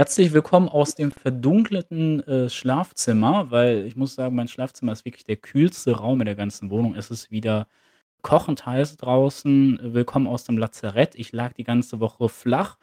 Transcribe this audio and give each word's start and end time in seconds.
Herzlich 0.00 0.32
willkommen 0.32 0.68
aus 0.68 0.94
dem 0.94 1.10
verdunkelten, 1.10 2.22
äh, 2.28 2.48
Schlafzimmer, 2.48 3.50
weil 3.50 3.84
ich 3.84 3.96
muss 3.96 4.14
sagen, 4.14 4.36
mein 4.36 4.46
Schlafzimmer 4.46 4.92
ist 4.92 5.04
wirklich 5.04 5.24
der 5.24 5.36
kühlste 5.36 5.96
Raum 5.96 6.20
in 6.20 6.26
der 6.26 6.36
ganzen 6.36 6.70
Wohnung. 6.70 6.94
Es 6.94 7.10
ist 7.10 7.32
wieder 7.32 7.66
kochend 8.22 8.64
heiß 8.64 8.96
draußen. 8.96 9.80
Willkommen 9.82 10.28
aus 10.28 10.44
dem 10.44 10.56
Lazarett. 10.56 11.16
Ich 11.16 11.32
lag 11.32 11.52
die 11.54 11.64
ganze 11.64 11.98
Woche 11.98 12.28
flach. 12.28 12.78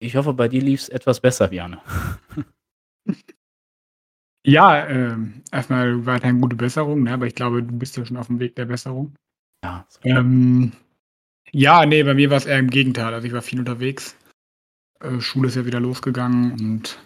Ich 0.00 0.16
hoffe, 0.16 0.34
bei 0.34 0.48
dir 0.48 0.60
lief's 0.60 0.90
etwas 0.90 1.20
besser, 1.20 1.48
Bjarne. 1.48 1.80
Ja, 4.46 4.86
ähm, 4.88 5.42
erst 5.52 5.68
weiterhin 5.68 6.40
gute 6.40 6.56
Besserung, 6.56 7.02
ne, 7.02 7.12
aber 7.12 7.26
ich 7.26 7.34
glaube, 7.34 7.62
du 7.62 7.76
bist 7.76 7.98
ja 7.98 8.06
schon 8.06 8.16
aufm 8.16 8.38
Weg 8.40 8.56
der 8.56 8.64
Besserung. 8.64 9.14
Ja, 9.62 9.84
so 9.86 10.00
Ähm, 10.04 10.72
ja, 11.52 11.84
ne, 11.86 12.04
bei 12.04 12.14
mir 12.14 12.30
war's 12.30 12.46
eher 12.46 12.58
im 12.58 12.70
Gegenteil. 12.70 13.12
Also, 13.14 13.26
ich 13.26 13.34
war 13.34 13.42
viel 13.42 13.58
unterwegs. 13.58 14.16
Äh, 15.00 15.20
Schule 15.20 15.48
ist 15.48 15.56
ja 15.56 15.66
wieder 15.66 15.80
losgegangen 15.80 16.52
und 16.52 16.98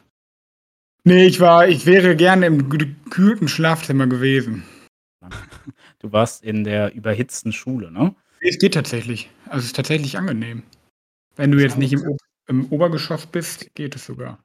ne, 1.04 1.24
ich 1.24 1.40
war 1.40 1.68
ich 1.68 1.86
wäre 1.86 2.16
gerne 2.16 2.46
im 2.46 2.68
gekühlten 2.68 3.48
Schlafzimmer 3.48 4.06
gewesen. 4.06 4.64
Du 6.00 6.12
warst 6.12 6.44
in 6.44 6.64
der 6.64 6.92
überhitzten 6.92 7.50
Schule, 7.50 7.90
ne? 7.90 8.14
Es 8.40 8.58
geht 8.58 8.74
tatsächlich. 8.74 9.30
Also, 9.46 9.60
es 9.60 9.64
ist 9.66 9.76
tatsächlich 9.76 10.18
angenehm. 10.18 10.62
Wenn 11.34 11.50
du 11.50 11.58
jetzt 11.58 11.78
nicht 11.78 11.94
im 11.94 12.02
O 12.06 12.18
im 12.46 12.66
Obergeschoss 12.70 13.24
bist, 13.24 13.74
geht 13.74 13.96
es 13.96 14.04
sogar. 14.04 14.44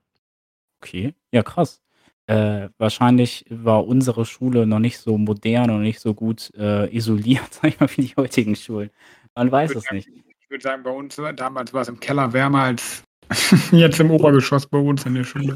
Okay, 0.82 1.14
ja 1.34 1.44
krass. 1.44 1.82
Äh, 2.28 2.70
wahrscheinlich 2.78 3.46
war 3.50 3.86
unsere 3.86 4.26
Schule 4.26 4.66
noch 4.66 4.80
nicht 4.80 5.00
so 5.00 5.18
modern 5.18 5.72
und 5.72 5.82
nicht 5.82 6.00
so 6.00 6.14
gut, 6.14 6.50
äh, 6.56 6.96
isoliert, 6.96 7.54
sage 7.54 7.70
ich 7.70 7.80
mal, 7.82 7.90
wie 7.90 8.04
die 8.04 8.16
heutigen 8.16 8.56
Schulen. 8.56 8.90
Man 9.36 9.52
weiß 9.52 9.76
es 9.76 9.84
sagen 9.84 9.98
nicht. 9.98 10.08
ich 10.08 10.50
würde 10.50 10.64
sagen, 10.64 10.84
bei 10.84 10.92
uns 10.92 11.18
war 11.18 11.34
damals 11.34 11.74
war's 11.74 11.90
im 11.90 12.00
Keller 12.00 12.32
wärmer 12.32 12.64
als 12.64 13.04
jetzt 13.72 14.00
im 14.00 14.12
Obergeschoss 14.12 14.68
bei 14.68 14.78
uns 14.78 15.06
in 15.06 15.16
der 15.16 15.24
Schule. 15.24 15.56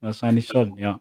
Wahrscheinlich 0.00 0.48
schon, 0.48 0.76
ja. 0.76 1.00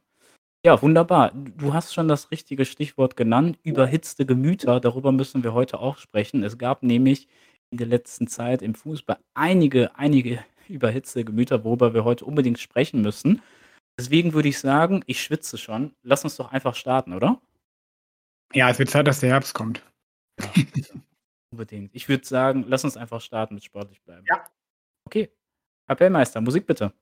Ja, 0.63 0.79
wunderbar. 0.79 1.31
Du 1.33 1.73
hast 1.73 1.93
schon 1.93 2.07
das 2.07 2.29
richtige 2.29 2.65
Stichwort 2.65 3.15
genannt, 3.15 3.57
überhitzte 3.63 4.27
Gemüter. 4.27 4.79
Darüber 4.79 5.11
müssen 5.11 5.43
wir 5.43 5.53
heute 5.53 5.79
auch 5.79 5.97
sprechen. 5.97 6.43
Es 6.43 6.59
gab 6.59 6.83
nämlich 6.83 7.27
in 7.71 7.79
der 7.79 7.87
letzten 7.87 8.27
Zeit 8.27 8.61
im 8.61 8.75
Fußball 8.75 9.17
einige 9.33 9.95
einige 9.95 10.43
überhitzte 10.67 11.25
Gemüter, 11.25 11.63
worüber 11.63 11.95
wir 11.95 12.03
heute 12.03 12.25
unbedingt 12.25 12.59
sprechen 12.59 13.01
müssen. 13.01 13.41
Deswegen 13.99 14.33
würde 14.33 14.49
ich 14.49 14.59
sagen, 14.59 15.03
ich 15.07 15.21
schwitze 15.21 15.57
schon. 15.57 15.95
Lass 16.03 16.23
uns 16.23 16.35
doch 16.35 16.51
einfach 16.51 16.75
starten, 16.75 17.13
oder? 17.13 17.41
Ja, 18.53 18.69
es 18.69 18.77
wird 18.77 18.89
Zeit, 18.89 19.07
dass 19.07 19.19
der 19.19 19.29
Herbst 19.29 19.53
kommt. 19.53 19.83
Ja, 20.39 20.47
unbedingt. 21.51 21.93
Ich 21.93 22.07
würde 22.07 22.25
sagen, 22.25 22.65
lass 22.67 22.83
uns 22.83 22.97
einfach 22.97 23.21
starten 23.21 23.55
mit 23.55 23.63
sportlich 23.63 24.01
bleiben. 24.03 24.25
Ja. 24.29 24.45
Okay. 25.05 25.29
Kapellmeister, 25.91 26.39
Musik 26.39 26.65
bitte. 26.65 26.93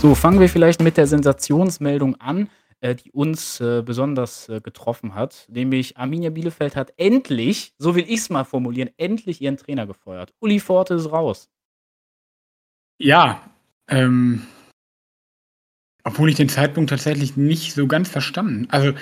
So, 0.00 0.14
fangen 0.14 0.40
wir 0.40 0.48
vielleicht 0.48 0.80
mit 0.80 0.96
der 0.96 1.06
Sensationsmeldung 1.06 2.18
an, 2.22 2.48
äh, 2.80 2.94
die 2.94 3.10
uns, 3.12 3.60
äh, 3.60 3.82
besonders, 3.82 4.48
äh, 4.48 4.60
getroffen 4.60 5.14
hat, 5.14 5.46
nämlich 5.50 5.96
Arminia 5.96 6.30
Bielefeld 6.30 6.76
hat 6.76 6.92
endlich, 6.96 7.74
so 7.78 7.94
will 7.94 8.04
ich's 8.08 8.30
mal 8.30 8.44
formulieren, 8.44 8.90
endlich 8.96 9.40
ihren 9.40 9.56
Trainer 9.56 9.86
gefeuert. 9.86 10.32
Uli 10.40 10.60
Forte 10.60 10.94
ist 10.94 11.10
raus. 11.10 11.48
Ja, 13.00 13.40
ähm 13.88 14.46
obwohl 16.04 16.30
ich 16.30 16.36
den 16.36 16.48
Zeitpunkt 16.48 16.90
tatsächlich 16.90 17.36
nicht 17.36 17.74
so 17.74 17.86
ganz 17.86 18.08
verstanden 18.08 18.66
also, 18.70 18.92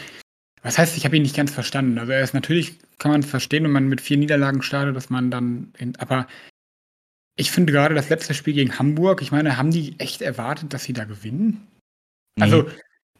was 0.62 0.78
heißt, 0.78 0.96
ich 0.96 1.04
habe 1.04 1.16
ihn 1.16 1.22
nicht 1.22 1.36
ganz 1.36 1.52
verstanden? 1.52 1.98
Also, 1.98 2.10
er 2.10 2.22
ist 2.22 2.34
natürlich 2.34 2.78
kann 2.98 3.12
man 3.12 3.22
verstehen, 3.22 3.62
wenn 3.64 3.70
man 3.70 3.88
mit 3.88 4.00
4 4.00 4.16
Niederlagen 4.16 4.62
startet, 4.62 4.96
dass 4.96 5.10
man 5.10 5.30
dann 5.30 5.72
in 5.78 5.94
aber 5.96 6.26
ich 7.36 7.50
finde 7.50 7.72
grade 7.72 7.94
das 7.94 8.08
letzte 8.08 8.34
Spiel 8.34 8.54
gegen 8.54 8.78
Hamburg 8.78 9.22
ich 9.22 9.30
meine, 9.30 9.56
haben 9.56 9.70
die 9.70 9.98
echt 10.00 10.22
erwartet, 10.22 10.72
dass 10.72 10.84
sie 10.84 10.92
da 10.92 11.04
gewinnen? 11.04 11.68
Ne. 12.38 12.44
Also, 12.44 12.70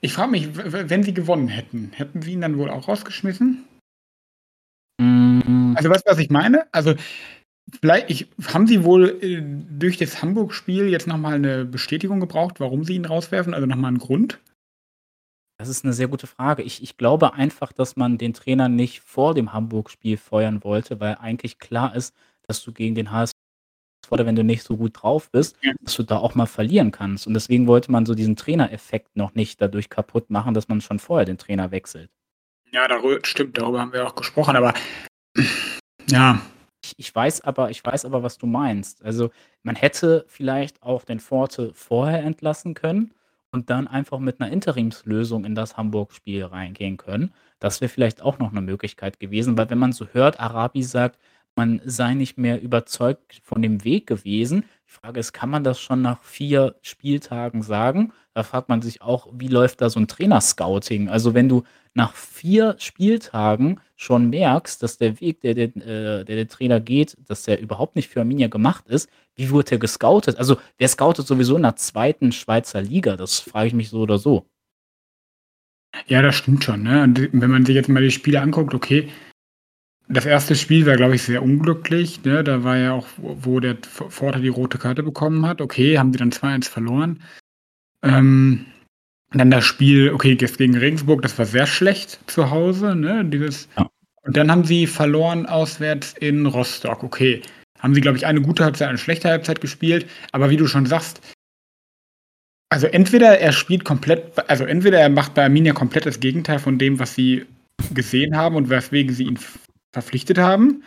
ich 0.00 0.12
frage 0.12 0.30
mich, 0.30 0.48
wenn 0.54 1.02
sie 1.02 1.14
gewonnen 1.14 1.48
hätten, 1.48 1.90
hätten 1.94 2.22
sie 2.22 2.32
ihn 2.32 2.40
dann 2.40 2.58
wohl 2.58 2.70
auch 2.70 2.88
rausgeschmissen? 2.88 3.64
Hm. 5.00 5.74
Also, 5.76 5.90
weißt 5.90 6.06
du, 6.06 6.10
was 6.10 6.18
ich 6.18 6.30
meine? 6.30 6.66
Also, 6.72 6.94
vielleicht 7.80 8.10
ich 8.10 8.28
haben 8.52 8.66
sie 8.66 8.84
wohl, 8.84 9.18
äh, 9.22 9.42
durch 9.78 9.98
das 9.98 10.22
Hamburg-Spiel 10.22 10.88
jetzt 10.88 11.06
noch 11.08 11.18
mal 11.18 11.38
'ne 11.40 11.64
Bestätigung 11.64 12.20
gebraucht, 12.20 12.60
warum 12.60 12.84
sie 12.84 12.96
ihn 12.96 13.06
rauswerfen, 13.06 13.54
also 13.54 13.66
noch 13.66 13.76
mal 13.76 13.88
'n 13.90 13.98
Grund? 13.98 14.40
Das 15.60 15.68
ist 15.68 15.84
'ne 15.84 15.92
sehr 15.94 16.08
gute 16.08 16.26
Frage. 16.26 16.62
Ich 16.62 16.82
ich 16.82 16.96
glaube 16.98 17.32
einfach, 17.34 17.72
dass 17.72 17.96
man 17.96 18.18
den 18.18 18.34
Trainer 18.34 18.68
nicht 18.68 19.00
vor 19.00 19.32
dem 19.34 19.52
Hamburg-Spiel 19.54 20.18
feuern 20.18 20.62
wollte, 20.64 21.00
weil 21.00 21.14
eigentlich 21.16 21.58
klar 21.58 21.94
ist, 21.96 22.14
dass 22.46 22.62
du 22.62 22.72
gegen 22.72 22.94
den 22.94 23.10
HSV 23.10 23.35
oder 24.12 24.27
wenn 24.27 24.37
du 24.37 24.44
nicht 24.44 24.62
so 24.62 24.77
gut 24.77 24.93
drauf 25.03 25.31
bist, 25.31 25.56
Ja. 25.62 25.72
dass 25.83 25.94
du 25.97 26.03
da 26.05 26.19
auch 26.19 26.34
mal 26.34 26.47
verlieren 26.47 26.91
kannst. 26.93 27.27
Und 27.27 27.34
deswegen 27.34 27.67
wollte 27.67 27.91
man 27.93 28.06
so 28.06 28.15
diesen 28.15 28.37
Trainereffekt 28.37 29.17
noch 29.17 29.34
nicht 29.34 29.61
dadurch 29.61 29.89
kaputt 29.91 30.31
machen, 30.31 30.55
dass 30.55 30.69
man 30.69 30.81
schon 30.81 30.99
vorher 30.99 31.25
den 31.27 31.39
Trainer 31.39 31.71
wechselt. 31.71 32.11
Ja, 32.72 32.89
darü 32.89 33.21
stimmt, 33.25 33.59
darüber 33.59 33.81
haben 33.81 33.93
wir 33.93 34.06
auch 34.06 34.15
gesprochen, 34.17 34.56
aber 34.56 34.75
ja. 36.11 36.41
Ich 36.84 36.94
ich 36.99 37.15
weiß 37.15 37.43
aber 37.43 37.71
ich 37.71 37.84
weiß 37.84 38.05
aber, 38.06 38.22
was 38.22 38.39
du 38.39 38.47
meinst. 38.47 39.05
Also, 39.05 39.31
man 39.65 39.77
hätte 39.77 40.25
vielleicht 40.28 40.83
auch 40.83 41.05
den 41.05 41.21
Forte 41.21 41.73
vorher 41.75 42.23
entlassen 42.25 42.75
können 42.75 43.12
und 43.53 43.71
dann 43.71 43.88
einfach 43.88 44.19
mit 44.21 44.41
'ner 44.41 44.50
Interimslösung 44.53 45.44
in 45.44 45.55
das 45.56 45.77
Hamburg-Spiel 45.77 46.44
reingehen 46.44 46.97
können. 46.99 47.33
Das 47.61 47.81
wäre 47.81 47.88
vielleicht 47.91 48.23
auch 48.23 48.38
noch 48.38 48.53
'ne 48.53 48.62
Möglichkeit 48.62 49.21
gewesen, 49.21 49.59
weil 49.59 49.71
wenn 49.71 49.78
man 49.78 49.93
so 49.93 50.06
hört, 50.12 50.41
Arabi 50.41 50.83
sagt, 50.84 51.19
man 51.56 51.81
sei 51.84 52.15
nicht 52.15 52.39
mehr 52.39 52.61
überzeugt 52.62 53.41
von 53.43 53.62
dem 53.62 53.84
Weg 53.84 54.06
gewesen. 54.06 54.65
Die 54.89 54.93
Frage 54.93 55.21
ist, 55.21 55.33
kann 55.33 55.50
man 55.50 55.65
das 55.65 55.81
schon 55.81 56.03
nach 56.03 56.22
4 56.22 56.77
Spieltagen 56.83 57.62
sagen? 57.62 58.12
Da 58.34 58.43
fragt 58.43 58.69
man 58.69 58.83
sich 58.83 59.03
auch, 59.03 59.28
wie 59.33 59.49
läuft 59.49 59.81
da 59.81 59.91
so 59.91 59.99
'n 60.00 60.09
Trainer-Scouting? 60.09 61.09
Also, 61.09 61.34
wenn 61.34 61.49
du 61.49 61.65
nach 61.94 62.15
4 62.15 62.77
Spieltagen 62.78 63.81
schon 63.97 64.28
merkst, 64.31 64.83
dass 64.83 64.99
der 64.99 65.21
Weg, 65.21 65.41
der 65.41 65.55
den 65.55 65.81
äh, 65.81 66.25
der 66.25 66.37
der 66.37 66.49
Trainer 66.49 66.81
geht, 66.81 67.17
dass 67.27 67.44
der 67.44 67.61
überhaupt 67.61 67.97
nicht 67.97 68.09
für 68.09 68.21
Arminia 68.21 68.49
gemacht 68.49 68.87
ist, 68.88 69.09
wie 69.34 69.50
wurde 69.50 69.71
der 69.71 69.78
gescoutet? 69.78 70.37
Also, 70.38 70.56
wer 70.78 70.88
scoutet 70.88 71.27
sowieso 71.27 71.56
in 71.56 71.62
der 71.62 71.77
2. 71.77 72.33
Schweizer 72.33 72.83
Liga? 72.83 73.17
Das 73.17 73.38
frage 73.41 73.69
ich 73.69 73.75
mich 73.75 73.88
so 73.91 74.00
oder 74.00 74.19
so. 74.19 74.47
Ja, 76.09 76.23
das 76.23 76.37
stimmt 76.37 76.62
schon, 76.65 76.83
ne? 76.84 77.12
Wenn 77.33 77.50
man 77.50 77.65
sich 77.67 77.75
jetzt 77.75 77.88
mal 77.88 78.03
die 78.03 78.11
Spiele 78.12 78.41
anguckt, 78.41 78.75
okay, 78.75 79.09
das 80.09 80.27
1. 80.27 80.59
Spiel 80.61 80.87
war, 80.87 80.97
glaube 80.97 81.15
ich, 81.17 81.22
sehr 81.22 81.43
unglücklich, 81.43 82.22
ne? 82.25 82.44
Da 82.44 82.62
war 82.65 82.77
ja 82.77 82.93
auch, 82.93 83.06
wo 83.19 83.61
der 83.61 83.77
Forte 83.83 84.41
die 84.41 84.49
rote 84.49 84.78
Karte 84.78 85.03
bekommen 85.03 85.47
hat. 85.47 85.61
Okay, 85.61 85.99
haben 85.99 86.12
sie 86.12 86.19
dann 86.19 86.33
2:1 86.33 86.69
verloren. 86.69 87.22
Ähm, 88.03 88.67
dann 89.33 89.50
das 89.50 89.65
Spiel, 89.65 90.12
okay, 90.12 90.37
jetzt 90.41 90.59
gegen 90.59 90.77
Regensburg, 90.77 91.22
das 91.22 91.39
war 91.39 91.47
sehr 91.47 91.67
schlecht 91.67 92.21
zu 92.31 92.50
Hause, 92.50 92.94
ne? 92.94 93.25
Dieses 93.25 93.69
Ja. 93.77 93.89
und 94.22 94.37
dann 94.37 94.50
haben 94.50 94.65
sie 94.65 94.87
verloren 94.87 95.47
auswärts 95.47 96.15
in 96.21 96.47
Rostock. 96.47 97.03
Okay, 97.03 97.43
haben 97.81 97.94
sie, 97.94 98.00
glaube 98.00 98.17
ich, 98.19 98.27
eine 98.27 98.41
gute 98.43 98.65
Halbzeit, 98.65 98.88
eine 98.88 98.99
schlechte 98.99 99.28
Halbzeit 99.28 99.61
gespielt, 99.61 100.06
aber 100.33 100.50
wie 100.50 100.56
du 100.56 100.67
schon 100.67 100.87
sagst 100.87 101.21
also 102.69 102.88
entweder 102.88 103.38
er 103.38 103.53
spielt 103.53 103.84
komplett 103.84 104.33
also 104.50 104.65
entweder 104.65 104.99
er 104.99 105.09
macht 105.09 105.34
bei 105.34 105.44
Arminia 105.44 105.73
komplett 105.73 106.05
das 106.05 106.19
Gegenteil 106.19 106.59
von 106.59 106.78
dem, 106.78 106.99
was 106.99 107.15
sie 107.15 107.47
gesehen 107.94 108.37
haben 108.37 108.56
und 108.56 108.69
weswegen 108.71 109.14
sie 109.14 109.25
ihn 109.25 109.38
verpflichtet 109.96 110.37
haben, 110.38 110.82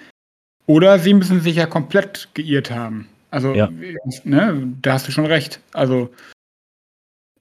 oder 0.68 1.00
sie 1.00 1.16
müssen 1.16 1.42
sich 1.42 1.56
ja 1.56 1.66
komplett 1.66 2.30
geirrt 2.36 2.70
haben. 2.70 3.08
Also, 3.32 3.56
Ja. 3.56 3.70
ne, 4.24 4.72
da 4.84 4.94
hast 4.94 5.08
du 5.08 5.12
schon 5.12 5.26
recht. 5.26 5.60
Also 5.74 6.12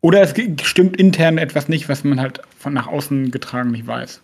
oder 0.05 0.23
es 0.23 0.33
stimmt 0.67 0.97
intern 0.97 1.39
etwas 1.39 1.69
nicht, 1.69 1.89
was 1.89 2.05
man 2.05 2.21
halt 2.21 2.41
von 2.57 2.73
nach 2.73 2.87
außen 2.87 3.31
getragen 3.31 3.73
nicht 3.73 3.87
weiß. 3.87 4.23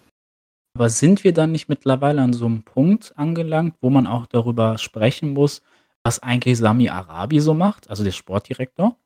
Aber 0.76 0.88
sind 0.88 1.24
wir 1.24 1.32
dann 1.32 1.52
nicht 1.52 1.68
mittlerweile 1.68 2.22
an 2.22 2.32
so 2.32 2.48
'nem 2.48 2.62
Punkt 2.62 3.12
angelangt, 3.16 3.74
wo 3.80 3.90
man 3.90 4.06
auch 4.06 4.26
darüber 4.26 4.78
sprechen 4.78 5.30
muss, 5.30 5.62
was 6.04 6.22
eigentlich 6.22 6.58
Sami 6.58 6.88
Arabi 6.88 7.40
so 7.40 7.54
macht, 7.54 7.90
also 7.90 8.04
der 8.04 8.12
Sportdirektor? 8.12 8.96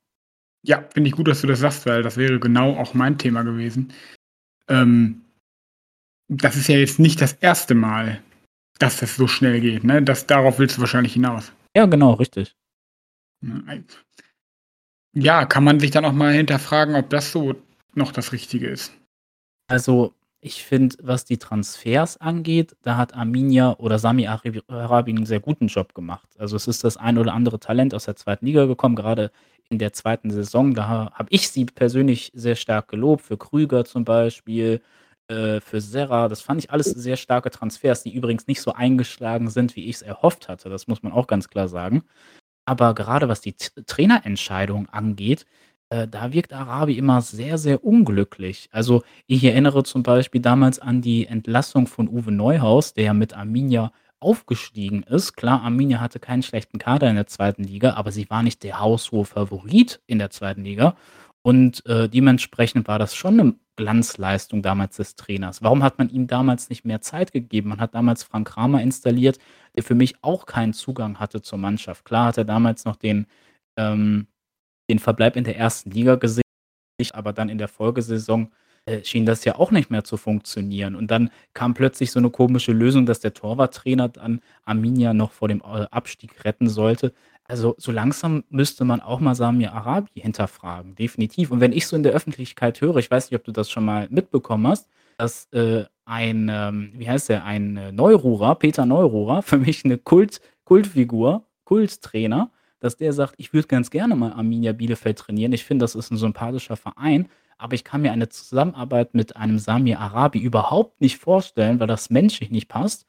Ja, 0.63 0.85
finde 0.93 1.09
ich 1.09 1.17
gut, 1.17 1.29
dass 1.29 1.41
du 1.41 1.47
das 1.47 1.61
sagst, 1.61 1.87
weil 1.87 2.03
das 2.03 2.17
wäre 2.17 2.39
genau 2.41 2.77
auch 2.77 2.95
mein 2.95 3.17
Thema 3.19 3.43
gewesen. 3.43 3.93
Ähm 4.69 5.23
das 6.31 6.57
ist 6.57 6.69
ja 6.69 6.77
jetzt 6.77 6.99
nicht 6.99 7.23
das 7.23 7.33
1. 7.41 7.75
Mal, 7.75 8.21
dass 8.79 8.99
das 8.99 9.17
so 9.17 9.27
schnell 9.29 9.61
geht, 9.61 9.85
ne? 9.85 10.03
Das 10.03 10.27
darauf 10.27 10.59
willst 10.59 10.77
du 10.77 10.81
wahrscheinlich 10.83 11.13
hinaus. 11.15 11.53
Ja, 11.77 11.87
genau, 11.87 12.13
richtig. 12.15 12.55
Ja, 15.15 15.47
kann 15.47 15.65
man 15.65 15.81
sich 15.81 15.91
dann 15.91 16.05
auch 16.05 16.13
mal 16.13 16.33
hinterfragen, 16.35 16.95
ob 16.95 17.11
das 17.11 17.33
so 17.33 17.55
noch 17.95 18.13
das 18.13 18.33
Richtige 18.33 18.69
ist. 18.69 18.93
Also, 19.69 20.15
Ich 20.41 20.65
finde, 20.65 20.97
was 21.03 21.25
die 21.25 21.39
Transfers 21.39 22.17
angeht, 22.19 22.77
da 22.83 22.97
hat 22.97 23.15
Arminia 23.15 23.75
oder 23.79 23.99
Sami 23.99 24.29
Arabi 24.29 25.13
'n 25.13 25.27
sehr 25.27 25.41
guten 25.41 25.69
Job 25.69 25.95
gemacht. 25.95 26.29
Also, 26.39 26.57
es 26.57 26.69
ist 26.69 26.85
das 26.85 26.97
ein 26.99 27.19
oder 27.19 27.35
andere 27.35 27.61
Talent 27.61 27.95
aus 27.95 28.07
der 28.07 28.17
2. 28.17 28.47
Liga 28.47 28.67
gekommen, 28.67 28.97
grade 28.97 29.33
in 29.71 29.79
der 29.79 29.93
2. 29.95 30.31
Saison. 30.31 30.75
Da 30.75 30.89
ha 30.89 31.13
habe 31.15 31.29
ich 31.33 31.51
sie 31.51 31.65
persönlich 31.67 32.33
sehr 32.35 32.57
stark 32.57 32.89
gelobt, 32.89 33.23
für 33.25 33.39
Krüger 33.39 33.85
zum 33.87 34.05
Beispiel, 34.05 34.83
äh, 35.29 35.61
für 35.61 35.81
Serra. 35.81 36.29
Das 36.29 36.41
fand 36.41 36.63
ich 36.63 36.71
alles 36.71 36.87
sehr 36.87 37.17
starke 37.17 37.51
Transfers, 37.51 38.03
die 38.03 38.15
übrigens 38.15 38.47
nicht 38.47 38.61
so 38.63 38.73
eingeschlagen 38.73 39.51
sind, 39.51 39.77
wie 39.77 39.87
ich's 39.87 40.03
erhofft 40.03 40.49
hatte. 40.49 40.69
Das 40.71 40.89
muss 40.89 41.03
man 41.03 41.13
auch 41.13 41.27
ganz 41.27 41.49
klar 41.49 41.69
sagen. 41.69 42.03
Aber 42.67 42.95
gerade 42.95 43.29
was 43.29 43.41
die 43.41 43.55
T 43.55 43.71
Trainerentscheidung 43.87 44.89
angeht, 44.91 45.47
äh, 45.91 46.07
da 46.09 46.33
wirkt 46.33 46.53
Arabi 46.53 46.99
immer 46.99 47.23
sehr, 47.23 47.59
sehr 47.59 47.85
unglücklich. 47.85 48.69
Also, 48.73 49.03
ich 49.27 49.43
erinnere 49.45 49.85
zum 49.85 50.03
Beispiel 50.03 50.41
damals 50.43 50.79
an 50.79 51.01
die 51.03 51.27
Entlassung 51.27 51.87
von 51.87 52.09
Uwe 52.09 52.33
Neuhaus, 52.33 52.95
der 52.95 53.05
ja 53.05 53.15
mit 53.15 53.35
Arminia 53.35 53.93
aufgestiegen 54.21 55.03
ist. 55.05 55.35
Klar, 55.37 55.63
Arminia 55.63 56.01
hatte 56.01 56.21
keinen 56.21 56.43
schlechten 56.43 56.79
Kader 56.79 57.09
in 57.09 57.17
der 57.17 57.27
2. 57.27 57.55
Liga, 57.59 57.95
aber 57.95 58.13
sie 58.13 58.29
war 58.31 58.43
nicht 58.43 58.63
der 58.65 58.81
haushohe 58.81 59.25
Favorit 59.25 60.01
in 60.07 60.19
der 60.19 60.31
2. 60.31 60.55
Liga. 60.55 60.97
Und, 61.49 61.87
äh, 61.87 62.11
dementsprechend 62.11 62.89
war 62.89 62.99
das 62.99 63.15
schon 63.17 63.37
'ne 63.37 63.55
Glanzleistung 63.77 64.61
damals 64.61 64.97
des 64.97 65.17
Trainers. 65.17 65.63
Warum 65.63 65.83
hat 65.83 65.97
man 65.97 66.11
ihm 66.11 66.27
damals 66.27 66.69
nicht 66.69 66.85
mehr 66.85 67.01
Zeit 67.01 67.33
gegeben? 67.33 67.71
Man 67.71 67.81
hat 67.81 67.95
damals 67.95 68.23
Frank 68.23 68.49
Kramer 68.49 68.83
installiert, 68.83 69.39
der 69.75 69.83
für 69.83 69.95
mich 69.95 70.17
auch 70.21 70.45
keinen 70.45 70.75
Zugang 70.75 71.19
hatte 71.19 71.41
zur 71.41 71.57
Mannschaft. 71.59 72.05
Klar 72.05 72.27
hat 72.27 72.37
er 72.37 72.45
damals 72.45 72.85
noch 72.85 72.97
den, 72.97 73.27
ähm 73.77 74.27
den 74.91 74.99
Verbleib 75.01 75.37
in 75.37 75.45
der 75.45 75.57
1. 75.57 75.91
Liga 75.91 76.17
gesehen, 76.17 76.43
aber 77.15 77.33
dann 77.33 77.49
in 77.51 77.59
der 77.59 77.69
Folgesaison, 77.69 78.53
äh, 78.87 79.05
schien 79.05 79.27
das 79.27 79.45
ja 79.45 79.57
auch 79.57 79.71
nicht 79.73 79.91
mehr 79.91 80.05
zu 80.05 80.17
funktionieren. 80.19 80.97
Und 80.97 81.11
dann 81.11 81.31
kam 81.55 81.75
plötzlich 81.75 82.13
so 82.13 82.21
'ne 82.21 82.31
komische 82.31 82.73
Lösung, 82.73 83.07
dass 83.07 83.21
der 83.21 83.35
Torwarttrainer 83.35 84.09
dann 84.11 84.41
Arminia 84.67 85.15
noch 85.15 85.33
vor 85.33 85.49
dem, 85.49 85.61
äh, 85.63 85.87
Abstieg 85.93 86.45
retten 86.45 86.69
sollte. 86.69 87.15
Also, 87.51 87.75
so 87.79 87.91
langsam 87.93 88.45
müsste 88.51 88.85
man 88.85 89.01
auch 89.01 89.21
mal 89.21 89.35
Sami 89.35 89.67
Arabi 89.67 90.11
hinterfragen, 90.21 90.95
definitiv. 90.95 91.51
Und 91.51 91.61
wenn 91.61 91.73
ich 91.73 91.87
so 91.87 91.97
in 91.97 92.03
der 92.03 92.13
Öffentlichkeit 92.13 92.79
höre 92.83 92.97
ich 92.97 93.11
weiß 93.11 93.31
nicht, 93.31 93.39
ob 93.41 93.45
du 93.45 93.53
das 93.53 93.71
schon 93.71 93.87
mal 93.87 94.07
mitbekommen 94.11 94.67
hast, 94.69 94.87
dass, 95.17 95.47
äh, 95.53 95.85
ein, 96.05 96.49
ähm 96.53 96.93
wie 96.95 97.09
heißt 97.09 97.31
der, 97.31 97.45
ein, 97.45 97.77
äh, 97.79 97.91
Neururer, 97.91 98.55
Peter 98.55 98.85
Neururer, 98.85 99.41
für 99.43 99.57
mich 99.57 99.83
'ne 99.85 99.97
Kult 99.97 100.41
Kultfigur, 100.65 101.47
Kulttrainer, 101.65 102.51
dass 102.81 102.97
der 102.99 103.15
sagt: 103.15 103.35
„Ich 103.39 103.55
würde 103.55 103.67
ganz 103.67 103.89
gerne 103.91 104.15
mal 104.15 104.33
Arminia 104.35 104.73
Bielefeld 104.75 105.19
trainieren. 105.19 105.53
Ich 105.55 105.65
finde, 105.65 105.85
das 105.85 105.95
ist 105.95 106.13
'n 106.13 106.19
sympathischer 106.19 106.77
Verein, 106.77 107.29
aber 107.57 107.73
ich 107.75 107.83
kann 107.85 108.03
mir 108.03 108.13
eine 108.13 108.29
Zusammenarbeit 108.29 109.15
mit 109.15 109.37
einem 109.37 109.59
Sami 109.59 109.95
Arabi 109.95 110.39
überhaupt 110.39 111.01
nicht 111.01 111.17
vorstellen, 111.17 111.81
weil 111.81 111.87
das 111.87 112.11
menschlich 112.11 112.51
nicht 112.51 112.69
passt.“ 112.69 113.07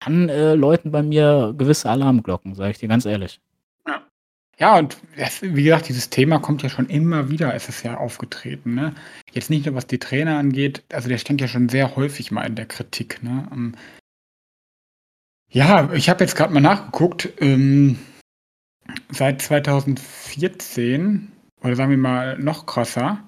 Dann, 0.00 0.28
äh, 0.30 0.54
läuten 0.54 0.90
bei 0.92 1.02
mir 1.02 1.54
gewisse 1.58 1.90
Alarmglocken, 1.90 2.54
sage 2.54 2.72
ich 2.72 2.78
dir 2.78 2.88
ganz 2.88 3.06
ehrlich. 3.06 3.40
Ja. 4.58 4.78
Und 4.78 4.98
das 5.16 5.42
wie 5.42 5.64
gesagt, 5.64 5.88
dieses 5.88 6.10
Thema 6.10 6.38
kommt 6.38 6.62
ja 6.62 6.68
schon 6.68 6.88
immer 6.88 7.30
wieder 7.30 7.54
ist 7.54 7.68
es 7.68 7.82
ja 7.82 7.96
aufgetreten, 7.96 8.74
ne? 8.74 8.94
Jetzt 9.32 9.50
nicht 9.50 9.66
nur, 9.66 9.74
was 9.74 9.86
die 9.86 9.98
Trainer 9.98 10.38
angeht, 10.38 10.82
also 10.92 11.08
der 11.08 11.18
stand 11.18 11.40
ja 11.40 11.48
schon 11.48 11.68
sehr 11.68 11.96
häufig 11.96 12.30
mal 12.30 12.46
in 12.46 12.54
der 12.54 12.66
Kritik, 12.66 13.22
ne? 13.22 13.48
Ähm 13.52 13.74
ja, 15.50 15.92
ich 15.92 16.08
habe 16.08 16.24
jetzt 16.24 16.36
grad 16.36 16.50
mal 16.50 16.60
nachgeguckt, 16.60 17.28
ähm 17.40 17.98
Seit 19.10 19.40
2014 19.40 21.32
oder 21.62 21.76
sagen 21.76 21.90
wir 21.90 21.98
mal 21.98 22.38
noch 22.38 22.66
krasser, 22.66 23.24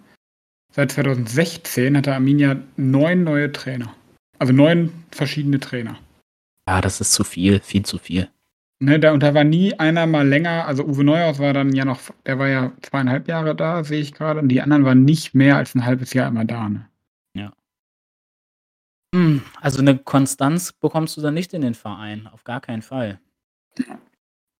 seit 0.72 0.92
2016 0.92 1.96
hatte 1.96 2.14
Arminia 2.14 2.56
9 2.76 3.24
neue 3.24 3.52
Trainer. 3.52 3.94
Also 4.38 4.52
9 4.52 4.92
verschiedene 5.10 5.58
Trainer. 5.58 5.98
Ja, 6.68 6.80
das 6.80 7.00
ist 7.00 7.12
zu 7.12 7.24
viel, 7.24 7.60
viel 7.60 7.84
zu 7.84 7.98
viel. 7.98 8.28
Ne, 8.80 8.98
da 9.00 9.12
und 9.12 9.22
da 9.22 9.32
war 9.32 9.44
nie 9.44 9.72
einer 9.78 10.06
mal 10.06 10.28
länger 10.28 10.66
also 10.66 10.84
Uwe 10.84 11.02
Neuhaus 11.02 11.38
war 11.38 11.54
dann 11.54 11.72
ja 11.74 11.86
noch 11.86 11.98
der 12.26 12.38
war 12.38 12.48
ja 12.48 12.72
2,5 12.82 13.26
Jahre 13.26 13.54
da, 13.56 13.82
sehe 13.84 14.00
ich 14.02 14.12
grade, 14.12 14.40
und 14.40 14.48
die 14.50 14.60
anderen 14.60 14.84
waren 14.84 15.02
nicht 15.04 15.34
mehr 15.34 15.56
als 15.56 15.74
'n 15.74 15.86
halbes 15.86 16.12
Jahr 16.12 16.28
immer 16.28 16.44
da, 16.44 16.68
ne? 16.68 16.86
Ja. 17.34 17.52
Hm, 19.14 19.42
also 19.60 19.82
'ne 19.82 19.98
Konstanz 19.98 20.72
bekommst 20.72 21.16
du 21.16 21.20
da 21.20 21.30
nicht 21.30 21.54
in 21.54 21.60
den 21.62 21.74
Verein, 21.74 22.26
auf 22.26 22.44
gar 22.44 22.60
keinen 22.60 22.82
Fall. 22.82 23.20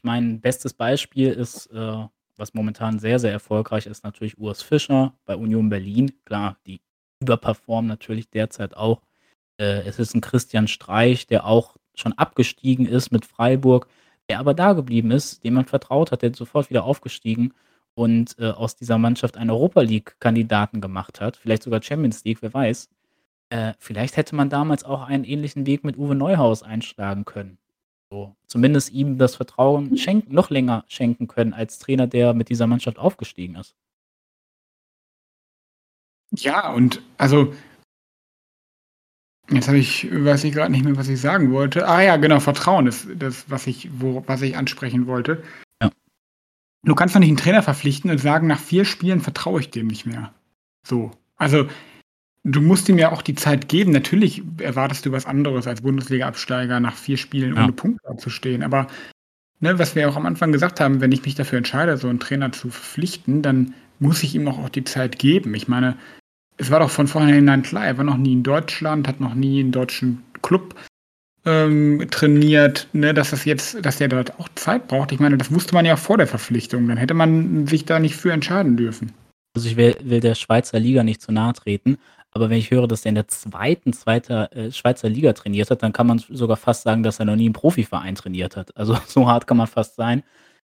Mein 0.02 0.40
bestes 0.40 0.74
Beispiel 0.74 1.28
ist, 1.32 1.66
äh, 1.72 2.06
was 2.36 2.54
momentan 2.54 2.98
sehr, 2.98 3.18
sehr 3.18 3.32
erfolgreich 3.32 3.86
ist, 3.86 4.04
natürlich 4.04 4.38
Urs 4.38 4.62
Fischer 4.62 5.14
bei 5.24 5.36
Union 5.36 5.68
Berlin. 5.70 6.12
Klar, 6.24 6.58
die 6.66 6.80
überperformen 7.22 7.88
natürlich 7.88 8.30
derzeit 8.30 8.76
auch. 8.76 9.02
Äh, 9.60 9.82
es 9.86 9.98
ist 9.98 10.14
'n 10.14 10.20
Christian 10.22 10.68
Streich, 10.68 11.26
der 11.28 11.46
auch 11.46 11.76
schon 11.96 12.14
abgestiegen 12.14 12.86
ist 12.86 13.12
mit 13.12 13.26
Freiburg, 13.26 13.88
der 14.28 14.38
aber 14.38 14.55
da 14.55 14.73
geblieben 14.73 15.11
ist, 15.11 15.44
dem 15.44 15.55
man 15.55 15.67
vertraut 15.67 16.12
hat, 16.12 16.23
der 16.23 16.34
sofort 16.34 16.70
wieder 16.70 16.84
aufgestiegen 16.84 17.55
und, 17.94 18.37
äh, 18.38 18.50
aus 18.50 18.76
dieser 18.76 18.99
Mannschaft 18.99 19.37
einen 19.37 19.50
Europa-League-Kandidaten 19.50 20.81
gemacht 20.81 21.20
hat, 21.20 21.37
vielleicht 21.37 21.62
sogar 21.62 21.82
Champions 21.82 22.25
League, 22.25 22.43
wer 22.43 22.52
weiß. 22.52 22.88
Äh, 23.50 23.75
vielleicht 23.78 24.17
hätte 24.17 24.34
man 24.34 24.50
damals 24.50 24.84
auch 24.84 25.02
einen 25.02 25.25
ähnlichen 25.25 25.67
Weg 25.67 25.84
mit 25.84 25.96
Uwe 25.96 26.14
Neuhaus 26.14 26.62
einschlagen 26.62 27.25
können. 27.25 27.58
So, 28.11 28.37
zumindest 28.46 28.93
ihm 28.93 29.19
das 29.19 29.37
Vertrauen 29.37 29.96
schenken 29.96 30.34
noch 30.34 30.50
länger 30.50 30.84
schenken 30.88 31.26
können 31.26 31.52
als 31.52 31.78
Trainer, 31.78 32.06
der 32.06 32.34
mit 32.34 32.49
dieser 32.49 32.67
Mannschaft 32.67 32.99
aufgestiegen 32.99 33.56
ist. 33.56 33.75
Ja, 36.32 36.73
und 36.73 37.02
also 37.19 37.52
jetzt 39.50 39.69
habe 39.69 39.78
ich 39.78 40.08
weiß 40.12 40.44
ich 40.44 40.52
grad 40.54 40.70
nicht 40.70 40.84
mehr, 40.84 40.96
was 40.96 41.08
ich 41.08 41.20
sagen 41.20 41.52
wollte. 41.52 41.87
Ah 41.88 42.02
ja, 42.02 42.16
genau, 42.16 42.40
Vertrauen 42.40 42.87
ist 42.87 43.08
das, 43.19 43.44
was 43.50 43.66
ich 43.66 43.88
wo 43.98 44.25
was 44.26 44.43
ich 44.43 44.56
ansprechen 44.56 45.06
wollte. 45.06 45.43
Ja. 45.82 45.90
Du 46.84 46.94
kannst 46.94 47.14
doch 47.16 47.20
nicht 47.20 47.31
'n 47.31 47.38
Trainer 47.38 47.62
verpflichten 47.62 48.10
und 48.10 48.19
sagen: 48.19 48.46
„Nach 48.48 48.60
4 48.60 48.84
Spielen 48.87 49.20
vertraue 49.22 49.60
ich 49.60 49.70
dem 49.70 49.88
nicht 49.88 50.06
mehr.“ 50.06 50.32
So. 50.87 51.12
Also, 51.38 51.69
du 52.44 52.60
musst 52.62 52.88
ihm 52.90 52.98
ja 52.98 53.12
auch 53.12 53.22
die 53.22 53.34
Zeit 53.37 53.69
geben. 53.69 53.93
Natürlich 53.93 54.43
erwartest 54.60 55.06
du 55.06 55.12
was 55.12 55.26
anderes 55.26 55.66
als 55.69 55.82
Bundesliga-Absteiger 55.82 56.81
nach 56.81 56.96
4 56.96 57.19
Spielen 57.19 57.56
Ja. 57.56 57.64
ohne 57.64 57.72
Punkte 57.75 58.02
dazustehen. 58.08 58.62
Aber, 58.64 58.88
ne, 59.60 59.78
was 59.78 59.96
wir 59.96 60.08
auch 60.10 60.16
am 60.16 60.26
Anfang 60.26 60.52
gesagt 60.52 60.81
haben, 60.81 61.00
wenn 61.02 61.12
ich 61.12 61.25
mich 61.25 61.34
dafür 61.37 61.58
entscheide, 61.58 61.96
so 61.99 62.08
'n 62.08 62.20
Trainer 62.20 62.52
zu 62.52 62.70
verpflichten, 62.70 63.42
dann 63.42 63.75
muss 64.00 64.22
ich 64.25 64.34
ihm 64.37 64.49
auch 64.49 64.58
auch 64.60 64.70
die 64.70 64.84
Zeit 64.84 65.19
geben. 65.20 65.54
Ich 65.54 65.69
meine, 65.69 65.96
es 66.58 66.70
war 66.70 66.80
doch 66.80 66.90
von 66.90 67.06
vornherein 67.06 67.62
klar, 67.62 67.86
er 67.86 67.98
war 67.98 68.04
noch 68.04 68.16
nie 68.16 68.32
in 68.34 68.42
Deutschland, 68.42 69.08
hat 69.08 69.20
noch 69.20 69.34
nie 69.34 69.60
'n 69.60 69.72
deutschen 69.72 70.22
Klub, 70.42 70.74
ähm, 71.46 72.06
trainiert, 72.10 72.88
ne, 72.92 73.14
dass 73.14 73.30
das 73.30 73.44
jetzt 73.44 73.84
dass 73.84 73.98
der 73.98 74.08
dort 74.08 74.38
auch 74.40 74.48
Zeit 74.56 74.88
braucht. 74.88 75.12
Ich 75.12 75.20
meine, 75.20 75.38
das 75.38 75.52
wusste 75.52 75.75
man 75.75 75.86
ja 75.86 75.96
vor 75.96 76.18
der 76.18 76.26
Verpflichtung. 76.28 76.88
Dann 76.88 76.98
hätte 76.98 77.14
man 77.14 77.66
sich 77.66 77.84
da 77.86 77.98
nicht 78.00 78.16
für 78.16 78.32
entscheiden 78.32 78.76
dürfen. 78.76 79.12
Also, 79.56 79.68
ich 79.68 79.76
will 79.76 79.96
will 80.04 80.20
der 80.20 80.34
Schweizer 80.36 80.78
Liga 80.80 81.02
nicht 81.04 81.22
zu 81.22 81.32
nahe 81.32 81.54
treten, 81.54 81.98
aber 82.32 82.50
wenn 82.50 82.58
ich 82.58 82.70
höre, 82.70 82.88
dass 82.88 83.02
der 83.02 83.10
in 83.10 83.14
der 83.16 83.28
2. 83.28 83.92
zweiter 83.92 84.52
äh, 84.56 84.72
Schweizer 84.72 85.08
Liga 85.08 85.32
trainiert 85.34 85.70
hat, 85.70 85.82
dann 85.82 85.92
kann 85.92 86.06
man 86.08 86.18
sogar 86.18 86.56
fast 86.58 86.82
sagen, 86.84 87.02
dass 87.02 87.20
er 87.20 87.26
noch 87.26 87.36
nie 87.36 87.48
'n 87.48 87.52
Profiverein 87.54 88.14
trainiert 88.16 88.56
hat. 88.56 88.76
Also, 88.76 88.96
so 89.08 89.28
hart 89.28 89.46
kann 89.46 89.56
man 89.58 89.66
fast 89.68 89.96
sein. 89.96 90.22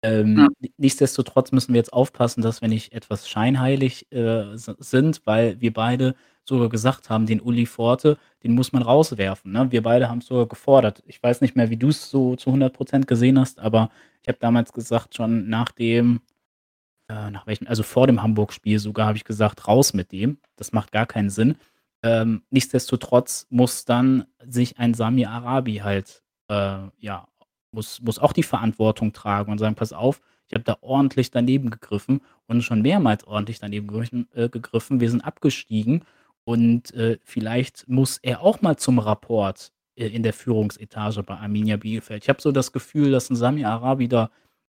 Ja. 0.05 0.11
Ähm, 0.11 0.49
n 0.61 0.71
nichtsdestotrotz 0.79 1.53
müssen 1.53 1.73
wir 1.75 1.79
jetzt 1.79 1.93
aufpassen, 1.93 2.43
dass 2.43 2.61
wir 2.61 2.69
nicht 2.69 2.93
etwas 2.93 3.29
scheinheilig, 3.29 4.07
äh, 4.13 4.53
s 4.55 4.65
sind, 4.79 5.23
weil 5.27 5.61
wir 5.61 5.73
beide 5.73 6.15
sogar 6.45 6.69
gesagt 6.69 7.09
haben, 7.09 7.27
den 7.27 7.41
Uli 7.41 7.67
Forte, 7.67 8.19
den 8.43 8.53
muss 8.55 8.73
man 8.73 8.83
rauswerfen, 8.83 9.53
ne? 9.53 9.71
Wir 9.71 9.83
beide 9.83 10.09
haben's 10.09 10.27
sogar 10.27 10.47
gefordert. 10.47 11.03
Ich 11.07 11.23
weiß 11.23 11.41
nicht 11.41 11.55
mehr, 11.55 11.71
wie 11.71 11.77
du's 11.77 12.11
so 12.11 12.35
zu 12.35 12.51
100 12.51 12.75
% 12.75 13.07
gesehen 13.07 13.39
hast, 13.39 13.61
aber 13.61 13.91
ich 14.23 14.29
habe 14.29 14.39
damals 14.41 14.73
gesagt, 14.73 15.15
schon 15.15 15.49
nach 15.49 15.71
dem 15.71 16.21
äh, 17.09 17.31
nach 17.31 17.47
welchem 17.47 17.67
also, 17.69 17.83
vor 17.85 18.07
dem 18.09 18.23
Hamburg-Spiel 18.23 18.79
sogar 18.81 19.07
habe 19.09 19.19
ich 19.19 19.25
gesagt: 19.25 19.69
„Raus 19.69 19.95
mit 19.95 20.13
dem, 20.13 20.39
das 20.57 20.73
macht 20.73 20.93
gar 20.93 21.07
keinen 21.07 21.31
Sinn.“ 21.31 21.57
Ähm, 22.05 22.43
nichtsdestotrotz 22.51 23.47
muss 23.51 23.85
dann 23.87 24.27
sich 24.47 24.79
ein 24.79 24.95
Sami 24.95 25.27
Arabi 25.27 25.77
halt, 25.79 26.23
äh, 26.49 26.79
ja 26.99 27.27
muss 27.73 28.01
muss 28.03 28.19
auch 28.19 28.33
die 28.33 28.43
Verantwortung 28.45 29.13
tragen 29.13 29.53
und 29.53 29.59
sagen: 29.59 29.75
„Pass 29.77 29.93
auf, 29.93 30.21
ich 30.49 30.55
habe 30.55 30.65
da 30.65 30.77
ordentlich 30.83 31.31
daneben 31.31 31.71
gegriffen 31.71 32.21
und 32.47 32.63
schon 32.63 32.83
mehrmals 32.83 33.25
ordentlich 33.27 33.59
daneben 33.61 34.27
äh, 34.35 34.49
gegriffen. 34.49 35.01
Wir 35.01 35.11
sind 35.11 35.23
abgestiegen 35.25 36.05
und, 36.45 36.93
äh, 36.95 37.19
vielleicht 37.25 37.89
muss 37.89 38.19
er 38.23 38.43
auch 38.43 38.61
mal 38.63 38.77
zum 38.77 38.99
Rapport, 38.99 39.73
äh, 39.97 40.07
in 40.09 40.23
der 40.23 40.33
Führungsetage 40.35 41.23
bei 41.23 41.37
Arminia 41.37 41.77
Bielefeld.“ 41.79 42.25
Ich 42.25 42.29
habe 42.29 42.43
so 42.43 42.53
das 42.53 42.73
Gefühl, 42.73 43.11
dass 43.13 43.31
'n 43.31 43.37
Sami 43.37 43.65
Arabi 43.65 44.09
da 44.09 44.31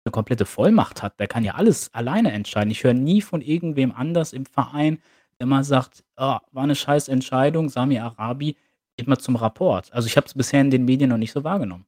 'ne 0.06 0.12
komplette 0.12 0.46
Vollmacht 0.46 1.04
hat. 1.04 1.20
Der 1.20 1.28
kann 1.28 1.44
ja 1.44 1.56
alles 1.56 1.94
alleine 1.94 2.32
entscheiden. 2.32 2.72
Ich 2.72 2.84
höre 2.84 2.94
nie 2.94 3.22
von 3.22 3.42
irgendwem 3.42 3.92
anders 3.94 4.34
im 4.34 4.46
Verein, 4.46 5.00
der 5.40 5.48
mal 5.48 5.64
sagt: 5.64 6.04
„Ah, 6.16 6.42
war 6.52 6.66
'ne 6.68 6.76
scheiß 6.76 7.08
Entscheidung, 7.10 7.70
Sami 7.70 8.00
Arabi, 8.00 8.56
geht 8.98 9.08
mal 9.08 9.18
zum 9.20 9.36
Rapport.“ 9.36 9.94
Also, 9.94 10.08
ich 10.08 10.18
habe 10.18 10.28
es 10.28 10.34
bisher 10.34 10.62
in 10.62 10.72
den 10.72 10.86
Medien 10.86 11.10
noch 11.12 11.18
nicht 11.18 11.32
so 11.34 11.44
wahrgenommen. 11.44 11.86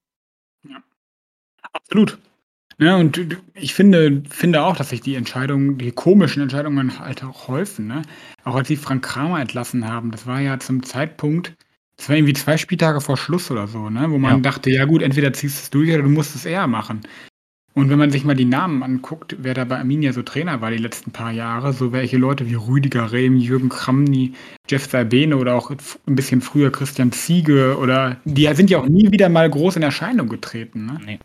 Ja. 0.70 0.84
Absolut. 1.76 2.18
Ja, 2.80 2.98
und 2.98 3.38
ich 3.56 3.74
finde 3.74 4.24
finde 4.30 4.64
auch, 4.64 4.78
dass 4.78 4.90
sich 4.90 5.02
die 5.02 5.16
Entscheidungen 5.16 5.78
die 5.78 5.92
komischen 5.92 6.44
Entscheidungen 6.44 7.00
halt 7.00 7.24
auch 7.24 7.48
häufen, 7.48 7.88
ne? 7.88 8.04
Auch 8.46 8.56
als 8.56 8.68
sie 8.70 8.78
Frank 8.78 9.04
Kramer 9.06 9.42
entlassen 9.42 9.88
haben, 9.88 10.12
das 10.12 10.28
war 10.28 10.42
ja 10.42 10.60
zum 10.60 10.84
Zeitpunkt 10.84 11.56
das 11.98 12.10
war 12.10 12.18
irgendwie 12.18 12.34
2 12.34 12.58
Spieltage 12.58 13.02
vor 13.02 13.18
Schluss 13.18 13.52
oder 13.52 13.68
so, 13.68 13.90
ne, 13.90 14.10
wo 14.12 14.16
Ja. 14.16 14.20
man 14.20 14.44
dachte: 14.44 14.70
„Ja 14.72 14.86
gut, 14.86 15.02
entweder 15.04 15.34
ziehst 15.34 15.60
du's 15.60 15.70
durch 15.72 15.92
oder 15.94 16.04
du 16.04 16.10
musst 16.10 16.36
es 16.36 16.46
eher 16.46 16.68
machen.“ 16.68 17.02
Und 17.76 17.90
wenn 17.90 18.00
man 18.00 18.12
sich 18.12 18.26
mal 18.26 18.36
die 18.36 18.46
Namen 18.46 18.84
anguckt, 18.84 19.36
wer 19.40 19.54
da 19.56 19.66
bei 19.66 19.80
Arminia 19.80 20.14
so 20.14 20.24
Trainer 20.24 20.62
war 20.62 20.72
die 20.72 20.78
letzten 20.78 21.12
paar 21.12 21.32
Jahre, 21.32 21.74
so 21.74 21.92
welche 21.94 22.18
Leute 22.18 22.48
wie 22.50 22.56
Rüdiger 22.56 23.12
Rehm, 23.14 23.38
Jürgen 23.38 23.70
Kramny, 23.70 24.34
Jeff 24.70 24.90
Saibene 24.90 25.38
oder 25.38 25.56
auch 25.56 25.72
f 25.72 26.00
'n 26.08 26.16
bisschen 26.16 26.42
früher 26.42 26.72
Christian 26.72 27.12
Ziege 27.14 27.78
oder 27.80 28.18
die 28.26 28.48
sind 28.56 28.70
ja 28.72 28.80
auch 28.80 28.88
nie 28.88 29.12
wieder 29.12 29.30
mal 29.30 29.50
groß 29.50 29.78
in 29.78 29.84
Erscheinung 29.84 30.30
getreten, 30.30 30.86
ne? 30.88 31.02
Ne. 31.06 31.20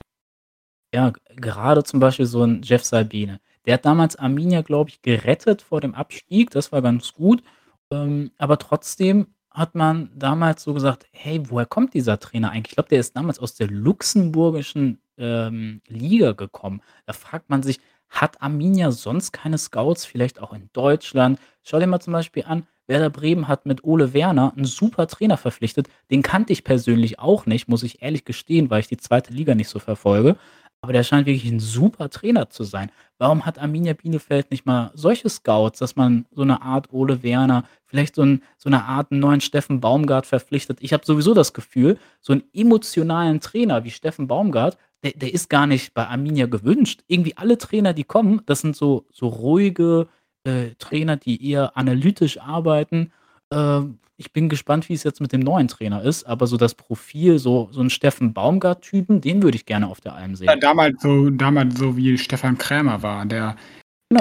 Ja, 0.94 1.12
gerade 1.34 1.82
zum 1.82 1.98
Beispiel 1.98 2.24
so 2.24 2.44
'n 2.44 2.60
Jeff 2.62 2.84
Saibene. 2.84 3.40
Der 3.66 3.74
hat 3.74 3.84
damals 3.84 4.14
Arminia, 4.14 4.62
glaube 4.62 4.90
ich, 4.90 5.02
gerettet 5.02 5.60
vor 5.60 5.80
dem 5.80 5.92
Abstieg, 5.92 6.50
das 6.50 6.70
war 6.70 6.82
ganz 6.82 7.12
gut. 7.14 7.42
Ähm, 7.90 8.30
aber 8.38 8.58
trotzdem 8.58 9.26
hat 9.50 9.74
man 9.74 10.12
damals 10.14 10.62
so 10.62 10.72
gesagt: 10.72 11.06
„Hey, 11.10 11.42
woher 11.50 11.66
kommt 11.66 11.94
dieser 11.94 12.20
Trainer 12.20 12.50
eigentlich?“ 12.52 12.70
Ich 12.72 12.76
glaube, 12.76 12.90
der 12.90 13.00
ist 13.00 13.16
damals 13.16 13.40
aus 13.40 13.54
der 13.56 13.66
luxemburgischen, 13.68 15.00
ähm, 15.18 15.80
Liga 15.88 16.30
gekommen. 16.30 16.80
Da 17.06 17.12
fragt 17.12 17.50
man 17.50 17.64
sich: 17.64 17.80
„Hat 18.08 18.40
Arminia 18.40 18.92
sonst 18.92 19.32
keine 19.32 19.58
Scouts, 19.58 20.04
vielleicht 20.04 20.40
auch 20.40 20.52
in 20.52 20.70
Deutschland?“ 20.74 21.40
Schau 21.64 21.80
dir 21.80 21.88
mal 21.88 21.98
zum 22.00 22.12
Beispiel 22.12 22.44
an, 22.46 22.68
Werder 22.86 23.08
Bremen 23.10 23.48
hat 23.48 23.64
mit 23.66 23.82
Ole 23.82 24.12
Werner 24.12 24.52
'n 24.56 24.64
super 24.64 25.06
Trainer 25.08 25.38
verpflichtet. 25.38 25.88
Den 26.10 26.22
kannte 26.22 26.52
ich 26.52 26.62
persönlich 26.64 27.18
auch 27.18 27.46
nicht, 27.46 27.66
muss 27.66 27.82
ich 27.82 28.00
ehrlich 28.02 28.24
gestehen, 28.24 28.68
weil 28.70 28.80
ich 28.80 28.88
die 28.88 28.98
2. 28.98 29.32
Liga 29.32 29.54
nicht 29.56 29.68
so 29.70 29.78
verfolge. 29.80 30.36
Aber 30.84 30.92
der 30.92 31.02
scheint 31.02 31.26
wirklich 31.26 31.50
'n 31.50 31.60
super 31.60 32.10
Trainer 32.10 32.50
zu 32.50 32.62
sein. 32.62 32.90
Warum 33.16 33.46
hat 33.46 33.58
Arminia 33.58 33.94
Bielefeld 33.94 34.50
nicht 34.50 34.66
mal 34.66 34.90
solche 34.94 35.30
Scouts, 35.30 35.78
dass 35.78 35.96
man 35.96 36.26
so 36.30 36.44
'ne 36.44 36.60
Art 36.60 36.92
Ole 36.92 37.22
Werner, 37.22 37.64
vielleicht 37.86 38.14
so 38.16 38.20
'n 38.20 38.42
so 38.58 38.68
'ne 38.68 38.84
Art 38.84 39.10
'n 39.10 39.18
neuen 39.18 39.40
Steffen 39.40 39.80
Baumgart 39.80 40.26
verpflichtet? 40.26 40.76
Ich 40.82 40.92
habe 40.92 41.06
sowieso 41.06 41.32
das 41.32 41.54
Gefühl, 41.54 41.96
so 42.20 42.34
'n 42.34 42.42
emotionalen 42.52 43.40
Trainer 43.40 43.82
wie 43.84 43.90
Steffen 43.90 44.26
Baumgart, 44.28 44.76
der 45.02 45.12
der 45.12 45.32
ist 45.32 45.48
gar 45.48 45.66
nicht 45.66 45.94
bei 45.94 46.06
Arminia 46.06 46.44
gewünscht. 46.44 47.00
Irgendwie 47.06 47.34
alle 47.38 47.56
Trainer, 47.56 47.94
die 47.94 48.04
kommen, 48.04 48.42
das 48.44 48.60
sind 48.60 48.76
so 48.76 49.06
so 49.10 49.28
ruhige, 49.28 50.06
äh, 50.44 50.74
Trainer, 50.78 51.16
die 51.16 51.48
eher 51.50 51.78
analytisch 51.78 52.38
arbeiten. 52.42 53.10
Ähm, 53.54 53.98
ich 54.16 54.32
bin 54.32 54.48
gespannt, 54.48 54.88
wie 54.88 54.94
es 54.94 55.04
jetzt 55.04 55.20
mit 55.20 55.32
dem 55.32 55.40
neuen 55.40 55.68
Trainer 55.68 56.02
ist, 56.02 56.24
aber 56.24 56.46
so 56.46 56.56
das 56.56 56.74
Profil, 56.74 57.38
so 57.38 57.68
so 57.72 57.80
'n 57.80 57.90
Steffen 57.90 58.32
Baumgart-Typen, 58.34 59.20
den 59.20 59.42
würde 59.42 59.56
ich 59.56 59.66
gerne 59.66 59.88
auf 59.88 60.00
der 60.00 60.14
Alm 60.14 60.36
Ja, 60.46 60.54
sehen. 60.54 60.60
damals 60.60 61.00
so 61.02 61.30
damals 61.30 61.78
so 61.78 61.96
wie 61.96 62.18
Stefan 62.18 62.58
Krämer 62.58 63.02
war, 63.02 63.24
der 63.26 63.56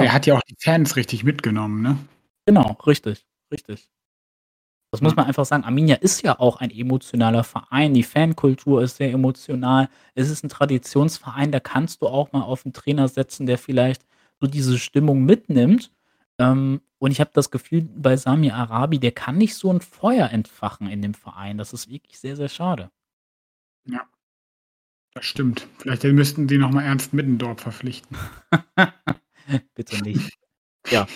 Genau. 0.00 0.12
hat 0.14 0.26
ja 0.26 0.36
auch 0.36 0.42
die 0.48 0.56
Fans 0.60 0.96
richtig 0.96 1.24
mitgenommen, 1.24 1.82
ne? 1.82 1.98
Genau, 2.48 2.76
richtig, 2.86 3.26
richtig. 3.50 3.86
Das 4.94 5.00
muss 5.00 5.10
Ja. 5.12 5.16
man 5.16 5.26
einfach 5.26 5.44
sagen. 5.44 5.64
Arminia 5.64 5.96
ist 5.96 6.22
ja 6.22 6.38
auch 6.38 6.58
ein 6.60 6.70
emotionaler 6.70 7.42
Verein. 7.42 7.94
Die 7.94 8.04
Fankultur 8.04 8.80
ist 8.80 8.96
sehr 8.98 9.10
emotional. 9.10 9.88
Es 10.14 10.30
ist 10.30 10.44
'n 10.44 10.48
Traditionsverein, 10.48 11.50
da 11.50 11.58
kannst 11.58 12.00
du 12.00 12.06
auch 12.06 12.30
mal 12.32 12.42
auf 12.42 12.64
'n 12.64 12.72
Trainer 12.72 13.08
setzen, 13.08 13.46
der 13.46 13.58
vielleicht 13.58 14.02
so 14.40 14.46
diese 14.46 14.78
Stimmung 14.78 15.24
mitnimmt. 15.24 15.90
Ähm, 16.38 16.80
und 17.04 17.10
ich 17.12 17.20
habe 17.20 17.30
das 17.34 17.50
Gefühl, 17.50 17.82
bei 17.96 18.16
Sami 18.16 18.50
Arabi, 18.50 18.98
der 18.98 19.12
kann 19.12 19.36
nicht 19.38 19.54
so 19.56 19.70
'n 19.70 19.80
Feuer 19.82 20.30
entfachen 20.30 20.88
in 20.88 21.02
dem 21.02 21.14
Verein. 21.14 21.58
Das 21.58 21.72
ist 21.74 21.90
wirklich 21.90 22.18
sehr, 22.18 22.36
sehr 22.36 22.48
schade. 22.48 22.90
Ja. 23.86 24.06
Das 25.16 25.24
stimmt. 25.26 25.68
Vielleicht, 25.78 26.02
müssten 26.04 26.48
sie 26.48 26.58
noch 26.58 26.70
mal 26.72 26.82
Ernst 26.82 27.12
Middendorf 27.14 27.60
verpflichten. 27.60 28.16
Bitte 29.74 29.98
nicht. 29.98 30.32
Ja, 30.90 31.06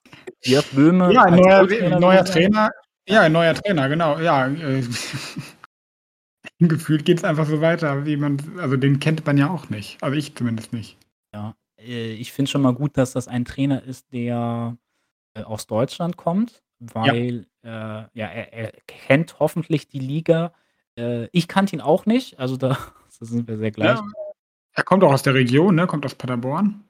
Jörg 0.45 0.67
Böhme 0.71 1.13
Ja, 1.13 1.25
'n 1.25 1.33
als 1.35 1.43
neuer 1.43 1.61
Co-Trainer 1.61 2.01
neuer. 2.01 2.25
Trainer 2.25 2.71
ja, 3.09 3.23
'n 3.25 3.33
neuer 3.33 3.55
Trainer, 3.55 3.89
genau, 3.89 4.19
ja, 4.21 4.49
äh, 4.49 4.83
gefühlt 6.61 7.05
geht's 7.07 7.25
einfach 7.25 7.47
so 7.47 7.61
weiter, 7.63 8.07
wie 8.07 8.17
man 8.17 8.39
also, 8.59 8.77
den 8.77 9.01
kennt 9.01 9.27
man 9.27 9.39
ja 9.39 9.51
auch 9.51 9.71
nicht. 9.71 9.99
Also, 10.03 10.17
ich 10.17 10.35
zumindest 10.37 10.73
nicht. 10.73 10.97
Ja, 11.35 11.57
äh, 11.79 12.13
ich 12.15 12.33
finde 12.33 12.51
schon 12.51 12.63
mal 12.63 12.75
gut, 12.75 12.97
dass 12.99 13.13
das 13.13 13.29
ein 13.29 13.45
Trainer 13.45 13.83
ist, 13.85 14.13
der, 14.13 14.77
aus 15.45 15.67
Deutschland 15.67 16.17
kommt, 16.17 16.63
Ja. 16.81 17.13
weil, 17.13 17.47
äh, 17.63 17.69
ja, 17.69 18.09
er 18.27 18.53
er 18.53 18.73
kennt 18.87 19.39
hoffentlich 19.41 19.89
die 19.89 19.99
Liga. 20.01 20.53
Äh, 20.97 21.29
ich 21.33 21.49
kannte 21.49 21.75
ihn 21.77 21.81
auch 21.81 22.07
nicht, 22.07 22.39
also 22.39 22.57
da 22.57 22.69
da 23.21 23.27
sind 23.27 23.49
wir 23.49 23.59
sehr 23.59 23.71
gleich. 23.71 23.99
Ja, 23.99 24.05
er 24.75 24.85
kommt 24.85 25.03
auch 25.05 25.13
aus 25.13 25.23
der 25.23 25.35
Region, 25.35 25.75
ne, 25.75 25.87
kommt 25.87 26.05
aus 26.07 26.15
Paderborn. 26.15 26.85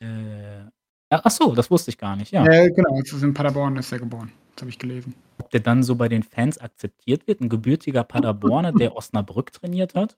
Äh, 0.00 0.64
ach 1.10 1.30
so, 1.30 1.54
das 1.54 1.70
wusste 1.70 1.90
ich 1.90 1.98
gar 1.98 2.16
nicht, 2.16 2.32
ja. 2.32 2.44
Ja, 2.50 2.68
genau, 2.68 2.98
ist 3.00 3.12
in 3.22 3.34
Paderborn 3.34 3.76
ist 3.76 3.92
er 3.92 3.98
geboren. 3.98 4.32
Das 4.54 4.62
habe 4.62 4.70
ich 4.70 4.78
gelesen. 4.78 5.14
Ob 5.38 5.50
der 5.50 5.60
dann 5.60 5.82
so 5.82 5.96
bei 5.96 6.08
den 6.08 6.22
Fans 6.22 6.58
akzeptiert 6.58 7.26
wird, 7.26 7.40
'n 7.40 7.48
gebürtiger 7.48 8.04
Paderborner, 8.04 8.72
der 8.72 8.96
Osnabrück 8.96 9.52
trainiert 9.52 9.94
hat? 9.94 10.16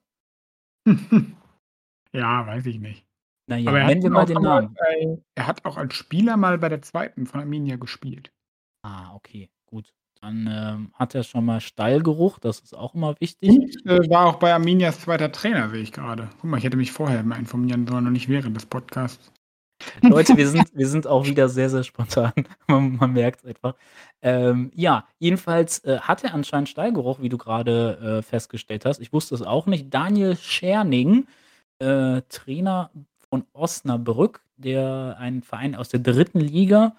Ja, 2.13 2.47
weiß 2.47 2.65
ich 2.67 2.79
nicht. 2.79 3.04
Na 3.47 3.57
Aber 3.65 3.79
er 3.79 3.85
hat 3.87 3.89
nennen 3.89 4.03
wir 4.03 4.09
mal 4.09 4.23
auch 4.23 4.25
den 4.25 4.41
mal 4.41 4.41
Namen. 4.41 4.73
bei 4.73 5.17
er 5.35 5.47
hat 5.47 5.65
auch 5.65 5.77
als 5.77 5.93
Spieler 5.95 6.37
mal 6.37 6.57
bei 6.57 6.69
der 6.69 6.81
2. 6.81 7.25
von 7.25 7.39
Arminia 7.41 7.75
gespielt. 7.77 8.31
Ah, 8.83 9.13
okay, 9.15 9.49
gut. 9.67 9.93
Dann, 10.21 10.47
ähm, 10.51 10.91
hat 10.93 11.13
er 11.15 11.23
schon 11.23 11.45
mal 11.45 11.61
Stallgeruch, 11.61 12.39
das 12.39 12.59
ist 12.59 12.75
auch 12.75 12.95
immer 12.95 13.15
wichtig. 13.19 13.49
Und, 13.51 13.85
äh, 13.85 14.09
war 14.09 14.25
auch 14.27 14.35
bei 14.39 14.53
Arminias 14.53 14.99
2. 15.01 15.17
Trainer, 15.29 15.69
sehe 15.69 15.81
ich 15.81 15.91
grade. 15.91 16.29
Guck 16.41 16.49
mal, 16.49 16.57
ich 16.57 16.63
hätte 16.63 16.77
mich 16.77 16.91
vorher 16.91 17.23
mal 17.23 17.37
informieren 17.37 17.85
sollen 17.87 18.07
und 18.07 18.13
nicht 18.13 18.29
während 18.29 18.55
des 18.55 18.65
Podcasts. 18.65 19.31
Leute, 20.01 20.37
wir 20.37 20.47
sind 20.49 20.69
wir 20.73 20.87
sind 20.87 21.05
auch 21.07 21.25
wieder 21.25 21.49
sehr, 21.49 21.69
sehr 21.69 21.83
spontan. 21.83 22.33
Man 22.67 22.95
man 22.95 23.13
merkt's 23.13 23.45
einfach. 23.45 23.75
Ähm, 24.21 24.71
ja, 24.73 25.07
jedenfalls, 25.19 25.79
äh, 25.83 25.99
hat 25.99 26.23
er 26.23 26.33
anscheinend 26.33 26.69
Stallgeruch, 26.69 27.19
wie 27.21 27.29
du 27.29 27.37
grade, 27.37 28.19
äh, 28.19 28.23
festgestellt 28.23 28.85
hast. 28.85 29.01
Ich 29.01 29.13
wusste 29.13 29.35
es 29.35 29.41
auch 29.43 29.67
nicht. 29.67 29.93
Daniel 29.93 30.35
Scherning, 30.37 31.27
äh, 31.79 32.21
Trainer 32.29 32.89
von 33.35 33.45
Osnabrück, 33.53 34.41
der 34.55 35.17
ein 35.19 35.41
Verein 35.43 35.75
aus 35.75 35.89
der 35.89 35.99
3. 35.99 36.39
Liga. 36.39 36.95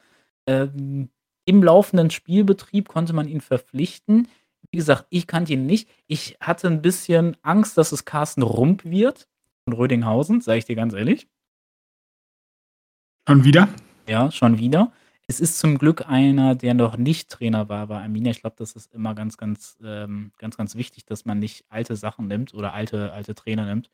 Ähm, 0.47 1.09
im 1.47 1.63
laufenden 1.63 2.11
Spielbetrieb 2.11 2.89
konnte 2.89 3.15
man 3.15 3.27
ihn 3.27 3.41
verpflichten. 3.41 4.29
Wie 4.71 4.77
gesagt, 4.77 5.07
ich 5.11 5.27
kannte 5.27 5.55
ihn 5.55 5.65
nicht. 5.65 5.89
Ich 6.07 6.37
hatte 6.41 6.67
'n 6.69 6.83
bisschen 6.83 7.37
Angst, 7.43 7.79
dass 7.79 7.93
es 7.93 8.05
Carsten 8.05 8.43
Rump 8.43 8.85
wird 8.85 9.29
von 9.65 9.73
Rödinghausen, 9.75 10.43
sage 10.43 10.59
ich 10.59 10.65
dir 10.67 10.77
ganz 10.77 10.93
ehrlich. 10.93 11.27
Schon 13.29 13.45
wieder? 13.45 13.69
Ja, 14.09 14.31
schon 14.31 14.59
wieder. 14.59 14.93
Es 15.27 15.41
ist 15.41 15.59
zum 15.59 15.79
Glück 15.79 16.07
einer, 16.09 16.55
der 16.55 16.75
noch 16.75 16.97
nicht 16.99 17.31
Trainer 17.31 17.69
war 17.69 17.87
bei 17.89 18.01
Arminia. 18.03 18.31
Ich 18.31 18.41
glaube, 18.43 18.57
das 18.59 18.73
ist 18.77 18.93
immer 18.95 19.15
ganz, 19.15 19.37
ganz, 19.39 19.77
ähm 19.83 20.33
ganz, 20.39 20.57
ganz 20.57 20.77
wichtig, 20.77 21.07
dass 21.07 21.25
man 21.25 21.39
nicht 21.39 21.65
alte 21.71 21.97
Sachen 21.97 22.29
nimmt 22.29 22.55
oder 22.55 22.73
alte 22.75 23.13
alte 23.13 23.35
Trainer 23.35 23.65
nimmt. 23.67 23.91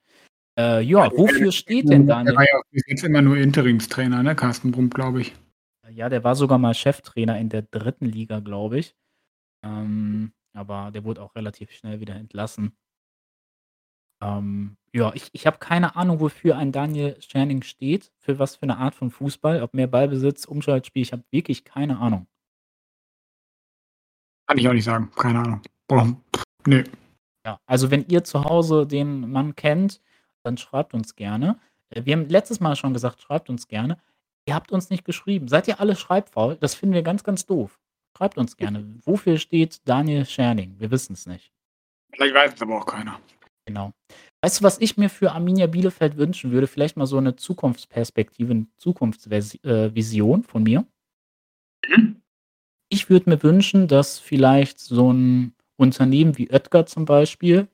Äh, 0.59 0.83
ja, 0.83 1.11
wofür 1.17 1.51
steht 1.51 1.89
denn 1.89 2.07
Der 2.07 2.17
Daniel 2.17 2.37
war 2.37 2.43
ja 2.45 2.61
jetzt 2.87 3.05
immer 3.05 3.23
nur 3.23 3.37
Interimstrainer, 3.37 4.23
ne, 4.23 4.35
Carsten 4.37 4.75
Rump, 4.75 4.95
glaube 4.95 5.23
ich. 5.23 5.33
Ja, 5.91 6.09
der 6.09 6.25
war 6.25 6.37
sogar 6.37 6.59
mal 6.59 6.75
Cheftrainer 6.75 7.39
in 7.39 7.49
der 7.49 7.63
3. 7.63 8.07
Liga, 8.07 8.41
glaube 8.41 8.79
ich. 8.79 8.95
Ähm, 9.65 10.33
aber 10.55 10.91
der 10.93 11.05
wurde 11.05 11.23
auch 11.23 11.35
relativ 11.37 11.73
schnell 11.73 12.01
wieder 12.01 12.17
entlassen. 12.17 12.75
Ähm, 14.23 14.77
ja, 14.95 15.13
ich 15.15 15.29
ich 15.33 15.47
habe 15.47 15.59
keine 15.59 15.97
Ahnung, 15.97 16.21
wofür 16.21 16.57
ein 16.57 16.71
Daniel 16.73 17.17
Scherning 17.21 17.63
steht, 17.63 18.13
für 18.21 18.39
was 18.39 18.57
für 18.57 18.67
'ne 18.67 18.77
Art 18.79 18.95
von 18.95 19.11
Fußball, 19.11 19.63
ob 19.63 19.75
mehr 19.75 19.87
Ballbesitz, 19.89 20.45
Umschaltspiel, 20.45 21.03
ich 21.03 21.13
habe 21.13 21.25
wirklich 21.33 21.65
keine 21.65 21.99
Ahnung. 21.99 22.27
Kann 24.49 24.59
ich 24.59 24.69
auch 24.69 24.73
nicht 24.73 24.85
sagen, 24.85 25.11
keine 25.17 25.41
Ahnung. 25.41 25.61
Boah, 25.89 26.17
ne. 26.67 26.85
Ja, 27.47 27.59
also, 27.67 27.91
wenn 27.91 28.07
ihr 28.09 28.25
zu 28.25 28.45
Hause 28.45 28.87
den 28.87 29.31
Mann 29.31 29.57
kennt, 29.57 30.01
dann 30.45 30.57
schreibt 30.59 30.95
uns 30.95 31.17
gerne. 31.17 31.59
Äh, 31.91 32.05
wir 32.05 32.15
haben 32.15 32.29
letztes 32.29 32.61
Mal 32.61 32.77
schon 32.77 32.93
gesagt, 32.93 33.23
schreibt 33.23 33.49
uns 33.51 33.69
gerne. 33.69 33.99
Ihr 34.47 34.55
habt 34.55 34.73
uns 34.73 34.91
nicht 34.91 35.05
geschrieben. 35.05 35.49
Seid 35.49 35.69
ihr 35.69 35.81
alle 35.81 35.97
schreibfaul? 35.97 36.57
Das 36.57 36.75
finden 36.75 36.95
wir 36.95 37.03
ganz, 37.03 37.23
ganz 37.25 37.47
doof. 37.47 37.79
Schreibt 38.17 38.39
uns 38.39 38.57
gerne. 38.57 38.85
Wofür 39.05 39.39
steht 39.39 39.81
Daniel 39.85 40.27
Scherning? 40.27 40.75
Wir 40.79 40.91
wissen's 40.91 41.27
nicht. 41.27 41.53
Vielleicht 42.13 42.35
weiß 42.35 42.55
es 42.55 42.63
aber 42.63 42.79
auch 42.79 42.87
keiner. 42.87 43.21
Genau. 43.65 43.93
Weißt 44.43 44.61
du, 44.61 44.65
was 44.65 44.81
ich 44.81 44.97
mir 44.97 45.09
für 45.09 45.33
Arminia 45.33 45.67
Bielefeld 45.67 46.17
wünschen 46.17 46.51
würde? 46.51 46.67
Vielleicht 46.67 46.97
mal 46.97 47.07
so 47.07 47.21
'ne 47.21 47.37
Zukunftsperspektive, 47.37 48.53
'n 48.53 48.69
Zukunftsversi 48.77 49.59
äh, 49.63 50.43
von 50.43 50.63
mir. 50.63 50.85
Mhm. 51.89 52.21
Ich 52.89 53.09
würde 53.09 53.31
mir 53.31 53.43
wünschen, 53.43 53.89
dass 53.89 54.19
vielleicht 54.19 54.81
so 54.81 55.11
'n 55.11 55.55
Unternehmen 55.77 56.37
wie 56.39 56.51
Oetker 56.51 56.87
zum 56.87 57.05
Beispiel, 57.05 57.69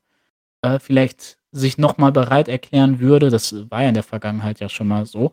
äh, 0.63 0.79
vielleicht 0.79 1.38
sich 1.53 1.79
noch 1.79 1.99
mal 1.99 2.13
bereit 2.13 2.49
erklären 2.49 3.01
würde 3.01 3.31
das 3.31 3.55
war 3.71 3.83
ja 3.83 3.89
in 3.89 3.95
der 3.95 4.03
Vergangenheit 4.03 4.61
ja 4.61 4.69
schon 4.69 4.89
mal 4.89 5.07
so, 5.07 5.33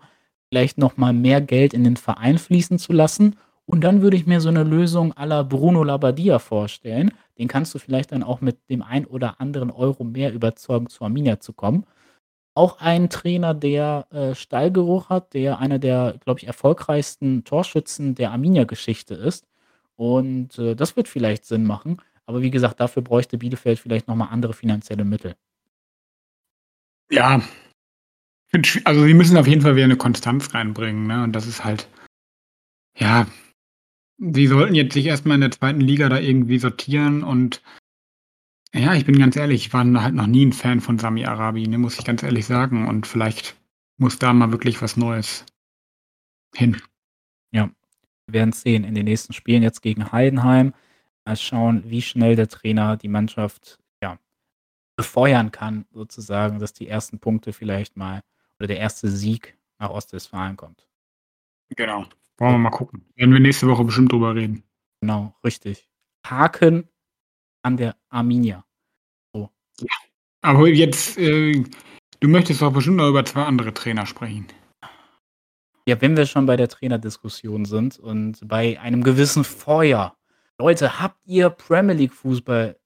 vielleicht 0.50 0.77
noch 0.77 0.98
mal 0.98 1.13
mehr 1.13 1.41
Geld 1.41 1.74
in 1.74 1.84
den 1.84 1.98
Verein 1.98 2.38
fließen 2.38 2.79
zu 2.79 2.93
lassen. 2.93 3.36
Und 3.65 3.84
dann 3.84 4.01
würde 4.01 4.15
ich 4.17 4.27
mir 4.27 4.41
so 4.41 4.50
'ne 4.51 4.63
Lösung 4.63 5.13
la 5.17 5.43
Bruno 5.43 5.84
Labbadia 5.84 6.39
vorstellen. 6.39 7.12
Den 7.39 7.48
kannst 7.48 7.74
du 7.75 7.79
vielleicht 7.79 8.12
dann 8.12 8.24
auch 8.24 8.41
mit 8.41 8.57
dem 8.69 8.81
ein 8.84 9.05
oder 9.05 9.41
anderen 9.41 9.72
Euro 9.72 10.03
mehr 10.03 10.34
überzeugen, 10.34 10.88
zu 10.89 11.03
Arminia 11.03 11.39
zu 11.39 11.53
kommen. 11.53 11.86
auch 12.55 12.79
ein 12.79 13.10
Trainer, 13.10 13.53
der, 13.53 14.07
äh, 14.12 14.36
Stallgeruch 14.36 15.10
hat, 15.10 15.34
der 15.34 15.60
einer 15.60 15.79
der, 15.79 16.15
glaube 16.24 16.39
ich, 16.41 16.48
erfolgreichsten 16.48 17.43
Torschützen 17.45 18.15
der 18.15 18.31
Arminia-Geschichte 18.31 19.13
ist. 19.15 19.45
Und, 19.98 20.57
äh, 20.60 20.75
das 20.75 20.95
wird 20.98 21.07
vielleicht 21.10 21.45
Sinn 21.45 21.65
machen. 21.65 21.98
Aber 22.25 22.41
wie 22.41 22.51
gesagt, 22.51 22.79
dafür 22.79 23.03
bräuchte 23.03 23.38
Bielefeld 23.38 23.79
vielleicht 23.79 24.07
noch 24.07 24.15
mal 24.15 24.27
andere 24.27 24.53
finanzielle 24.53 25.05
Mittel. 25.05 25.36
Ja. 27.12 27.41
Also, 28.85 29.03
sie 29.05 29.13
müssen 29.13 29.38
auf 29.38 29.47
jeden 29.47 29.62
Fall 29.62 29.75
wieder 29.75 29.88
'ne 29.88 29.97
Konstanz 29.97 30.53
reinbringen, 30.53 31.07
ne? 31.07 31.24
Und 31.24 31.33
das 31.33 31.47
ist 31.47 31.63
halt 31.65 31.88
ja, 32.97 33.27
sie 34.19 34.47
sollten 34.47 34.75
jetzt 34.75 34.93
sich 34.93 35.07
erst 35.07 35.25
mal 35.25 35.35
in 35.35 35.41
der 35.41 35.51
2. 35.51 35.81
Liga 35.85 36.09
da 36.09 36.19
irgendwie 36.19 36.59
sortieren 36.59 37.24
und 37.24 37.62
ja, 38.74 38.93
ich 38.93 39.05
bin 39.05 39.17
ganz 39.19 39.35
ehrlich, 39.35 39.67
ich 39.67 39.74
war 39.74 39.85
halt 40.01 40.15
noch 40.15 40.27
nie 40.27 40.43
'n 40.43 40.51
Fan 40.53 40.81
von 40.81 40.97
Sami 41.00 41.25
Arabi, 41.25 41.67
ne, 41.67 41.77
muss 41.77 41.97
ich 42.00 42.05
ganz 42.05 42.24
ehrlich 42.24 42.45
sagen. 42.45 42.88
Und 42.88 43.07
vielleicht 43.07 43.55
muss 43.97 44.19
da 44.19 44.33
mal 44.33 44.51
wirklich 44.51 44.81
was 44.81 44.97
Neues 44.97 45.45
hin. 46.53 46.77
Ja, 47.53 47.69
wir 48.27 48.33
werden's 48.35 48.62
sehen 48.63 48.83
in 48.85 48.95
den 48.95 49.05
nächsten 49.05 49.33
Spielen 49.33 49.63
jetzt 49.63 49.81
gegen 49.81 50.12
Heidenheim. 50.12 50.74
Mal 51.25 51.38
schauen, 51.38 51.83
wie 51.88 52.01
schnell 52.03 52.35
der 52.38 52.50
Trainer 52.50 52.97
die 52.97 53.09
Mannschaft, 53.09 53.79
befeuern 54.95 55.51
kann 55.51 55.85
sozusagen, 55.91 56.59
dass 56.59 56.73
die 56.73 56.87
ersten 56.87 57.19
Punkte 57.19 57.53
vielleicht 57.53 57.97
mal 57.97 58.23
oder 58.59 58.67
der 58.67 58.77
erste 58.77 59.09
Sieg 59.09 59.57
nach 59.79 59.89
Ostwestfalen 59.89 60.55
kommt. 60.55 60.87
Genau. 61.75 62.05
Wollen 62.37 62.53
wir 62.53 62.57
mal 62.57 62.69
gucken. 62.69 63.05
Werden 63.15 63.33
wir 63.33 63.39
nächste 63.39 63.67
Woche 63.67 63.83
bestimmt 63.83 64.11
drüber 64.11 64.35
reden. 64.35 64.63
Genau, 65.01 65.35
richtig. 65.43 65.89
Haken 66.25 66.87
an 67.61 67.77
der 67.77 67.95
Arminia. 68.09 68.65
So. 69.33 69.49
Ja. 69.79 69.95
Aber 70.41 70.67
jetzt, 70.67 71.17
äh 71.17 71.63
du 72.19 72.27
möchtest 72.27 72.61
doch 72.61 72.71
bestimmt 72.71 72.97
noch 72.97 73.09
über 73.09 73.25
2 73.25 73.43
andere 73.43 73.73
Trainer 73.73 74.05
sprechen. 74.05 74.47
Ja, 75.87 76.01
wenn 76.01 76.17
wir 76.17 76.25
schon 76.25 76.45
bei 76.45 76.55
der 76.55 76.67
Trainerdiskussion 76.67 77.65
sind 77.65 77.99
und 77.99 78.39
bei 78.47 78.79
einem 78.79 79.03
gewissen 79.03 79.43
Feuer. 79.43 80.17
Leute, 80.57 80.99
habt 80.99 81.19
ihr 81.25 81.49
Premier 81.49 81.95
League 81.95 82.13
Fußball 82.13 82.79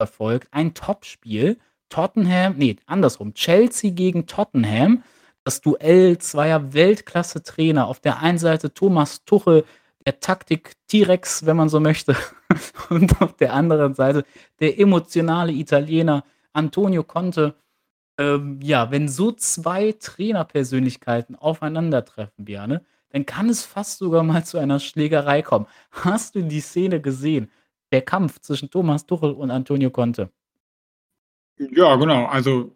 verfolgt? 0.00 0.48
Ein 0.50 0.72
Topspiel. 0.72 1.58
Tottenham 1.90 2.56
ne, 2.56 2.76
andersrum. 2.86 3.34
Chelsea 3.34 3.90
gegen 3.90 4.26
Tottenham. 4.26 5.02
Das 5.44 5.60
Duell 5.60 6.16
zweier 6.16 6.72
Weltklasse-Trainer. 6.72 7.86
Auf 7.86 8.00
der 8.00 8.20
einen 8.20 8.38
Seite 8.38 8.72
Thomas 8.72 9.24
Tuchel, 9.24 9.64
der 10.06 10.18
Taktik-T-Rex, 10.20 11.44
wenn 11.44 11.58
man 11.58 11.68
so 11.68 11.80
möchte. 11.80 12.16
Und 12.88 13.20
auf 13.20 13.34
der 13.34 13.52
anderen 13.52 13.92
Seite 13.94 14.24
der 14.58 14.78
emotionale 14.78 15.52
Italiener 15.52 16.24
Antonio 16.54 17.04
Conte. 17.04 17.54
Ähm, 18.18 18.58
ja, 18.62 18.90
wenn 18.90 19.06
so 19.06 19.32
2 19.32 19.96
Trainerpersönlichkeiten 20.00 21.36
aufeinandertreffen, 21.36 22.46
Björne, 22.46 22.86
dann 23.10 23.26
kann 23.26 23.50
es 23.50 23.64
fast 23.66 23.98
sogar 23.98 24.22
mal 24.22 24.44
zu 24.44 24.56
einer 24.56 24.80
Schlägerei 24.80 25.42
kommen. 25.42 25.66
Hast 25.90 26.36
du 26.36 26.42
die 26.42 26.60
Szene 26.60 27.02
gesehen? 27.02 27.50
Der 27.92 28.02
Kampf 28.02 28.38
zwischen 28.40 28.70
Thomas 28.70 29.04
Tuchel 29.06 29.32
und 29.32 29.50
Antonio 29.50 29.90
Conte. 29.90 30.30
Ja, 31.58 31.96
genau. 31.96 32.26
Also, 32.26 32.74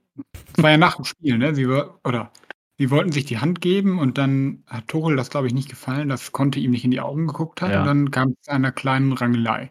das 0.55 0.63
war 0.63 0.71
ja 0.71 0.77
nach 0.77 0.97
dem 0.97 1.05
Spiel, 1.05 1.39
ne? 1.39 1.55
Sie 1.55 1.67
oder 1.67 2.31
sie 2.79 2.91
wollten 2.91 3.13
sich 3.13 3.25
die 3.25 3.39
Hand 3.39 3.61
geben 3.61 3.99
und 3.99 4.19
dann 4.19 4.63
hat 4.69 4.89
Tuchel 4.89 5.17
das, 5.17 5.31
glaube 5.31 5.47
ich, 5.47 5.55
nicht 5.55 5.69
gefallen, 5.69 6.09
dass 6.09 6.33
Conte 6.33 6.59
ihm 6.59 6.73
nicht 6.73 6.85
in 6.85 6.91
die 6.91 7.01
Augen 7.01 7.27
geguckt 7.27 7.63
hat 7.63 7.69
und 7.71 7.75
Ja. 7.77 7.85
dann 7.85 8.11
kam's 8.11 8.37
zu 8.43 8.51
einer 8.53 8.73
kleinen 8.73 9.13
Rangelei. 9.13 9.71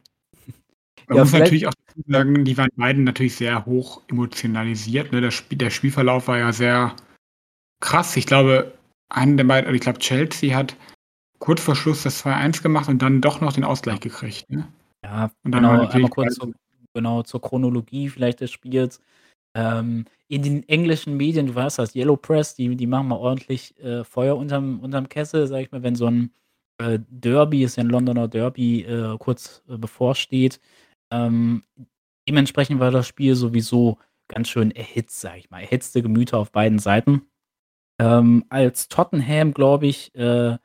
Man 1.10 1.18
Ja, 1.18 1.24
muss 1.24 1.34
natürlich 1.34 1.68
auch 1.68 1.74
sagen, 2.08 2.46
die 2.46 2.58
waren 2.58 2.70
beiden 2.76 3.04
natürlich 3.04 3.36
sehr 3.36 3.66
hoch 3.66 4.02
emotionalisiert, 4.10 5.12
ne? 5.12 5.22
Das 5.22 5.34
Spiel 5.34 5.58
der 5.58 5.70
Spielverlauf 5.70 6.28
war 6.28 6.38
ja 6.40 6.54
sehr 6.54 6.96
krass. 7.82 8.18
Ich 8.18 8.28
glaube, 8.28 8.74
einer 9.10 9.38
der 9.38 9.46
beiden 9.46 9.68
also, 9.68 9.76
ich 9.76 9.82
glaube, 9.82 10.00
Chelsea 10.00 10.56
hat 10.56 10.76
kurz 11.40 11.62
vor 11.62 11.76
Schluss 11.76 12.04
das 12.04 12.20
2:1 12.20 12.64
gemacht 12.64 12.90
und 12.90 13.02
dann 13.02 13.22
doch 13.22 13.42
noch 13.42 13.54
den 13.54 13.66
Ausgleich 13.66 14.00
gekriegt, 14.02 14.50
ne? 14.50 14.68
Ja, 15.13 15.32
genau, 15.51 15.75
natürlich 15.77 15.96
einmal 15.96 16.10
kurz 16.10 16.34
zur 16.36 16.51
genau, 16.93 17.24
zur 17.24 17.41
Chronologie 17.41 18.10
vielleicht 18.10 18.41
des 18.41 18.51
Spiels. 18.51 19.00
Ähm, 19.55 20.05
in 20.29 20.43
den 20.43 20.70
englischen 20.70 21.17
Medien, 21.17 21.48
du 21.48 21.55
weißt 21.55 21.79
das, 21.79 21.96
Yellow 21.96 22.17
Press, 22.17 22.56
die 22.56 22.76
die 22.76 22.88
machen 22.88 23.08
mal 23.10 23.17
ordentlich, 23.17 23.78
äh, 23.80 24.04
Feuer 24.06 24.38
unterm 24.38 24.80
unterm 24.82 25.10
Kessel, 25.10 25.47
sage 25.47 25.63
ich 25.63 25.71
mal, 25.71 25.84
wenn 25.84 25.95
so 25.95 26.08
'n, 26.08 26.32
äh, 26.80 26.99
Derby 27.10 27.63
ist 27.63 27.78
ja 27.78 27.84
'n 27.84 27.89
Londoner 27.89 28.28
Derby, 28.30 28.84
äh, 28.84 29.17
kurz, 29.19 29.63
äh, 29.69 29.78
bevorsteht. 29.78 30.60
Ähm, 31.12 31.63
dementsprechend 32.30 32.80
war 32.82 32.91
das 32.91 33.08
Spiel 33.08 33.36
sowieso 33.36 33.99
ganz 34.30 34.49
schön 34.49 34.71
erhitzt, 34.71 35.21
sage 35.21 35.39
ich 35.39 35.52
mal. 35.52 35.62
Erhitzte 35.62 36.02
Gemüter 36.04 36.39
auf 36.39 36.52
beiden 36.52 36.80
Seiten. 36.80 37.23
Ähm, 37.99 38.45
als 38.49 38.88
Tottenham, 38.89 39.54
glaube 39.54 39.88
ich, 39.88 40.13
äh, 40.15 40.58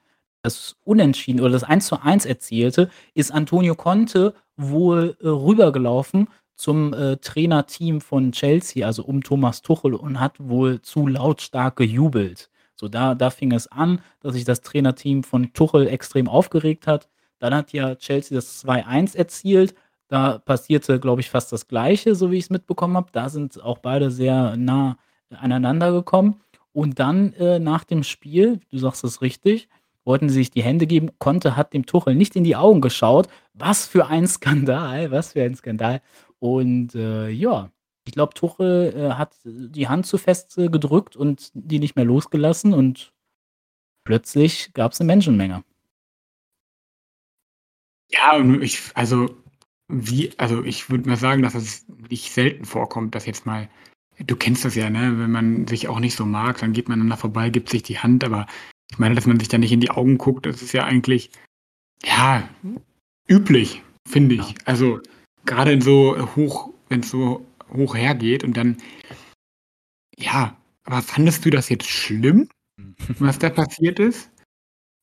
das 0.49 0.77
Unentschieden 0.85 1.41
oder 1.41 1.51
das 1.51 1.65
1:1 1.65 2.27
erzielte, 2.27 2.91
ist 3.15 3.33
Antonio 3.33 3.75
Conte 3.75 4.35
wohl, 4.57 5.17
äh, 5.21 5.29
rübergelaufen 5.29 6.29
zum, 6.57 6.93
äh, 6.95 7.17
Trainerteam 7.19 8.01
von 8.01 8.33
Chelsea, 8.33 8.85
also 8.87 9.05
um 9.05 9.23
Thomas 9.23 9.63
Tuchel 9.63 9.95
und 9.95 10.21
hat 10.21 10.35
wohl 10.41 10.83
zu 10.83 11.07
lautstark 11.07 11.77
gejubelt. 11.77 12.51
So, 12.75 12.89
da 12.89 13.15
da 13.15 13.31
fing 13.31 13.53
es 13.53 13.67
an, 13.69 14.01
dass 14.21 14.35
sich 14.35 14.45
das 14.45 14.61
Trainerteam 14.63 15.23
von 15.25 15.53
Tuchel 15.53 15.87
extrem 15.89 16.29
aufgeregt 16.29 16.87
hat. 16.87 17.09
Dann 17.41 17.55
hat 17.55 17.73
ja 17.73 17.95
Chelsea 17.97 18.37
das 18.37 18.59
2:1 18.61 19.15
erzielt. 19.15 19.75
Da 20.09 20.39
passierte, 20.39 20.99
glaube 21.01 21.21
ich, 21.21 21.31
fast 21.31 21.53
das 21.53 21.69
Gleiche, 21.69 22.15
so 22.15 22.31
wie 22.31 22.39
ich's 22.39 22.51
mitbekommen 22.51 22.97
habe. 22.97 23.09
Da 23.13 23.29
sind 23.29 23.63
auch 23.63 23.79
beide 23.79 24.11
sehr 24.11 24.57
nah 24.57 24.97
aneinander 25.31 25.93
gekommen. 25.93 26.41
Und 26.73 26.99
dann, 27.01 27.33
äh, 27.35 27.59
nach 27.59 27.85
dem 27.85 28.03
Spiel, 28.05 28.61
du 28.71 28.79
sagst 28.79 29.05
es 29.05 29.21
richtig, 29.23 29.69
wollten 30.09 30.31
sich 30.31 30.51
die 30.51 30.63
Hände 30.65 30.89
geben. 30.89 31.11
Conte 31.19 31.57
hat 31.57 31.73
dem 31.75 31.87
Tuchel 31.87 32.17
nicht 32.17 32.35
in 32.35 32.43
die 32.43 32.57
Augen 32.57 32.81
geschaut. 32.81 33.29
Was 33.55 33.87
für 33.87 34.09
ein 34.09 34.27
Skandal, 34.29 35.13
was 35.13 35.35
für 35.35 35.43
ein 35.45 35.55
Skandal. 35.55 36.03
Und, 36.41 36.95
äh, 36.97 37.29
ja, 37.29 37.71
ich 38.07 38.15
glaube, 38.15 38.35
Tuchel, 38.35 38.95
äh, 38.97 39.13
hat 39.15 39.37
die 39.45 39.89
Hand 39.89 40.07
zu 40.07 40.19
fest, 40.19 40.59
äh, 40.59 40.69
gedrückt 40.71 41.15
und 41.15 41.51
die 41.55 41.79
nicht 41.79 41.95
mehr 41.95 42.07
losgelassen 42.07 42.73
und 42.75 43.13
plötzlich 44.05 44.73
gab's 44.75 44.99
'ne 44.99 45.07
Menschenmenge. 45.07 45.63
Ja, 48.11 48.41
ich 48.61 48.81
also, 48.95 49.37
wie 49.89 50.33
also, 50.39 50.65
ich 50.65 50.89
würde 50.91 51.09
mal 51.09 51.17
sagen, 51.17 51.43
dass 51.43 51.55
es 51.55 51.87
nicht 52.09 52.33
selten 52.33 52.65
vorkommt, 52.65 53.15
dass 53.15 53.27
jetzt 53.27 53.47
mal 53.47 53.69
du 54.27 54.37
kennst 54.37 54.65
das 54.65 54.75
ja, 54.75 54.91
ne? 54.91 55.19
Wenn 55.19 55.31
man 55.31 55.67
sich 55.67 55.89
auch 55.89 56.01
nicht 56.01 56.17
so 56.17 56.25
mag, 56.27 56.59
dann 56.59 56.73
geht 56.73 56.89
man 56.89 56.95
aneinander 57.01 57.19
vorbei, 57.19 57.51
gibt 57.51 57.69
sich 57.71 57.83
die 57.83 57.99
Hand, 57.99 58.25
aber 58.25 58.47
ich 58.91 58.99
meine, 58.99 59.15
dass 59.15 59.27
man 59.27 59.39
sich 59.39 59.49
da 59.49 59.59
nicht 59.59 59.73
in 59.73 59.81
die 59.81 59.91
Augen 59.91 60.19
guckt, 60.19 60.47
das 60.47 60.63
ist 60.63 60.73
ja 60.73 60.85
eigentlich, 60.85 61.31
ja, 62.05 62.49
üblich, 63.29 63.83
finde 64.09 64.37
Ja. 64.37 64.43
ich. 64.49 64.55
Also, 64.67 65.01
grade 65.47 65.73
in 65.73 65.81
so 65.81 66.17
hoch 66.37 66.71
wenn's 66.89 67.11
so 67.11 67.45
hoch 67.73 67.95
hergeht 67.95 68.45
und 68.45 68.57
dann 68.57 68.79
ja, 70.17 70.57
aber 70.85 71.03
fandest 71.03 71.45
du 71.45 71.51
das 71.51 71.69
jetzt 71.69 71.87
schlimm, 71.87 72.49
was 73.19 73.39
da 73.39 73.51
passiert 73.51 73.99
ist? 73.99 74.31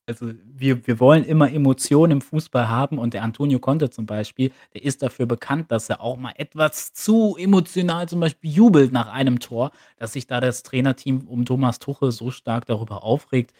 Also, 0.08 0.32
wir 0.44 0.86
wir 0.86 1.00
wollen 1.00 1.24
immer 1.24 1.50
Emotionen 1.52 2.12
im 2.12 2.20
Fußball 2.20 2.68
haben 2.68 2.98
und 2.98 3.12
der 3.12 3.24
Antonio 3.24 3.58
Conte 3.58 3.90
zum 3.90 4.06
Beispiel, 4.06 4.52
der 4.72 4.84
ist 4.84 5.02
dafür 5.02 5.26
bekannt, 5.26 5.72
dass 5.72 5.90
er 5.90 6.00
auch 6.00 6.16
mal 6.16 6.32
etwas 6.36 6.92
zu 6.92 7.36
emotional 7.36 8.08
zum 8.08 8.20
Beispiel 8.20 8.50
jubelt 8.52 8.92
nach 8.92 9.08
einem 9.08 9.40
Tor, 9.40 9.72
dass 9.96 10.12
sich 10.12 10.26
da 10.28 10.40
das 10.40 10.62
Trainerteam 10.62 11.26
um 11.26 11.44
Thomas 11.44 11.80
Tuchel 11.80 12.12
so 12.12 12.30
stark 12.30 12.66
darüber 12.66 13.02
aufregt, 13.02 13.52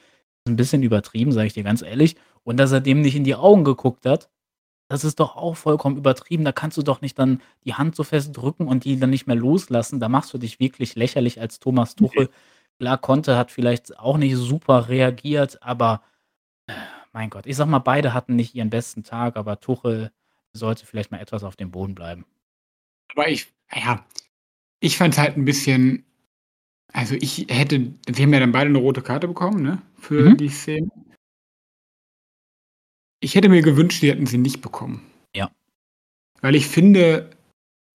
ist 0.47 0.53
'n 0.53 0.57
bisschen 0.57 0.83
übertrieben, 0.83 1.33
sage 1.33 1.49
ich 1.49 1.53
dir 1.55 1.65
ganz 1.65 1.83
ehrlich. 1.83 2.17
Und 2.45 2.59
dass 2.59 2.73
er 2.73 2.81
dem 2.81 3.01
nicht 3.03 3.17
in 3.17 3.25
die 3.25 3.35
Augen 3.35 3.65
geguckt 3.65 4.07
hat, 4.07 4.31
das 4.89 5.05
ist 5.05 5.21
doch 5.21 5.37
auch 5.37 5.57
vollkommen 5.57 5.97
übertrieben. 5.99 6.45
Da 6.45 6.53
kannst 6.53 6.79
du 6.79 6.83
doch 6.83 7.01
nicht 7.03 7.19
dann 7.19 7.43
die 7.65 7.75
Hand 7.75 7.97
so 7.97 8.05
fest 8.05 8.37
drücken 8.37 8.69
und 8.69 8.85
die 8.85 8.99
dann 9.01 9.11
nicht 9.11 9.27
mehr 9.29 9.37
loslassen. 9.37 10.01
Da 10.01 10.09
machst 10.11 10.35
du 10.35 10.39
dich 10.39 10.61
wirklich 10.61 10.97
lächerlich 10.97 11.41
als 11.41 11.61
Thomas 11.61 11.97
Ne. 12.01 12.09
Tuchel. 12.09 12.31
Klar, 12.81 12.99
Conte 12.99 13.37
hat 13.39 13.51
vielleicht 13.53 13.99
auch 13.99 14.19
nicht 14.19 14.37
super 14.37 14.89
reagiert, 14.89 15.63
aber 15.63 16.03
mein 17.15 17.31
Gott, 17.31 17.47
ich 17.47 17.57
sage 17.57 17.71
mal, 17.71 17.79
beide 17.81 18.15
hatten 18.15 18.37
nicht 18.37 18.55
ihren 18.55 18.71
besten 18.71 19.03
Tag, 19.05 19.37
aber 19.37 19.61
Tuchel 19.61 20.13
sollte 20.53 20.87
vielleicht 20.87 21.11
mal 21.13 21.21
etwas 21.21 21.45
auf 21.45 21.57
dem 21.57 21.71
Boden 21.71 21.95
bleiben. 21.95 22.27
Aber 23.15 23.29
ich 23.29 23.53
ja, 23.75 24.05
ich 24.81 24.97
fand's 24.99 25.19
halt 25.19 25.37
'n 25.37 25.45
bisschen 25.47 26.05
also, 26.97 27.15
ich 27.21 27.47
hätte 27.51 27.93
sie 28.09 28.23
haben 28.23 28.33
ja 28.33 28.41
dann 28.41 28.53
beide 28.53 28.71
'ne 28.71 28.79
rote 28.79 29.03
Karte 29.03 29.29
bekommen, 29.29 29.63
ne, 29.63 29.83
für 30.01 30.31
Mhm. 30.31 30.37
die 30.39 30.49
Szene. 30.49 30.89
Ich 33.23 33.35
hätte 33.35 33.49
mir 33.49 33.63
gewünscht, 33.63 34.01
sie 34.01 34.11
hätten 34.11 34.27
sie 34.27 34.39
nicht 34.39 34.61
bekommen. 34.61 35.03
Ja. 35.35 35.51
Weil 36.43 36.55
ich 36.57 36.67
finde 36.69 37.31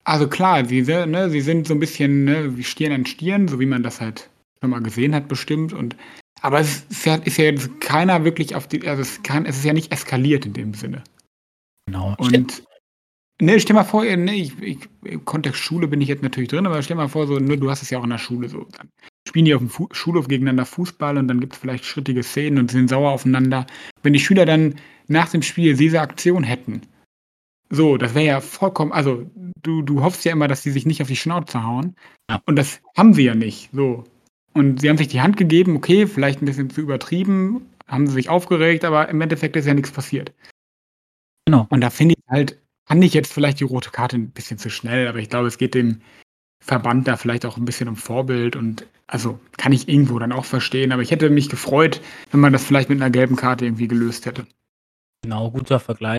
also 0.05 0.27
klar, 0.29 0.65
sie 0.65 0.83
si 0.83 0.93
ne, 1.07 1.29
sie 1.29 1.41
sind 1.41 1.67
so 1.67 1.73
'n 1.75 1.79
bisschen, 1.81 2.25
ne, 2.25 2.57
wie 2.57 2.63
Stirn 2.63 2.93
an 2.93 3.05
Stirn, 3.07 3.47
so 3.47 3.59
wie 3.59 3.67
man 3.67 3.83
das 3.83 4.01
halt 4.01 4.29
schon 4.61 4.71
mal 4.71 4.81
gesehen 4.81 5.15
hat 5.15 5.27
bestimmt 5.29 5.73
und 5.73 5.95
aber 6.41 6.59
es 6.61 6.85
ist 6.89 7.05
ja 7.05 7.15
ist 7.17 7.37
ja 7.37 7.45
jetzt 7.45 7.81
keiner 7.81 8.23
wirklich 8.25 8.55
auf 8.55 8.67
die 8.67 8.87
also, 8.87 9.01
es 9.03 9.23
kann 9.23 9.45
es 9.45 9.57
ist 9.57 9.65
ja 9.65 9.73
nicht 9.73 9.91
eskaliert 9.93 10.45
in 10.45 10.53
dem 10.53 10.73
Sinne. 10.75 11.03
Genau. 11.87 12.15
Und 12.19 12.63
ne, 13.41 13.59
stell 13.59 13.75
mal 13.75 13.83
vor, 13.83 14.03
ne, 14.03 14.35
ich 14.35 14.57
ich 14.61 14.77
im 15.03 15.25
Kontext 15.25 15.59
Schule 15.59 15.87
bin 15.87 16.01
ich 16.01 16.07
jetzt 16.07 16.23
natürlich 16.23 16.49
drin, 16.49 16.65
aber 16.65 16.81
stell 16.81 16.95
mal 16.95 17.09
vor, 17.09 17.27
so, 17.27 17.39
ne, 17.39 17.57
du 17.57 17.69
hast 17.69 17.81
es 17.81 17.89
ja 17.89 17.99
auch 17.99 18.03
in 18.03 18.09
der 18.09 18.17
Schule 18.17 18.47
so, 18.47 18.65
dann 18.77 18.89
spielen 19.27 19.45
die 19.45 19.53
auf 19.53 19.61
dem 19.61 19.69
Fu 19.69 19.87
Schulhof 19.91 20.27
gegeneinander 20.27 20.65
Fußball 20.65 21.17
und 21.17 21.27
dann 21.27 21.39
gibt 21.39 21.53
es 21.53 21.59
vielleicht 21.59 21.85
schrittige 21.85 22.23
Szenen 22.23 22.59
und 22.59 22.71
sind 22.71 22.89
sauer 22.89 23.11
aufeinander. 23.11 23.65
Wenn 24.03 24.13
die 24.13 24.19
Schüler 24.19 24.45
dann 24.45 24.75
nach 25.07 25.29
dem 25.29 25.41
Spiel 25.41 25.75
diese 25.75 26.01
Aktion 26.01 26.43
hätten, 26.43 26.81
so, 27.69 27.97
das 27.97 28.13
wäre 28.13 28.25
ja 28.25 28.41
vollkommen, 28.41 28.91
also 28.91 29.29
du, 29.61 29.81
du 29.81 30.03
hoffst 30.03 30.25
ja 30.25 30.33
immer, 30.33 30.47
dass 30.47 30.61
die 30.61 30.71
sich 30.71 30.85
nicht 30.85 31.01
auf 31.01 31.07
die 31.07 31.15
Schnauze 31.15 31.63
hauen. 31.63 31.95
Ja. 32.29 32.41
Und 32.45 32.57
das 32.57 32.81
haben 32.97 33.13
sie 33.13 33.23
ja 33.23 33.35
nicht. 33.35 33.69
So. 33.71 34.03
Und 34.53 34.81
sie 34.81 34.89
haben 34.89 34.97
sich 34.97 35.07
die 35.07 35.21
Hand 35.21 35.37
gegeben, 35.37 35.77
okay, 35.77 36.05
vielleicht 36.05 36.41
ein 36.41 36.45
bisschen 36.45 36.69
zu 36.69 36.81
übertrieben, 36.81 37.65
haben 37.87 38.07
sie 38.07 38.13
sich 38.13 38.29
aufgeregt, 38.29 38.83
aber 38.83 39.07
im 39.09 39.21
Endeffekt 39.21 39.55
ist 39.55 39.67
ja 39.67 39.73
nichts 39.73 39.91
passiert. 39.91 40.33
Genau. 41.45 41.67
Und 41.69 41.81
da 41.81 41.89
finde 41.89 42.15
ich 42.17 42.23
halt, 42.29 42.60
fand 42.85 43.03
ich 43.03 43.13
jetzt 43.13 43.33
vielleicht 43.33 43.59
die 43.59 43.65
rote 43.65 43.91
Karte 43.91 44.17
ein 44.17 44.31
bisschen 44.31 44.57
zu 44.57 44.69
schnell, 44.69 45.07
aber 45.07 45.19
ich 45.19 45.29
glaube, 45.29 45.47
es 45.47 45.57
geht 45.57 45.75
dem 45.75 46.01
Verband 46.63 47.07
da 47.07 47.17
vielleicht 47.17 47.45
auch 47.45 47.57
ein 47.57 47.65
bisschen 47.65 47.87
um 47.87 47.95
Vorbild 47.95 48.55
und 48.55 48.85
also 49.07 49.39
kann 49.57 49.73
ich 49.73 49.89
irgendwo 49.89 50.19
dann 50.19 50.31
auch 50.31 50.45
verstehen, 50.45 50.91
aber 50.91 51.01
ich 51.01 51.11
hätte 51.11 51.29
mich 51.29 51.49
gefreut, 51.49 52.01
wenn 52.31 52.39
man 52.39 52.53
das 52.53 52.63
vielleicht 52.63 52.89
mit 52.89 53.01
einer 53.01 53.09
gelben 53.09 53.35
Karte 53.35 53.65
irgendwie 53.65 53.87
gelöst 53.87 54.25
hätte. 54.25 54.45
Genau, 55.23 55.51
guter 55.51 55.79
Vergleich. 55.79 56.17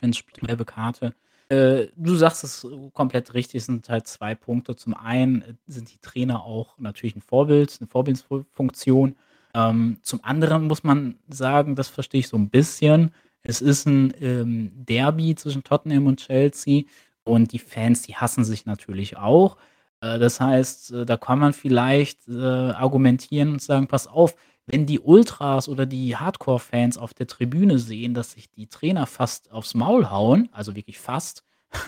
Wenn 0.00 0.10
es 0.10 0.24
gelbe 0.26 0.64
Karte. 0.64 1.14
Äh, 1.48 1.88
du 1.94 2.16
sagst 2.16 2.42
es 2.42 2.66
komplett 2.92 3.34
richtig, 3.34 3.60
es 3.60 3.66
sind 3.66 3.88
halt 3.88 4.08
zwei 4.08 4.34
Punkte. 4.34 4.74
Zum 4.74 4.94
einen 4.94 5.42
äh, 5.42 5.54
sind 5.68 5.92
die 5.92 5.98
Trainer 5.98 6.42
auch 6.44 6.76
natürlich 6.78 7.14
ein 7.14 7.22
Vorbild, 7.22 7.76
eine 7.80 7.86
Vorbildsfunktion. 7.86 9.16
Ähm, 9.54 9.98
zum 10.02 10.24
anderen 10.24 10.66
muss 10.66 10.82
man 10.82 11.18
sagen, 11.28 11.76
das 11.76 11.88
verstehe 11.88 12.20
ich 12.20 12.28
so 12.28 12.36
ein 12.36 12.50
bisschen. 12.50 13.14
Es 13.48 13.60
ist 13.60 13.86
ein 13.86 14.12
ähm, 14.20 14.72
Derby 14.74 15.34
zwischen 15.36 15.62
Tottenham 15.62 16.06
und 16.06 16.18
Chelsea 16.18 16.82
und 17.24 17.52
die 17.52 17.60
Fans, 17.60 18.02
die 18.02 18.16
hassen 18.16 18.44
sich 18.44 18.66
natürlich 18.66 19.16
auch. 19.16 19.56
Äh, 20.00 20.18
das 20.18 20.40
heißt, 20.40 20.92
äh, 20.92 21.06
da 21.06 21.16
kann 21.16 21.38
man 21.38 21.52
vielleicht 21.52 22.28
äh, 22.28 22.42
argumentieren 22.42 23.52
und 23.52 23.62
sagen, 23.62 23.86
pass 23.86 24.08
auf, 24.08 24.34
wenn 24.66 24.84
die 24.86 24.98
Ultras 24.98 25.68
oder 25.68 25.86
die 25.86 26.16
Hardcore-Fans 26.16 26.98
auf 26.98 27.14
der 27.14 27.28
Tribüne 27.28 27.78
sehen, 27.78 28.14
dass 28.14 28.32
sich 28.32 28.50
die 28.50 28.66
Trainer 28.66 29.06
fast 29.06 29.52
aufs 29.52 29.74
Maul 29.74 30.10
hauen, 30.10 30.48
also 30.50 30.74
wirklich 30.74 30.98
fast, 30.98 31.44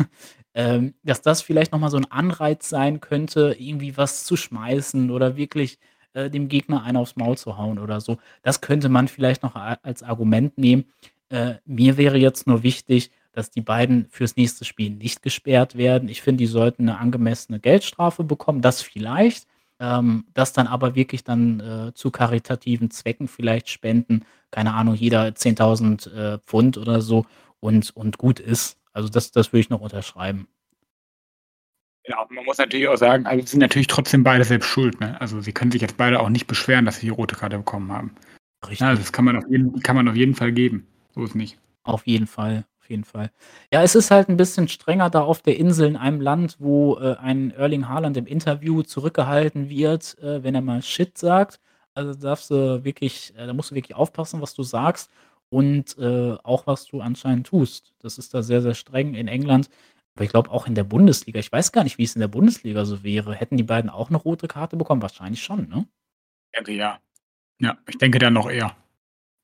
ähm, 0.54 0.94
dass 1.02 1.22
das 1.22 1.42
vielleicht 1.42 1.72
nochmal 1.72 1.90
so 1.90 1.96
ein 1.96 2.10
Anreiz 2.10 2.68
sein 2.68 3.00
könnte, 3.00 3.56
irgendwie 3.58 3.96
was 3.96 4.24
zu 4.24 4.36
schmeißen 4.36 5.10
oder 5.10 5.36
wirklich 5.36 5.80
äh, 6.12 6.30
dem 6.30 6.48
Gegner 6.48 6.84
einen 6.84 6.98
aufs 6.98 7.16
Maul 7.16 7.36
zu 7.36 7.58
hauen 7.58 7.80
oder 7.80 8.00
so. 8.00 8.18
Das 8.42 8.60
könnte 8.60 8.88
man 8.88 9.08
vielleicht 9.08 9.42
noch 9.42 9.56
als 9.56 10.04
Argument 10.04 10.56
nehmen. 10.56 10.84
Äh, 11.30 11.54
mir 11.64 11.96
wäre 11.96 12.18
jetzt 12.18 12.46
nur 12.46 12.62
wichtig, 12.62 13.10
dass 13.32 13.50
die 13.50 13.60
beiden 13.60 14.08
fürs 14.10 14.36
nächste 14.36 14.64
Spiel 14.64 14.90
nicht 14.90 15.22
gesperrt 15.22 15.76
werden. 15.76 16.08
Ich 16.08 16.22
finde, 16.22 16.38
die 16.38 16.46
sollten 16.46 16.88
eine 16.88 16.98
angemessene 16.98 17.60
Geldstrafe 17.60 18.24
bekommen, 18.24 18.62
das 18.62 18.82
vielleicht. 18.82 19.46
Ähm, 19.80 20.24
das 20.34 20.52
dann 20.52 20.66
aber 20.66 20.94
wirklich 20.96 21.22
dann 21.22 21.60
äh, 21.60 21.94
zu 21.94 22.10
karitativen 22.10 22.90
Zwecken 22.90 23.28
vielleicht 23.28 23.68
spenden. 23.68 24.24
Keine 24.50 24.74
Ahnung, 24.74 24.94
jeder 24.94 25.26
10.000 25.26 26.12
äh, 26.12 26.38
Pfund 26.38 26.78
oder 26.78 27.00
so 27.00 27.26
und, 27.60 27.94
und 27.94 28.18
gut 28.18 28.40
ist. 28.40 28.76
Also 28.92 29.08
das, 29.08 29.30
das 29.30 29.52
würde 29.52 29.60
ich 29.60 29.70
noch 29.70 29.80
unterschreiben. 29.80 30.48
Ja, 32.08 32.26
man 32.30 32.44
muss 32.44 32.58
natürlich 32.58 32.88
auch 32.88 32.96
sagen, 32.96 33.26
also 33.26 33.46
sind 33.46 33.60
natürlich 33.60 33.86
trotzdem 33.86 34.24
beide 34.24 34.42
selbst 34.42 34.66
schuld. 34.66 34.98
Ne? 34.98 35.20
Also 35.20 35.40
sie 35.40 35.52
können 35.52 35.70
sich 35.70 35.82
jetzt 35.82 35.98
beide 35.98 36.18
auch 36.20 36.30
nicht 36.30 36.46
beschweren, 36.46 36.86
dass 36.86 36.96
sie 36.96 37.06
die 37.06 37.12
rote 37.12 37.36
Karte 37.36 37.58
bekommen 37.58 37.92
haben. 37.92 38.16
Richtig. 38.62 38.80
Ja, 38.80 38.94
das 38.94 39.12
kann 39.12 39.26
man, 39.26 39.36
auf 39.36 39.44
jeden, 39.48 39.78
kann 39.80 39.94
man 39.94 40.08
auf 40.08 40.16
jeden 40.16 40.34
Fall 40.34 40.50
geben. 40.50 40.88
So 41.18 41.24
ist 41.24 41.34
nicht. 41.34 41.58
Auf 41.82 42.06
jeden 42.06 42.26
Fall 42.26 42.64
jeden 42.88 43.04
Fall. 43.04 43.30
Ja, 43.72 43.82
es 43.82 43.94
ist 43.94 44.10
halt 44.10 44.28
ein 44.28 44.36
bisschen 44.36 44.68
strenger 44.68 45.10
da 45.10 45.22
auf 45.22 45.42
der 45.42 45.56
Insel 45.56 45.88
in 45.88 45.96
einem 45.96 46.20
Land, 46.20 46.56
wo 46.58 46.96
äh, 46.96 47.16
ein 47.16 47.50
Erling 47.50 47.88
Haaland 47.88 48.16
im 48.16 48.26
Interview 48.26 48.82
zurückgehalten 48.82 49.68
wird, 49.68 50.18
äh, 50.18 50.42
wenn 50.42 50.54
er 50.54 50.62
mal 50.62 50.82
Shit 50.82 51.18
sagt. 51.18 51.60
Also 51.94 52.14
darfst 52.14 52.50
du 52.50 52.84
wirklich, 52.84 53.34
äh, 53.36 53.46
da 53.46 53.52
musst 53.52 53.70
du 53.70 53.74
wirklich 53.74 53.96
aufpassen, 53.96 54.40
was 54.40 54.54
du 54.54 54.62
sagst 54.62 55.10
und 55.50 55.96
äh, 55.98 56.36
auch 56.42 56.66
was 56.66 56.86
du 56.86 57.00
anscheinend 57.00 57.46
tust. 57.46 57.94
Das 58.00 58.18
ist 58.18 58.34
da 58.34 58.42
sehr, 58.42 58.62
sehr 58.62 58.74
streng 58.74 59.14
in 59.14 59.28
England. 59.28 59.68
Aber 60.14 60.24
ich 60.24 60.30
glaube 60.30 60.50
auch 60.50 60.66
in 60.66 60.74
der 60.74 60.84
Bundesliga. 60.84 61.38
Ich 61.38 61.52
weiß 61.52 61.72
gar 61.72 61.84
nicht, 61.84 61.98
wie 61.98 62.04
es 62.04 62.16
in 62.16 62.20
der 62.20 62.28
Bundesliga 62.28 62.84
so 62.84 63.02
wäre. 63.04 63.34
Hätten 63.34 63.56
die 63.56 63.62
beiden 63.62 63.90
auch 63.90 64.08
eine 64.08 64.18
rote 64.18 64.48
Karte 64.48 64.76
bekommen? 64.76 65.02
Wahrscheinlich 65.02 65.42
schon, 65.42 65.68
ne? 65.68 65.86
Denke 66.56 66.72
ja. 66.72 66.98
Ja, 67.60 67.76
ich 67.88 67.98
denke 67.98 68.18
dann 68.18 68.32
noch 68.32 68.50
eher. 68.50 68.76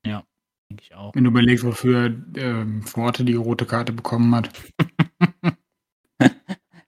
Ja. 0.05 0.25
Denke 0.71 0.83
ich 0.83 0.95
auch. 0.95 1.15
Wenn 1.15 1.25
du 1.25 1.31
überlegst, 1.31 1.65
wofür 1.65 2.07
ähm, 2.37 2.83
Forte 2.83 3.25
die 3.25 3.35
rote 3.35 3.67
Karte 3.67 3.93
bekommen 3.93 4.35
hat. 4.35 4.51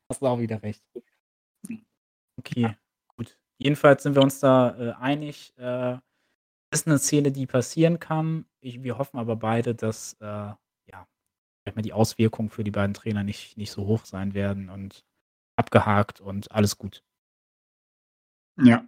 Hast 0.09 0.23
du 0.23 0.27
auch 0.27 0.39
wieder 0.39 0.62
recht. 0.62 0.83
Okay, 2.39 2.61
ja. 2.61 2.77
gut. 3.17 3.39
Jedenfalls 3.59 4.03
sind 4.03 4.15
wir 4.15 4.23
uns 4.23 4.41
da 4.41 4.77
äh, 4.79 4.93
einig. 4.93 5.53
Äh, 5.57 5.99
ist 6.73 6.87
eine 6.87 6.99
Szene, 6.99 7.33
die 7.33 7.47
passieren 7.47 7.99
kann. 7.99 8.45
Ich, 8.61 8.83
wir 8.83 8.99
hoffen 8.99 9.19
aber 9.19 9.37
beide, 9.37 9.75
dass 9.75 10.15
äh, 10.21 10.25
ja, 10.25 10.59
mal 11.75 11.83
die 11.83 11.93
Auswirkungen 11.93 12.51
für 12.51 12.65
die 12.65 12.71
beiden 12.71 12.95
Trainer 12.95 13.23
nicht, 13.23 13.57
nicht 13.57 13.71
so 13.71 13.87
hoch 13.87 14.05
sein 14.05 14.35
werden 14.35 14.69
und 14.69 15.05
abgehakt 15.57 16.21
und 16.21 16.51
alles 16.53 16.79
gut. 16.79 17.03
Ja. 18.59 18.87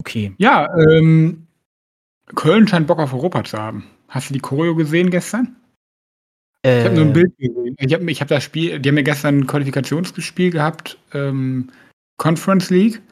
Okay. 0.00 0.34
Ja, 0.38 0.68
ähm, 0.76 1.46
Köln 2.26 2.66
scheint 2.66 2.86
Bock 2.86 2.98
auf 2.98 3.12
Europa 3.12 3.44
zu 3.44 3.58
haben. 3.58 3.84
Hast 4.08 4.30
du 4.30 4.34
die 4.34 4.40
Choreo 4.40 4.74
gesehen 4.74 5.10
gestern? 5.10 5.56
Äh, 6.64 6.80
ich 6.80 6.84
habe 6.86 6.96
nur 6.96 7.04
ein 7.06 7.12
Bild 7.12 7.36
gesehen. 7.36 7.76
Ich 7.78 7.94
habe 7.94 8.10
ich 8.10 8.20
hab 8.20 8.28
das 8.28 8.44
Spiel, 8.44 8.80
die 8.80 8.88
haben 8.88 8.96
ja 8.96 9.02
gestern 9.02 9.40
ein 9.40 9.46
Qualifikationsspiel 9.46 10.50
gehabt, 10.50 10.98
ähm, 11.12 11.70
Conference 12.16 12.70
League, 12.70 13.02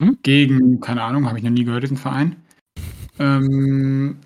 hm? 0.00 0.18
gegen, 0.22 0.80
keine 0.80 1.02
Ahnung, 1.02 1.26
habe 1.26 1.38
ich 1.38 1.44
noch 1.44 1.50
nie 1.50 1.64
gehört, 1.64 1.82
diesen 1.82 1.96
Verein. 1.96 2.36
Ähm, 3.18 4.18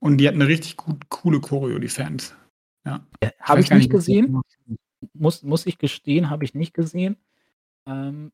und 0.00 0.18
die 0.18 0.28
hatten 0.28 0.40
eine 0.40 0.48
richtig 0.48 0.76
gut, 0.76 1.08
coole 1.08 1.40
Choreo, 1.40 1.78
die 1.78 1.88
Fans. 1.88 2.34
Ja. 2.84 3.06
ja 3.22 3.30
habe 3.40 3.60
ich, 3.60 3.70
ich 3.70 3.72
nicht 3.72 3.90
gesehen. 3.90 4.40
Muss, 5.14 5.42
muss 5.42 5.66
ich 5.66 5.78
gestehen, 5.78 6.30
habe 6.30 6.44
ich 6.44 6.54
nicht 6.54 6.74
gesehen. 6.74 7.16
Ähm, 7.86 8.32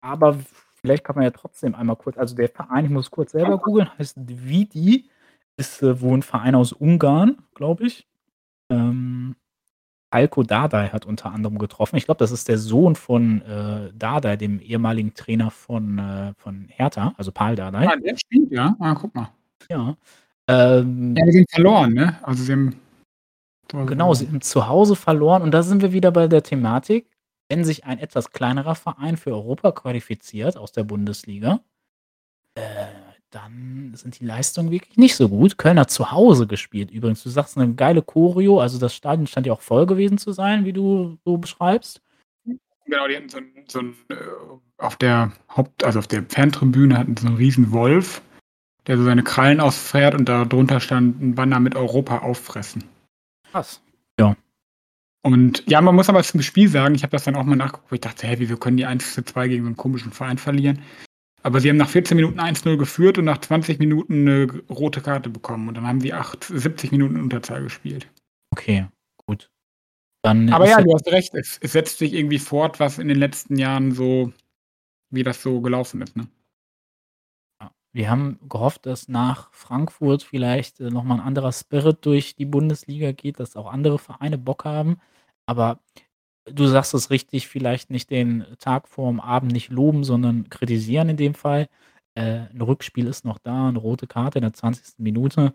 aber 0.00 0.38
vielleicht 0.82 1.04
kann 1.04 1.16
man 1.16 1.24
ja 1.24 1.30
trotzdem 1.30 1.74
einmal 1.74 1.96
kurz, 1.96 2.18
also 2.18 2.34
der 2.34 2.48
Verein, 2.48 2.84
ich 2.84 2.90
muss 2.90 3.10
kurz 3.10 3.32
selber 3.32 3.58
googeln, 3.58 3.88
heißt 3.98 4.16
Vidi, 4.26 5.08
ist 5.56 5.82
äh, 5.82 6.00
wohl 6.00 6.18
ein 6.18 6.22
Verein 6.22 6.54
aus 6.54 6.72
Ungarn, 6.72 7.38
glaube 7.54 7.86
ich. 7.86 8.06
Ähm, 8.70 9.36
Alko 10.10 10.42
Dardai 10.42 10.88
hat 10.88 11.06
unter 11.06 11.32
anderem 11.32 11.58
getroffen. 11.58 11.96
Ich 11.96 12.04
glaube, 12.04 12.18
das 12.18 12.32
ist 12.32 12.48
der 12.48 12.58
Sohn 12.58 12.96
von 12.96 13.40
äh, 13.42 13.92
Dardai, 13.94 14.36
dem 14.36 14.60
ehemaligen 14.60 15.14
Trainer 15.14 15.50
von, 15.50 15.98
äh, 15.98 16.34
von 16.36 16.66
Hertha, 16.68 17.14
also 17.16 17.32
Paul 17.32 17.56
Dardai. 17.56 17.86
Ah, 17.86 17.96
der 17.96 18.16
spielt, 18.16 18.50
ja. 18.50 18.76
Ah, 18.78 18.94
guck 18.94 19.14
mal. 19.14 19.30
Ja. 19.70 19.96
Ähm, 20.48 21.14
ja, 21.16 21.24
die 21.24 21.32
sind 21.32 21.50
verloren, 21.50 21.94
ne? 21.94 22.18
Also 22.22 22.44
sie 22.44 22.52
haben. 22.52 22.76
Genau, 23.86 24.12
sie 24.12 24.26
haben 24.26 24.42
zu 24.42 24.68
Hause 24.68 24.96
verloren 24.96 25.40
und 25.40 25.52
da 25.52 25.62
sind 25.62 25.80
wir 25.80 25.92
wieder 25.92 26.10
bei 26.10 26.28
der 26.28 26.42
Thematik 26.42 27.06
wenn 27.52 27.64
sich 27.66 27.84
ein 27.84 27.98
etwas 27.98 28.30
kleinerer 28.30 28.74
Verein 28.74 29.18
für 29.18 29.32
Europa 29.32 29.72
qualifiziert 29.72 30.56
aus 30.56 30.72
der 30.72 30.84
Bundesliga, 30.84 31.60
äh, 32.54 32.86
dann 33.28 33.92
sind 33.94 34.20
die 34.20 34.24
Leistungen 34.24 34.70
wirklich 34.70 34.96
nicht 34.96 35.16
so 35.16 35.28
gut. 35.28 35.58
Köln 35.58 35.78
hat 35.78 35.90
zu 35.90 36.10
Hause 36.12 36.46
gespielt 36.46 36.90
übrigens. 36.90 37.22
Du 37.22 37.28
sagst 37.28 37.58
eine 37.58 37.74
geile 37.74 38.00
Choreo, 38.00 38.58
also 38.58 38.78
das 38.78 38.94
Stadion 38.94 39.26
stand 39.26 39.46
ja 39.46 39.52
auch 39.52 39.60
voll 39.60 39.84
gewesen 39.84 40.16
zu 40.16 40.32
sein, 40.32 40.64
wie 40.64 40.72
du 40.72 41.18
so 41.26 41.36
beschreibst. 41.36 42.00
Genau, 42.86 43.06
die 43.06 43.16
hatten 43.16 43.28
so 43.28 43.36
ein, 43.36 43.52
so 43.68 43.80
ein 43.80 43.94
äh, 44.08 44.14
auf 44.78 44.96
der 44.96 45.32
Haupt-, 45.54 45.84
also 45.84 45.98
auf 45.98 46.06
der 46.06 46.24
Fantribüne 46.26 46.96
hatten 46.96 47.18
so 47.18 47.26
einen 47.26 47.36
riesen 47.36 47.70
Wolf, 47.70 48.22
der 48.86 48.96
so 48.96 49.04
seine 49.04 49.24
Krallen 49.24 49.60
ausfährt 49.60 50.14
und 50.14 50.26
darunter 50.26 50.80
stand 50.80 51.20
ein 51.20 51.34
Banner 51.34 51.60
mit 51.60 51.74
Europa 51.74 52.20
auffressen. 52.20 52.84
Krass. 53.50 53.82
Ja. 54.18 54.36
Und 55.22 55.62
ja, 55.68 55.80
man 55.80 55.94
muss 55.94 56.08
aber 56.08 56.22
zum 56.22 56.42
Spiel 56.42 56.68
sagen, 56.68 56.94
ich 56.94 57.04
habe 57.04 57.12
das 57.12 57.24
dann 57.24 57.36
auch 57.36 57.44
mal 57.44 57.56
nachgeguckt, 57.56 57.90
wo 57.90 57.94
ich 57.94 58.00
dachte, 58.00 58.26
hä, 58.26 58.34
wieso 58.38 58.56
können 58.56 58.76
die 58.76 58.86
1 58.86 59.14
zu 59.14 59.24
2 59.24 59.48
gegen 59.48 59.62
so 59.62 59.68
einen 59.68 59.76
komischen 59.76 60.12
Verein 60.12 60.38
verlieren? 60.38 60.82
Aber 61.44 61.60
sie 61.60 61.68
haben 61.68 61.76
nach 61.76 61.88
14 61.88 62.16
Minuten 62.16 62.40
1-0 62.40 62.76
geführt 62.76 63.18
und 63.18 63.24
nach 63.24 63.38
20 63.38 63.78
Minuten 63.78 64.28
eine 64.28 64.46
rote 64.70 65.00
Karte 65.00 65.28
bekommen. 65.28 65.68
Und 65.68 65.76
dann 65.76 65.86
haben 65.86 66.00
sie 66.00 66.12
8, 66.12 66.44
70 66.44 66.92
Minuten 66.92 67.20
Unterzahl 67.20 67.62
gespielt. 67.62 68.08
Okay, 68.52 68.86
gut. 69.26 69.50
Dann 70.22 70.52
aber 70.52 70.68
ja, 70.68 70.80
du 70.80 70.92
hast 70.94 71.08
recht, 71.08 71.34
es, 71.34 71.58
es, 71.60 71.72
setzt 71.72 71.98
sich 71.98 72.12
irgendwie 72.12 72.38
fort, 72.38 72.78
was 72.78 72.98
in 72.98 73.08
den 73.08 73.18
letzten 73.18 73.56
Jahren 73.56 73.92
so, 73.92 74.32
wie 75.10 75.24
das 75.24 75.42
so 75.42 75.60
gelaufen 75.60 76.00
ist. 76.02 76.16
Ne? 76.16 76.28
Wir 77.92 78.08
haben 78.08 78.38
gehofft, 78.48 78.86
dass 78.86 79.08
nach 79.08 79.52
Frankfurt 79.52 80.22
vielleicht 80.22 80.80
äh, 80.80 80.90
nochmal 80.90 81.18
ein 81.18 81.26
anderer 81.26 81.52
Spirit 81.52 82.06
durch 82.06 82.36
die 82.36 82.46
Bundesliga 82.46 83.12
geht, 83.12 83.38
dass 83.38 83.56
auch 83.56 83.70
andere 83.70 83.98
Vereine 83.98 84.38
Bock 84.38 84.64
haben. 84.64 84.98
Aber 85.46 85.80
du 86.44 86.66
sagst 86.66 86.94
es 86.94 87.10
richtig, 87.10 87.48
vielleicht 87.48 87.90
nicht 87.90 88.10
den 88.10 88.46
Tag 88.58 88.88
vorm 88.88 89.20
Abend 89.20 89.52
nicht 89.52 89.70
loben, 89.70 90.04
sondern 90.04 90.48
kritisieren 90.50 91.08
in 91.08 91.16
dem 91.16 91.34
Fall. 91.34 91.68
Äh, 92.14 92.46
ein 92.52 92.60
Rückspiel 92.60 93.06
ist 93.06 93.24
noch 93.24 93.38
da, 93.38 93.68
eine 93.68 93.78
rote 93.78 94.06
Karte 94.06 94.38
in 94.38 94.42
der 94.42 94.52
20. 94.52 94.98
Minute. 94.98 95.54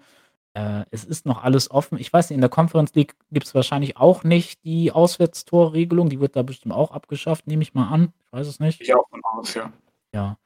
Äh, 0.54 0.86
es 0.90 1.04
ist 1.04 1.26
noch 1.26 1.44
alles 1.44 1.70
offen. 1.70 2.00
Ich 2.00 2.12
weiß 2.12 2.30
nicht, 2.30 2.36
in 2.36 2.42
der 2.42 2.50
Conference 2.50 2.94
League 2.96 3.16
gibt's 3.32 3.54
wahrscheinlich 3.54 3.98
auch 3.98 4.24
nicht 4.24 4.64
die 4.64 4.92
Auswärtstorregelung. 4.92 6.10
Die 6.10 6.20
wird 6.20 6.36
da 6.36 6.42
bestimmt 6.42 6.74
auch 6.74 6.92
abgeschafft, 6.92 7.48
nehme 7.48 7.62
ich 7.62 7.74
mal 7.74 7.90
an. 7.90 8.14
Ich 8.26 8.34
weiß 8.34 8.48
es 8.48 8.60
nicht. 8.60 8.82
Ich 8.82 8.96
auch 8.96 9.08
von 9.10 9.22
aus, 9.24 9.54
ja. 9.54 9.72
Ja. 10.14 10.38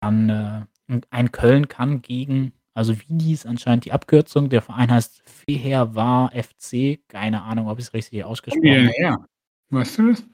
Dann, 0.00 0.28
äh, 0.28 1.00
ein 1.10 1.30
Köln 1.30 1.68
kann 1.68 2.02
gegen 2.02 2.52
also 2.74 2.98
Vidi 2.98 3.32
ist 3.32 3.46
anscheinend 3.46 3.84
die 3.84 3.92
Abkürzung. 3.92 4.48
Der 4.48 4.62
Verein 4.62 4.90
heißt 4.90 5.22
Fehervar 5.28 6.30
FC. 6.32 7.00
Keine 7.08 7.42
Ahnung, 7.42 7.68
ob 7.68 7.78
ich's 7.78 7.92
richtig 7.92 8.22
Wo 8.24 8.28
ausgesprochen 8.28 8.86
habe. 8.86 8.92
her? 8.96 9.26
Weißt 9.70 9.98
du 9.98 10.08
das? 10.10 10.24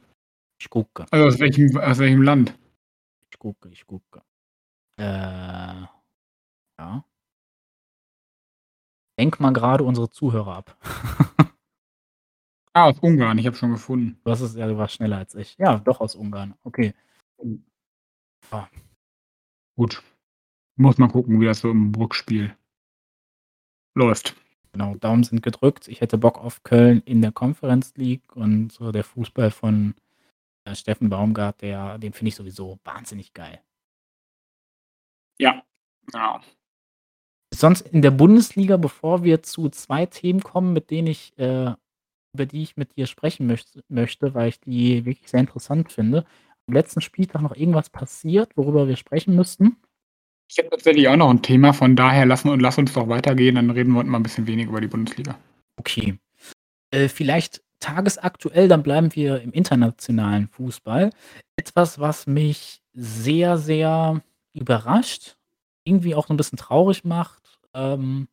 Ich 0.61 0.71
gucke. 0.71 1.07
Also 1.11 1.27
aus 1.27 1.39
welchem 1.39 1.77
aus 1.77 1.99
welchem 1.99 2.23
Land? 2.23 2.59
Ich 3.31 3.39
gucke, 3.39 3.69
ich 3.71 3.87
gucke. 3.87 4.23
Äh, 4.99 5.05
ja. 6.79 7.05
Lenk 9.19 9.41
mal 9.41 9.53
grade 9.53 9.85
unsere 9.85 10.11
Zuhörer 10.11 10.57
ab. 10.57 10.77
Ah, 12.79 12.91
aus 12.91 12.99
Ungarn, 12.99 13.39
ich 13.39 13.47
habe 13.47 13.57
schon 13.57 13.71
gefunden. 13.71 14.21
Du 14.23 14.31
hast 14.31 14.43
es 14.43 14.55
ja, 14.55 14.67
du 14.67 14.77
warst 14.77 14.93
schneller 14.97 15.17
als 15.17 15.35
ich. 15.35 15.57
Ja, 15.57 15.79
doch 15.79 15.99
aus 16.01 16.15
Ungarn. 16.15 16.53
Okay. 16.63 16.93
Ah. 18.51 18.69
Gut. 19.77 20.03
Muss 20.79 20.99
mal 20.99 21.09
gucken, 21.09 21.41
wie 21.41 21.47
das 21.47 21.61
so 21.61 21.71
im 21.71 21.95
Rückspiel 21.95 22.55
läuft. 23.95 24.37
Genau, 24.73 24.95
Daumen 24.97 25.25
sind 25.25 25.43
gedrückt. 25.43 25.89
Ich 25.89 26.01
hätte 26.03 26.19
Bock 26.19 26.39
auf 26.39 26.63
Köln 26.63 27.03
in 27.07 27.23
der 27.23 27.33
Conference 27.33 27.95
League 27.97 28.37
und 28.37 28.73
so 28.73 28.93
der 28.93 29.05
Fußball 29.05 29.51
von, 29.51 29.95
äh, 30.65 30.75
Steffen 30.75 31.11
Baumgart, 31.11 31.63
der 31.63 31.99
den 31.99 32.13
finde 32.13 32.29
ich 32.31 32.37
sowieso 32.37 32.79
wahnsinnig 32.85 33.35
geil. 33.35 33.61
Ja, 35.39 35.63
genau. 36.07 36.41
Sonst 37.55 37.83
in 37.83 38.03
der 38.03 38.11
Bundesliga, 38.11 38.77
bevor 38.77 39.23
wir 39.25 39.43
zu 39.43 39.69
2 39.69 40.07
Themen 40.07 40.43
kommen, 40.43 40.73
mit 40.73 40.91
denen 40.91 41.09
ich 41.09 41.33
äh, 41.39 41.73
über 42.35 42.47
die 42.47 42.63
ich 42.63 42.77
mit 42.77 42.97
dir 42.97 43.07
sprechen 43.07 43.47
möcht 43.49 43.81
möchte, 43.89 44.35
weil 44.35 44.51
ich 44.51 44.61
die 44.61 45.07
wirklich 45.07 45.31
sehr 45.31 45.41
interessant 45.41 45.93
finde. 45.93 46.27
Am 46.69 46.75
letzten 46.75 47.01
Spieltag 47.01 47.43
noch 47.43 47.57
irgendwas 47.57 47.91
passiert, 47.91 48.57
worüber 48.57 48.89
wir 48.89 48.97
sprechen 48.97 49.37
müssten? 49.37 49.77
Ich 50.51 50.59
habe 50.59 50.71
tatsächlich 50.71 51.09
auch 51.09 51.17
noch 51.17 51.31
'n 51.31 51.43
Thema, 51.43 51.73
von 51.73 51.97
daher 51.97 52.25
lass 52.25 52.45
und 52.45 52.61
lass 52.61 52.79
uns 52.79 52.93
doch 52.93 53.09
weitergehen, 53.09 53.57
dann 53.57 53.71
reden 53.71 53.93
wir 53.93 53.99
heute 53.99 54.09
mal 54.11 54.19
'n 54.19 54.23
bisschen 54.23 54.47
weniger 54.47 54.71
über 54.71 54.81
die 54.81 54.87
Bundesliga. 54.87 55.37
Okay. 55.79 56.19
Äh, 56.93 57.09
vielleicht 57.09 57.63
tagesaktuell, 57.81 58.69
dann 58.69 58.83
bleiben 58.83 59.15
wir 59.17 59.43
im 59.43 59.53
internationalen 59.53 60.49
Fußball. 60.49 61.11
Etwas, 61.57 62.01
was 62.01 62.27
mich 62.27 62.83
sehr, 62.95 63.59
sehr 63.59 64.23
überrascht, 64.55 65.37
irgendwie 65.85 66.15
auch 66.15 66.29
so 66.29 66.35
'n 66.35 66.39
bisschen 66.39 66.59
traurig 66.59 67.05
macht. 67.05 67.61
Ähm, 67.75 68.29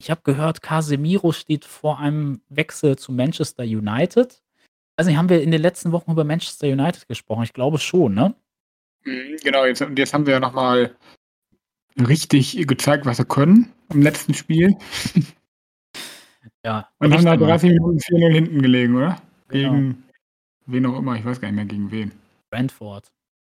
ich 0.00 0.10
habe 0.10 0.22
gehört, 0.24 0.62
Casemiro 0.62 1.32
steht 1.32 1.64
vor 1.66 2.00
einem 2.00 2.42
Wechsel 2.50 2.96
zu 2.98 3.12
Manchester 3.12 3.64
United. 3.64 4.42
Nicht, 5.02 5.16
haben 5.18 5.30
wir 5.30 5.42
in 5.42 5.50
den 5.52 5.62
letzten 5.62 5.92
Wochen 5.92 6.12
über 6.12 6.24
Manchester 6.24 6.68
United 6.68 7.08
gesprochen? 7.08 7.44
Ich 7.44 7.54
glaube 7.54 7.78
schon, 7.78 8.14
ne? 8.14 8.34
Mhm, 9.04 9.36
genau, 9.44 9.64
jetzt 9.66 9.84
jetzt 9.96 10.14
haben 10.14 10.26
wir 10.26 10.34
ja 10.34 10.40
noch 10.40 10.52
mal 10.54 10.96
richtig 11.98 12.66
gezeigt, 12.66 13.06
was 13.06 13.16
sie 13.18 13.24
können 13.24 13.72
im 13.90 14.02
letzten 14.02 14.34
Spiel. 14.34 14.76
Ja, 16.64 16.88
Und 16.98 17.14
haben 17.14 17.24
da 17.24 17.36
mal. 17.36 17.46
30 17.46 17.70
Minuten 17.70 17.98
4:0 17.98 18.32
hinten 18.32 18.62
gelegen, 18.62 18.96
oder? 18.96 19.22
Genau. 19.48 19.72
Gegen 19.72 20.04
wen 20.66 20.86
auch 20.86 20.98
immer, 20.98 21.16
ich 21.16 21.24
weiß 21.24 21.40
gar 21.40 21.48
nicht 21.48 21.56
mehr 21.56 21.64
gegen 21.64 21.90
wen. 21.92 22.12
Brentford. 22.50 23.12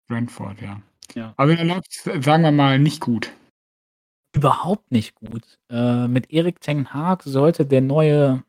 Brentford, 0.09 0.61
ja. 0.61 0.81
Ja. 1.15 1.33
Also, 1.37 1.55
da 1.55 1.63
läuft's, 1.63 2.03
sagen 2.03 2.43
wir 2.43 2.51
mal, 2.51 2.79
nicht 2.79 3.01
gut. 3.01 3.33
Überhaupt 4.35 4.91
nicht 4.91 5.15
gut. 5.15 5.59
Äh, 5.71 6.09
mit 6.09 6.31
Erik 6.33 6.61
ten 6.61 6.93
Hag 6.93 7.23
sollte 7.23 7.65
der 7.65 7.81
neue 7.81 8.43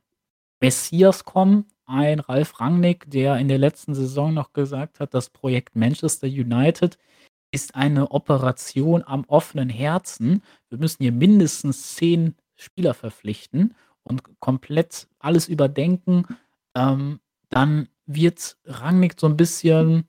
Messias 0.59 1.23
kommen, 1.23 1.65
ein 1.85 2.19
Ralf 2.19 2.59
Rangnick, 2.59 3.09
der 3.09 3.37
in 3.37 3.47
der 3.47 3.59
letzten 3.59 3.93
Saison 3.93 4.33
noch 4.33 4.53
gesagt 4.53 4.99
hat, 4.99 5.13
das 5.13 5.29
Projekt 5.29 5.75
Manchester 5.75 6.27
United 6.27 6.97
ist 7.51 7.75
eine 7.75 8.11
Operation 8.11 9.03
am 9.05 9.23
offenen 9.27 9.69
Herzen. 9.69 10.43
Wir 10.69 10.77
müssen 10.79 11.03
hier 11.03 11.11
mindestens 11.11 11.95
10 11.95 12.35
Spieler 12.55 12.93
verpflichten 12.93 13.75
und 14.03 14.23
komplett 14.39 15.07
alles 15.19 15.47
überdenken. 15.47 16.25
Ähm, 16.75 17.19
dann 17.49 17.89
wird 18.05 18.57
Rangnick 18.65 19.15
so 19.19 19.27
'n 19.27 19.37
bisschen 19.37 20.07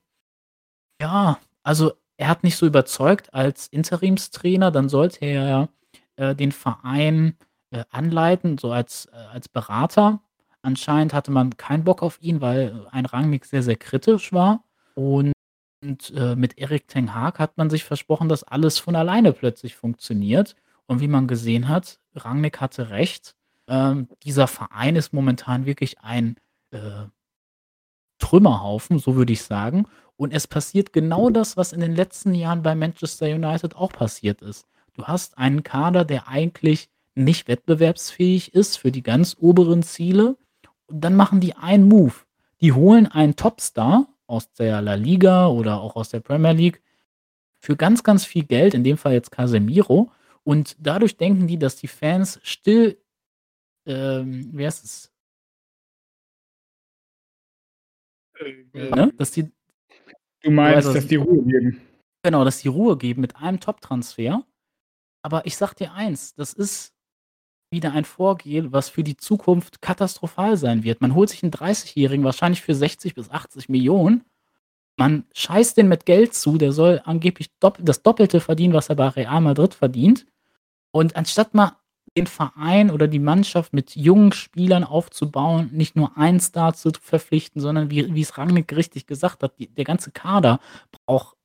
ja, 1.01 1.39
also, 1.63 1.93
er 2.17 2.29
hat 2.29 2.43
nicht 2.45 2.57
so 2.57 2.67
überzeugt 2.67 3.33
als 3.35 3.69
Interimstrainer. 3.69 4.71
Dann 4.71 4.89
sollte 4.89 5.25
er, 5.25 5.69
äh, 6.17 6.35
den 6.35 6.51
Verein, 6.53 7.37
äh, 7.71 7.85
anleiten, 7.91 8.59
so 8.59 8.73
als 8.73 9.07
äh, 9.07 9.17
als 9.17 9.49
Berater. 9.49 10.21
Anscheinend 10.63 11.15
hatte 11.15 11.31
man 11.31 11.57
keinen 11.57 11.85
Bock 11.85 12.03
auf 12.03 12.21
ihn, 12.21 12.41
weil 12.41 12.87
ein 12.91 13.07
Rangnick 13.07 13.45
sehr, 13.45 13.63
sehr 13.63 13.77
kritisch 13.77 14.33
war. 14.33 14.65
Und, 14.95 15.33
äh, 15.83 16.35
mit 16.35 16.59
Erik 16.59 16.89
ten 16.89 17.15
Hag 17.15 17.39
hat 17.39 17.57
man 17.57 17.71
sich 17.71 17.85
versprochen, 17.85 18.29
dass 18.29 18.45
alles 18.45 18.79
von 18.79 18.97
alleine 18.97 19.33
plötzlich 19.33 19.77
funktioniert. 19.77 20.57
Und 20.87 21.01
wie 21.01 21.09
man 21.09 21.29
gesehen 21.29 21.69
hat, 21.69 22.01
Rangnick 22.15 22.61
hatte 22.61 22.91
recht. 22.91 23.35
Ähm, 23.67 24.09
dieser 24.23 24.47
Verein 24.47 24.97
ist 24.97 25.13
momentan 25.13 25.67
wirklich 25.67 26.01
ein, 26.01 26.37
äh, 26.71 27.07
Trümmerhaufen, 28.19 28.99
so 28.99 29.17
würde 29.17 29.33
ich 29.33 29.43
sagen. 29.43 29.87
Und 30.17 30.33
es 30.33 30.47
passiert 30.47 30.93
genau 30.93 31.31
das, 31.31 31.57
was 31.57 31.73
in 31.73 31.81
den 31.81 31.95
letzten 31.95 32.35
Jahren 32.35 32.63
bei 32.63 32.75
Manchester 32.75 33.27
United 33.27 33.77
auch 33.77 33.93
passiert 33.93 34.43
ist. 34.43 34.67
Du 34.95 35.05
hast 35.05 35.39
einen 35.39 35.63
Kader, 35.63 36.05
der 36.05 36.29
eigentlich 36.29 36.89
nicht 37.15 37.49
wettbewerbsfähig 37.49 38.55
ist 38.55 38.77
für 38.77 38.91
die 38.91 39.03
ganz 39.03 39.37
oberen 39.39 39.83
Ziele. 39.83 40.37
Und 40.87 41.01
dann 41.03 41.15
machen 41.15 41.41
die 41.41 41.55
einen 41.55 41.87
Move. 41.89 42.15
Die 42.61 42.73
holen 42.73 43.07
einen 43.07 43.37
Topstar 43.37 44.09
aus 44.29 44.53
der 44.53 44.81
La 44.83 44.95
Liga 44.95 45.49
oder 45.49 45.81
auch 45.81 45.97
aus 45.97 46.11
der 46.11 46.21
Premier 46.21 46.53
League 46.53 46.81
für 47.61 47.77
ganz, 47.77 48.05
ganz 48.05 48.25
viel 48.25 48.45
Geld, 48.45 48.75
in 48.75 48.85
dem 48.85 48.97
Fall 48.97 49.15
jetzt 49.15 49.33
Casemiro. 49.33 50.13
Und 50.45 50.77
dadurch 50.79 51.17
denken 51.17 51.49
die, 51.49 51.59
dass 51.59 51.77
die 51.77 51.89
Fans 51.89 52.39
still 52.45 52.97
ähm, 53.89 54.51
wie 54.53 54.67
heißt 54.67 54.85
es? 54.85 55.13
Äh, 58.39 58.91
Ne? 58.91 59.13
Dass 59.17 59.33
die 59.33 59.51
Du 60.43 60.51
meinst, 60.53 60.87
was 60.87 60.95
dass 60.95 61.07
die 61.09 61.17
Ruhe 61.17 61.43
geben? 61.43 61.81
Genau, 62.23 62.45
dass 62.45 62.61
die 62.61 62.69
Ruhe 62.69 62.97
geben 62.97 63.23
mit 63.23 63.35
einem 63.37 63.59
Top-Transfer. 63.59 64.45
Aber 65.23 65.47
ich 65.47 65.57
sage 65.57 65.75
dir 65.75 65.93
eins, 65.95 66.35
das 66.35 66.53
ist 66.53 66.95
wieder 67.71 67.93
ein 67.93 68.05
Vorgehen, 68.05 68.73
was 68.73 68.89
für 68.89 69.05
die 69.05 69.17
Zukunft 69.17 69.83
katastrophal 69.83 70.57
sein 70.57 70.85
wird. 70.85 71.01
Man 71.01 71.15
holt 71.15 71.29
sich 71.31 71.43
'n 71.43 71.51
30-Jährigen 71.51 72.25
wahrscheinlich 72.25 72.63
für 72.63 72.75
60 72.75 73.15
bis 73.15 73.31
80.000.000. 73.31 74.25
Man 74.99 75.25
scheißt 75.35 75.77
den 75.79 75.89
mit 75.89 76.07
Geld 76.07 76.35
zu, 76.35 76.59
der 76.59 76.73
soll 76.73 77.01
angeblich 77.05 77.51
dopp 77.61 77.79
das 77.83 78.03
Doppelte 78.03 78.41
verdienen, 78.41 78.75
was 78.75 78.89
er 78.91 78.97
bei 78.97 79.09
Real 79.09 79.41
Madrid 79.43 79.75
verdient. 79.75 80.27
Und 80.93 81.17
anstatt 81.17 81.55
mal 81.55 81.73
den 82.19 82.27
Verein 82.29 82.91
oder 82.91 83.09
die 83.09 83.19
Mannschaft 83.21 83.73
mit 83.75 83.97
jungen 83.97 84.33
Spielern 84.33 84.85
aufzubauen, 84.85 85.71
nicht 85.73 85.97
nur 85.97 86.17
einen 86.19 86.41
Star 86.41 86.75
zu 86.75 86.93
verpflichten, 87.01 87.61
sondern 87.63 87.91
wie 87.91 88.15
wie's 88.15 88.39
Rangnick 88.39 88.75
richtig 88.77 89.07
gesagt 89.07 89.43
hat, 89.45 89.59
die 89.59 89.69
der 89.69 89.85
ganze 89.85 90.13
Kader 90.13 90.61
braucht 91.07 91.37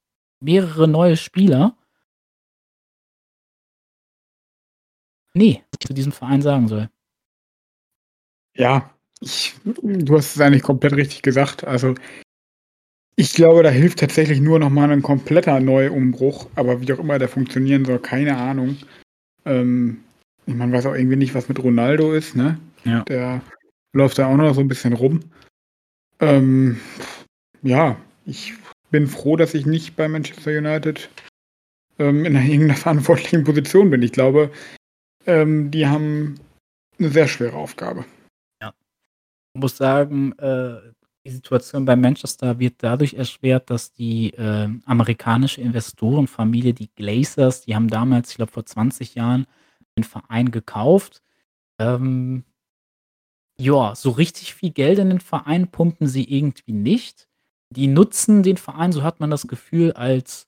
mehrere 0.41 0.87
neue 0.87 1.17
Spieler. 1.17 1.75
Ne, 5.35 5.63
ich 5.71 5.72
zu 5.87 5.93
diesem 5.93 6.11
Verein 6.11 6.41
sagen 6.41 6.67
soll. 6.67 6.89
Ja, 8.55 8.91
ich 9.19 9.55
du 9.65 10.17
hast 10.17 10.35
es 10.35 10.41
eigentlich 10.41 10.63
komplett 10.63 10.93
richtig 10.93 11.21
gesagt. 11.23 11.63
Also, 11.65 11.95
ich 13.17 13.33
glaube, 13.33 13.63
da 13.63 13.69
hilft 13.69 13.99
tatsächlich 13.99 14.41
nur 14.41 14.59
noch 14.59 14.69
mal 14.71 14.87
'nen 14.87 15.01
kompletter 15.03 15.59
Neuumbruch, 15.59 16.47
aber 16.55 16.81
wie 16.81 16.93
auch 16.93 16.99
immer 16.99 17.19
der 17.19 17.29
funktionieren 17.29 17.85
soll, 17.85 17.99
keine 17.99 18.37
Ahnung. 18.37 18.77
Ähm, 19.45 20.03
man 20.47 20.71
weiß 20.73 20.87
auch 20.87 20.95
irgendwie 20.95 21.17
nicht, 21.17 21.35
was 21.35 21.49
mit 21.49 21.63
Ronaldo 21.63 22.13
ist, 22.13 22.35
ne? 22.35 22.59
Ja. 22.85 23.03
Der 23.05 23.41
läuft 23.93 24.19
da 24.19 24.27
auch 24.27 24.37
noch 24.37 24.53
so 24.55 24.61
'n 24.61 24.69
bisschen 24.69 24.93
rum. 24.93 25.21
Ähm, 26.21 26.77
ja, 27.63 27.97
ich 28.25 28.53
bin 28.91 29.07
froh, 29.07 29.37
dass 29.37 29.53
ich 29.55 29.65
nicht 29.67 29.95
bei 29.97 30.07
Manchester 30.09 30.51
United, 30.57 31.09
ähm, 31.99 32.25
in 32.25 32.35
irgend 32.35 32.67
'ner 32.69 32.75
verantwortlichen 32.75 33.43
Position 33.45 33.89
bin. 33.91 34.03
Ich 34.03 34.13
glaube, 34.13 34.51
ähm, 35.25 35.71
die 35.71 35.87
haben 35.87 36.35
'ne 36.99 37.09
sehr 37.09 37.27
schwere 37.27 37.55
Aufgabe. 37.57 38.05
Ja. 38.61 38.73
Ich 39.55 39.61
muss 39.61 39.77
sagen, 39.77 40.33
äh, 40.39 40.81
die 41.25 41.31
Situation 41.31 41.85
bei 41.85 41.95
Manchester 41.95 42.59
wird 42.59 42.75
dadurch 42.83 43.15
erschwert, 43.15 43.69
dass 43.69 43.93
die, 43.93 44.31
ähm, 44.37 44.83
amerikanische 44.85 45.61
Investorenfamilie, 45.61 46.73
die 46.73 46.89
Glazers, 46.95 47.61
die 47.61 47.75
haben 47.75 47.89
damals, 47.89 48.31
ich 48.31 48.37
glaube, 48.37 48.51
vor 48.53 48.65
20 48.65 49.15
Jahren 49.15 49.47
den 49.97 50.03
Verein 50.05 50.51
gekauft. 50.51 51.21
Ähm, 51.79 52.45
ja, 53.59 53.95
so 53.95 54.09
richtig 54.11 54.53
viel 54.55 54.71
Geld 54.71 54.99
in 54.99 55.09
den 55.09 55.19
Verein 55.19 55.69
pumpen 55.69 56.07
sie 56.07 56.23
irgendwie 56.23 56.73
nicht. 56.73 57.27
Die 57.69 57.87
nutzen 57.87 58.43
den 58.43 58.57
Verein, 58.57 58.91
so 58.91 59.03
hat 59.03 59.19
man 59.19 59.29
das 59.29 59.47
Gefühl, 59.47 59.93
als, 59.93 60.47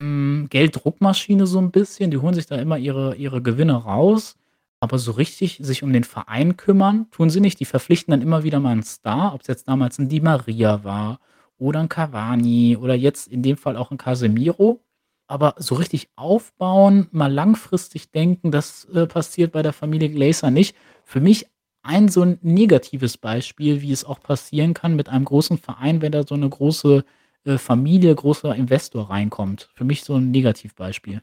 hm, 0.00 0.46
Gelddruckmaschine 0.50 1.46
so 1.46 1.58
'n 1.58 1.70
bisschen. 1.70 2.10
Die 2.10 2.18
holen 2.18 2.34
sich 2.34 2.46
da 2.46 2.56
immer 2.56 2.78
ihre 2.78 3.14
ihre 3.16 3.42
Gewinne 3.42 3.74
raus. 3.74 4.36
aber 4.78 4.98
so 4.98 5.12
richtig 5.12 5.58
sich 5.62 5.82
um 5.82 5.92
den 5.92 6.04
Verein 6.04 6.56
kümmern, 6.58 7.06
tun 7.10 7.30
sie 7.30 7.40
nicht. 7.40 7.58
Die 7.60 7.64
verpflichten 7.64 8.10
dann 8.12 8.20
immer 8.22 8.44
wieder 8.44 8.60
mal 8.60 8.72
'n 8.76 8.82
Star, 8.82 9.32
ob's 9.34 9.46
jetzt 9.48 9.66
damals 9.68 9.98
'n 9.98 10.08
Di 10.08 10.20
Maria 10.20 10.84
war 10.84 11.18
oder 11.58 11.80
'n 11.80 11.88
Cavani 11.88 12.76
oder 12.76 12.94
jetzt 12.94 13.26
in 13.28 13.42
dem 13.42 13.56
Fall 13.56 13.76
auch 13.76 13.90
'n 13.90 13.96
Casemiro. 13.98 14.80
Aber 15.28 15.54
so 15.58 15.74
richtig 15.76 16.08
aufbauen, 16.16 17.08
mal 17.10 17.32
langfristig 17.32 18.10
denken, 18.12 18.50
das, 18.52 18.84
äh, 18.94 19.06
passiert 19.06 19.52
bei 19.52 19.62
der 19.62 19.72
Familie 19.72 20.10
Glazer 20.10 20.50
nicht. 20.50 20.76
Für 21.04 21.20
mich 21.20 21.46
ein 21.82 22.08
so 22.08 22.22
'n 22.22 22.38
negatives 22.42 23.16
Beispiel, 23.16 23.80
wie 23.80 23.92
es 23.92 24.04
auch 24.04 24.20
passieren 24.20 24.74
kann 24.74 24.94
mit 24.94 25.08
einem 25.08 25.24
großen 25.24 25.56
Verein, 25.58 26.02
wenn 26.02 26.12
da 26.12 26.22
so 26.26 26.36
'ne 26.36 26.48
große, 26.50 27.02
äh, 27.46 27.58
Familie, 27.58 28.14
großer 28.14 28.54
Investor 28.54 29.10
reinkommt. 29.10 29.70
Für 29.74 29.84
mich 29.84 30.02
so 30.02 30.14
'n 30.16 30.30
Negativbeispiel. 30.30 31.22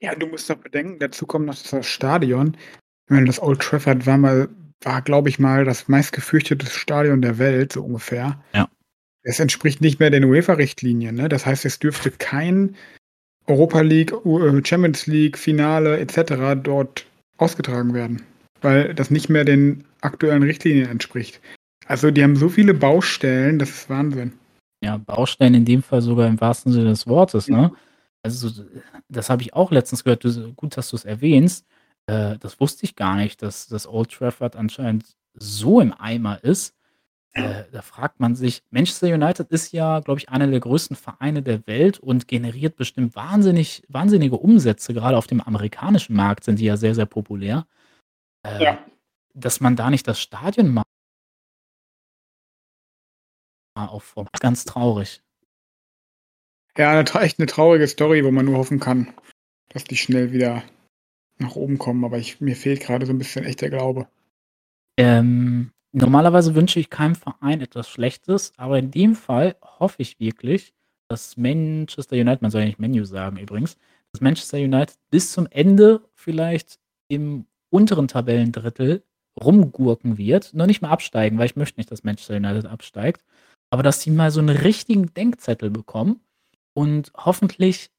Ja, 0.00 0.14
du 0.14 0.26
musst 0.26 0.48
doch 0.48 0.56
bedenken, 0.56 0.98
dazu 0.98 1.26
kommt 1.26 1.46
noch 1.46 1.56
das 1.62 1.86
Stadion. 1.86 2.56
Ich 3.06 3.10
meine, 3.14 3.26
das 3.26 3.42
Old 3.42 3.60
Trafford 3.60 4.06
war 4.06 4.16
mal 4.16 4.48
war, 4.82 5.02
glaube 5.02 5.28
ich 5.28 5.38
mal, 5.38 5.66
das 5.66 5.88
meistgefürchtete 5.88 6.64
Stadion 6.64 7.20
der 7.20 7.36
Welt, 7.38 7.72
so 7.74 7.82
ungefähr. 7.84 8.42
Ja. 8.54 8.66
Es 9.22 9.38
entspricht 9.38 9.82
nicht 9.82 10.00
mehr 10.00 10.08
den 10.08 10.24
UEFA-Richtlinien, 10.24 11.14
ne? 11.14 11.28
Das 11.28 11.44
heißt, 11.44 11.66
es 11.66 11.78
dürfte 11.78 12.10
kein 12.10 12.76
Europa 13.46 13.82
League, 13.82 14.12
äh, 14.12 14.64
Champions 14.64 15.06
League 15.06 15.36
Finale 15.36 15.98
et 15.98 16.12
cetera 16.12 16.54
dort 16.54 17.04
ausgetragen 17.36 17.92
werden, 17.92 18.22
weil 18.62 18.94
das 18.94 19.10
nicht 19.10 19.28
mehr 19.28 19.44
den 19.44 19.84
aktuellen 20.00 20.42
Richtlinien 20.42 20.88
entspricht. 20.88 21.42
Also, 21.86 22.10
die 22.10 22.22
haben 22.22 22.36
so 22.36 22.48
viele 22.48 22.72
Baustellen, 22.72 23.58
das 23.58 23.68
ist 23.68 23.90
Wahnsinn. 23.90 24.32
Ja, 24.82 24.96
Baustellen 24.96 25.54
in 25.54 25.64
dem 25.64 25.82
Fall 25.82 26.00
sogar 26.02 26.26
im 26.28 26.40
wahrsten 26.40 26.72
Sinne 26.72 26.90
des 26.90 27.06
Wortes, 27.06 27.48
ne? 27.48 27.72
Also, 28.22 28.64
das 29.08 29.30
habe 29.30 29.42
ich 29.42 29.54
auch 29.54 29.70
letztens 29.70 30.04
gehört. 30.04 30.24
Du 30.24 30.52
gut, 30.54 30.76
dass 30.76 30.90
du's 30.90 31.04
erwähnst. 31.04 31.66
Äh, 32.06 32.38
das 32.38 32.60
wusste 32.60 32.84
ich 32.84 32.96
gar 32.96 33.16
nicht, 33.16 33.42
dass 33.42 33.66
das 33.68 33.86
Old 33.86 34.10
Trafford 34.12 34.56
anscheinend 34.56 35.04
so 35.34 35.80
im 35.80 35.92
Eimer 35.98 36.42
ist. 36.44 36.74
Äh, 37.34 37.64
da 37.72 37.82
fragt 37.82 38.20
man 38.20 38.34
sich 38.36 38.62
Manchester 38.70 39.08
United 39.14 39.50
ist 39.52 39.72
ja, 39.72 40.00
glaube 40.00 40.20
ich, 40.20 40.30
einer 40.30 40.46
der 40.48 40.60
größten 40.60 40.96
Vereine 40.96 41.42
der 41.42 41.66
Welt 41.66 41.98
und 42.00 42.28
generiert 42.28 42.76
bestimmt 42.76 43.16
wahnsinnig 43.16 43.84
wahnsinnige 43.88 44.36
Umsätze. 44.36 44.94
Grade 44.94 45.16
auf 45.18 45.26
dem 45.28 45.40
amerikanischen 45.40 46.16
Markt 46.16 46.44
sind 46.44 46.58
die 46.58 46.66
ja 46.66 46.76
sehr, 46.76 46.94
sehr 46.94 47.06
populär. 47.06 47.66
Äh, 48.46 48.64
Ja. 48.64 48.78
dass 49.34 49.60
man 49.60 49.76
da 49.76 49.90
nicht 49.90 50.08
das 50.08 50.20
Stadion 50.20 50.70
ma 50.74 50.82
aufbaut, 53.76 54.28
ganz 54.40 54.64
traurig. 54.64 55.20
Ja, 56.78 56.94
'ne 56.94 57.04
tra 57.04 57.22
echt 57.22 57.38
'ne 57.38 57.46
traurige 57.46 57.86
Story, 57.88 58.24
wo 58.24 58.30
man 58.30 58.44
nur 58.46 58.58
hoffen 58.58 58.78
kann, 58.80 59.12
dass 59.70 59.84
die 59.84 59.96
schnell 59.96 60.32
wieder 60.32 60.62
nach 61.38 61.56
oben 61.56 61.78
kommen, 61.78 62.04
aber 62.04 62.18
ich 62.18 62.40
mir 62.40 62.56
fehlt 62.56 62.80
grade 62.82 63.06
so 63.06 63.12
'n 63.12 63.18
bisschen 63.18 63.44
echt 63.44 63.62
der 63.62 63.70
Glaube. 63.70 64.08
Ähm, 64.98 65.72
normalerweise 65.92 66.54
wünsche 66.54 66.80
ich 66.80 66.90
keinem 66.90 67.14
Verein 67.16 67.60
etwas 67.62 67.88
Schlechtes, 67.88 68.52
aber 68.56 68.78
in 68.78 68.90
dem 68.90 69.14
Fall 69.16 69.56
hoffe 69.62 69.96
ich 70.02 70.20
wirklich, 70.20 70.74
dass 71.08 71.36
Manchester 71.36 72.16
United 72.16 72.42
man 72.42 72.50
soll 72.52 72.62
ja 72.62 72.68
nicht 72.68 72.80
Man 72.80 72.92
U 73.00 73.04
sagen 73.04 73.38
übrigens, 73.38 73.76
dass 74.12 74.20
Manchester 74.22 74.58
United 74.58 74.96
bis 75.10 75.32
zum 75.32 75.46
Ende 75.50 76.02
vielleicht 76.14 76.78
im 77.08 77.46
unteren 77.70 78.08
Tabellendrittel 78.08 79.04
rumgurken 79.42 80.18
wird, 80.18 80.54
noch 80.54 80.66
nicht 80.66 80.82
mal 80.82 80.90
absteigen, 80.90 81.38
weil 81.38 81.46
ich 81.46 81.56
möchte 81.56 81.80
nicht, 81.80 81.90
dass 81.92 82.04
Manchester 82.04 82.36
United 82.36 82.66
absteigt, 82.66 83.24
aber 83.70 83.82
dass 83.84 84.00
die 84.00 84.10
mal 84.10 84.30
so 84.30 84.40
'n 84.40 84.48
richtigen 84.50 85.14
Denkzettel 85.14 85.70
bekommen 85.70 86.20
und 86.74 87.12
hoffentlich 87.16 87.90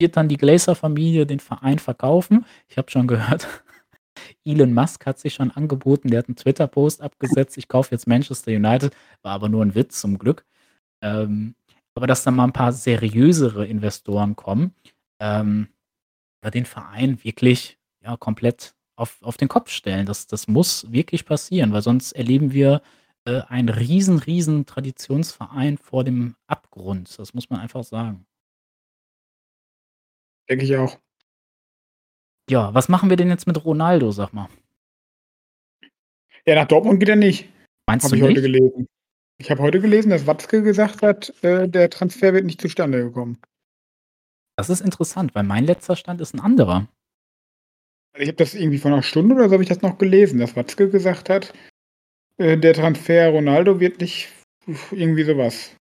wird 0.00 0.16
dann 0.16 0.28
die 0.28 0.38
Glazer-Familie 0.38 1.26
den 1.26 1.40
Verein 1.40 1.78
verkaufen. 1.80 2.46
Ich 2.68 2.78
habe 2.78 2.90
schon 2.90 3.06
gehört, 3.08 3.48
Elon 4.46 4.74
Musk 4.74 5.06
hat 5.06 5.18
sich 5.20 5.34
schon 5.34 5.50
angeboten, 5.52 6.10
der 6.10 6.20
hat 6.20 6.28
'n 6.30 6.36
Twitter-Post 6.36 7.02
abgesetzt: 7.02 7.58
„Ich 7.58 7.68
kaufe 7.68 7.92
jetzt 7.94 8.06
Manchester 8.08 8.52
United“, 8.52 8.94
war 9.22 9.32
aber 9.34 9.48
nur 9.50 9.62
'n 9.64 9.74
Witz 9.76 10.00
zum 10.00 10.18
Glück. 10.18 10.44
Ähm, 11.02 11.54
aber 11.96 12.06
dass 12.08 12.24
da 12.24 12.30
mal 12.32 12.44
'n 12.46 12.52
paar 12.54 12.72
seriösere 12.74 13.66
Investoren 13.66 14.36
kommen, 14.36 14.74
ähm, 15.20 15.68
den 16.54 16.66
Verein 16.66 17.22
wirklich, 17.24 17.78
ja, 18.04 18.16
komplett 18.18 18.74
auf 18.96 19.18
auf 19.22 19.36
den 19.38 19.48
Kopf 19.48 19.70
stellen. 19.70 20.06
Das 20.06 20.26
das 20.28 20.48
muss 20.48 20.90
wirklich 20.92 21.24
passieren, 21.26 21.72
weil 21.72 21.82
sonst 21.82 22.12
erleben 22.12 22.52
wir, 22.52 22.82
äh, 23.26 23.42
einen 23.48 23.68
riesen, 23.68 24.18
riesen 24.18 24.66
Traditionsverein 24.66 25.78
vor 25.78 26.04
dem 26.04 26.34
Abgrund. 26.48 27.18
Das 27.18 27.34
muss 27.34 27.50
man 27.50 27.60
einfach 27.60 27.84
sagen. 27.84 28.26
Denke 30.48 30.64
ich 30.64 30.76
auch. 30.76 30.98
Ja, 32.50 32.74
was 32.74 32.88
machen 32.88 33.08
wir 33.08 33.16
denn 33.16 33.28
jetzt 33.28 33.46
mit 33.46 33.64
Ronaldo, 33.64 34.10
sag 34.10 34.32
mal? 34.32 34.48
Ja, 36.46 36.56
nach 36.56 36.66
Dortmund 36.66 36.98
geht 37.00 37.08
er 37.08 37.16
nicht, 37.16 37.48
Meinst 37.88 38.04
habe 38.04 38.16
du 38.16 38.16
ich 38.16 38.22
heute 38.22 38.40
nicht? 38.42 38.52
gelesen. 38.52 38.88
Ich 39.38 39.50
habe 39.50 39.62
heute 39.62 39.80
gelesen, 39.80 40.10
dass 40.10 40.26
Watzke 40.26 40.62
gesagt 40.62 41.02
hat, 41.02 41.32
äh, 41.44 41.68
der 41.68 41.90
Transfer 41.90 42.34
wird 42.34 42.46
nicht 42.46 42.60
zustande 42.60 43.04
gekommen. 43.04 43.38
Das 44.58 44.68
ist 44.68 44.80
interessant, 44.82 45.34
weil 45.34 45.44
mein 45.44 45.64
letzter 45.64 45.96
Stand 45.96 46.20
ist 46.20 46.34
'n 46.34 46.40
anderer. 46.40 46.86
Ich 48.18 48.28
habe 48.28 48.36
das 48.36 48.54
irgendwie 48.54 48.78
vor 48.78 48.90
'ner 48.90 49.02
Stunde 49.02 49.34
oder 49.34 49.48
so 49.48 49.54
habe 49.54 49.62
ich 49.62 49.68
das 49.70 49.80
noch 49.80 49.96
gelesen, 49.96 50.38
dass 50.38 50.54
Watzke 50.54 50.90
gesagt 50.90 51.30
hat, 51.30 51.54
äh, 52.38 52.56
der 52.56 52.74
Transfer 52.74 53.28
Ronaldo 53.30 53.80
wird 53.80 54.00
nicht 54.00 54.28
irgendwie 54.90 55.24
so 55.24 55.36
was. 55.36 55.74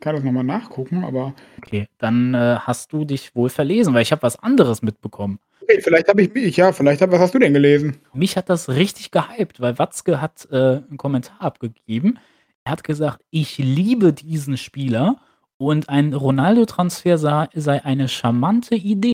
Kann 0.00 0.14
das 0.14 0.24
noch 0.24 0.32
mal 0.32 0.42
nachgucken, 0.42 1.04
aber 1.04 1.34
Okay, 1.58 1.86
dann, 1.98 2.34
äh, 2.34 2.56
hast 2.60 2.92
du 2.92 3.04
dich 3.04 3.34
wohl 3.34 3.48
verlesen, 3.48 3.94
weil 3.94 4.02
ich 4.02 4.12
habe 4.12 4.22
was 4.22 4.38
anderes 4.38 4.82
mitbekommen. 4.82 5.38
Okay, 5.62 5.80
vielleicht 5.80 6.08
habe 6.08 6.22
ich 6.22 6.32
mich 6.34 6.56
ja, 6.56 6.72
vielleicht 6.72 7.00
habe 7.00 7.12
was 7.12 7.20
hast 7.20 7.34
du 7.34 7.38
denn 7.38 7.54
gelesen? 7.54 7.98
Mich 8.12 8.36
hat 8.36 8.50
das 8.50 8.68
richtig 8.68 9.10
gehypt, 9.10 9.60
weil 9.60 9.78
Watzke 9.78 10.20
hat, 10.20 10.46
äh, 10.50 10.82
'n 10.90 10.96
Kommentar 10.96 11.40
abgegeben. 11.40 12.18
Er 12.64 12.72
hat 12.72 12.84
gesagt: 12.84 13.22
„Ich 13.30 13.58
liebe 13.58 14.12
diesen 14.12 14.56
Spieler 14.58 15.16
und 15.58 15.88
ein 15.88 16.12
Ronaldo-Transfer 16.12 17.16
sei 17.18 17.84
eine 17.84 18.08
charmante 18.08 18.74
Idee. 18.76 19.12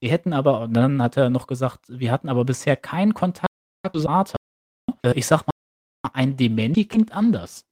Wir 0.00 0.10
hätten 0.10 0.32
aber“ 0.32 0.62
und 0.62 0.74
dann 0.74 1.02
hat 1.02 1.16
er 1.16 1.30
noch 1.30 1.46
gesagt: 1.48 1.80
„Wir 1.88 2.12
hatten 2.12 2.28
aber 2.28 2.44
bisher 2.44 2.76
keinen 2.76 3.14
Kontakt 3.14 3.48
zu 3.92 4.00
Sata.“ 4.00 4.36
Äh, 5.04 5.12
ich 5.18 5.26
sage 5.26 5.44
mal, 5.46 5.52
ein 6.14 6.36
Dementi 6.36 6.84
klingt 6.86 7.12
anders. 7.12 7.62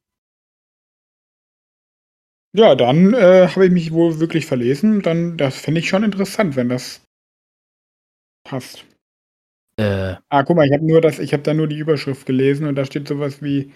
Ja, 2.56 2.74
dann, 2.76 3.14
äh, 3.14 3.48
habe 3.48 3.66
ich 3.66 3.72
mich 3.72 3.92
wohl 3.92 4.20
wirklich 4.20 4.46
verlesen. 4.46 5.02
Dann 5.02 5.36
das 5.36 5.56
fände 5.58 5.80
ich 5.80 5.88
schon 5.88 6.04
interessant, 6.04 6.54
wenn 6.56 6.68
das 6.68 7.00
passt. 8.44 8.84
Äh. 9.78 10.16
Ah, 10.30 10.44
guck 10.44 10.56
mal, 10.56 10.66
ich 10.66 10.72
habe 10.74 10.86
nur 10.86 11.00
das 11.02 11.18
ich 11.20 11.32
habe 11.34 11.42
da 11.44 11.54
nur 11.54 11.68
die 11.68 11.78
Überschrift 11.78 12.26
gelesen 12.26 12.66
und 12.66 12.76
da 12.76 12.84
steht 12.86 13.08
so 13.08 13.18
was 13.20 13.42
wie: 13.42 13.72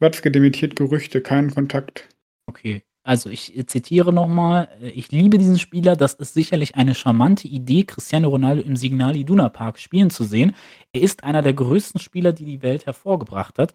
„Watzke 0.00 0.30
dementiert 0.32 0.76
Gerüchte, 0.76 1.22
keinen 1.22 1.52
Kontakt.“ 1.54 2.08
Okay, 2.48 2.82
also 3.08 3.30
ich, 3.30 3.54
zitiere 3.68 4.12
noch 4.12 4.28
mal: 4.28 4.68
„Äh, 4.82 4.90
ich 4.90 5.10
liebe 5.12 5.38
diesen 5.38 5.58
Spieler. 5.58 5.96
Das 5.96 6.14
ist 6.14 6.34
sicherlich 6.34 6.76
eine 6.76 6.94
charmante 6.94 7.48
Idee, 7.48 7.84
Cristiano 7.84 8.28
Ronaldo 8.28 8.62
im 8.62 8.76
Signal 8.76 9.16
Iduna 9.16 9.48
Park 9.48 9.78
spielen 9.78 10.10
zu 10.10 10.24
sehen. 10.24 10.54
Er 10.92 11.02
ist 11.02 11.24
einer 11.24 11.42
der 11.42 11.54
größten 11.54 12.00
Spieler, 12.00 12.32
die 12.32 12.44
die 12.44 12.62
Welt 12.62 12.86
hervorgebracht 12.86 13.58
hat. 13.58 13.74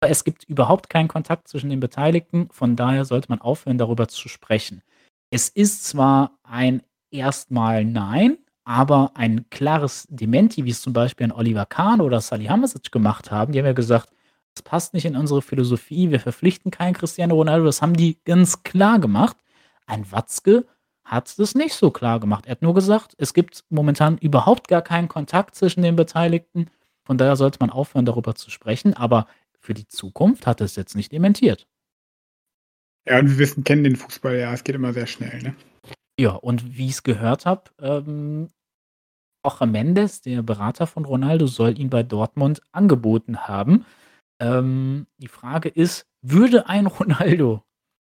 Aber 0.00 0.10
es 0.10 0.24
gibt 0.24 0.44
überhaupt 0.44 0.90
keinen 0.90 1.08
Kontakt 1.08 1.48
zwischen 1.48 1.70
den 1.70 1.80
Beteiligten. 1.80 2.48
Von 2.52 2.76
daher 2.76 3.04
sollte 3.04 3.28
man 3.30 3.40
aufhören, 3.40 3.78
darüber 3.78 4.08
zu 4.08 4.28
sprechen. 4.28 4.82
Es 5.30 5.48
ist 5.48 5.84
zwar 5.86 6.38
ein 6.44 6.82
erst 7.12 7.50
mal 7.50 7.84
Nein, 7.84 8.38
aber 8.64 9.12
ein 9.16 9.46
klares 9.50 10.06
Dementi, 10.10 10.64
wie 10.64 10.70
es 10.70 10.82
zum 10.82 10.92
Beispiel 10.92 11.26
ein 11.28 11.32
Oliver 11.32 11.66
Kahn 11.66 12.00
oder 12.00 12.20
Salihamidzic 12.20 12.92
gemacht 12.92 13.30
haben. 13.30 13.52
Die 13.52 13.58
haben 13.60 13.66
ja 13.66 13.72
gesagt: 13.74 14.10
„Das 14.54 14.62
passt 14.62 14.94
nicht 14.94 15.04
in 15.06 15.16
unsere 15.16 15.42
Philosophie. 15.42 16.10
Wir 16.10 16.20
verpflichten 16.20 16.70
keinen 16.70 16.94
Cristiano 16.94 17.34
Ronaldo.“ 17.34 17.64
Das 17.66 17.82
haben 17.82 17.94
die 17.94 18.18
ganz 18.24 18.62
klar 18.62 18.98
gemacht. 18.98 19.36
Ein 19.86 20.10
Watzke 20.12 20.66
hat 21.04 21.38
das 21.38 21.54
nicht 21.54 21.74
so 21.74 21.90
klar 21.90 22.20
gemacht. 22.20 22.46
Er 22.46 22.52
hat 22.52 22.62
nur 22.62 22.74
gesagt: 22.74 23.14
„Es 23.18 23.34
gibt 23.34 23.64
momentan 23.70 24.18
überhaupt 24.18 24.68
gar 24.68 24.82
keinen 24.82 25.08
Kontakt 25.08 25.54
zwischen 25.54 25.82
den 25.82 25.96
Beteiligten. 25.96 26.70
Von 27.04 27.18
daher 27.18 27.36
sollte 27.36 27.58
man 27.60 27.70
aufhören, 27.70 28.04
darüber 28.04 28.34
zu 28.34 28.50
sprechen.“ 28.50 28.94
Aber 28.94 29.26
für 29.58 29.74
die 29.74 29.88
Zukunft 29.88 30.46
hat 30.46 30.60
er 30.60 30.66
es 30.66 30.76
jetzt 30.76 30.96
nicht 30.96 31.12
dementiert. 31.12 31.66
Ja, 33.08 33.18
und 33.18 33.30
wir 33.30 33.38
wissen 33.38 33.64
kennen 33.64 33.84
den 33.84 33.96
Fußball 33.96 34.36
ja, 34.36 34.52
es 34.52 34.62
geht 34.64 34.76
immer 34.76 34.92
sehr 34.92 35.06
schnell, 35.06 35.42
ne? 35.42 35.54
Ja, 36.18 36.32
und 36.32 36.76
wie 36.76 36.86
ich's 36.86 37.02
gehört 37.02 37.46
habe, 37.46 37.64
ähm, 37.80 38.48
Jorge 39.44 39.66
Mendes, 39.66 40.20
der 40.20 40.42
Berater 40.42 40.86
von 40.86 41.04
Ronaldo, 41.04 41.46
soll 41.48 41.78
ihn 41.78 41.90
bei 41.90 42.04
Dortmund 42.04 42.60
angeboten 42.70 43.48
haben. 43.48 43.84
Ähm, 44.42 45.06
die 45.18 45.28
Frage 45.28 45.70
ist, 45.70 46.06
würde 46.22 46.68
ein 46.68 46.86
Ronaldo 46.86 47.64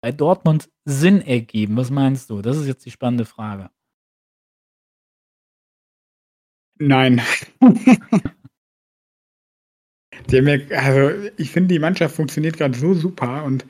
bei 0.01 0.11
Dortmund 0.11 0.69
Sinn 0.85 1.21
ergeben? 1.21 1.77
Was 1.77 1.91
meinst 1.91 2.29
du? 2.31 2.41
Das 2.41 2.57
ist 2.57 2.67
jetzt 2.67 2.85
die 2.85 2.91
spannende 2.91 3.25
Frage. 3.25 3.71
Nein. 6.79 7.21
Also, 10.71 11.29
ich 11.37 11.49
finde, 11.51 11.73
die 11.73 11.79
Mannschaft 11.79 12.15
funktioniert 12.15 12.57
grad 12.57 12.75
so 12.75 12.93
super 12.93 13.43
und 13.45 13.65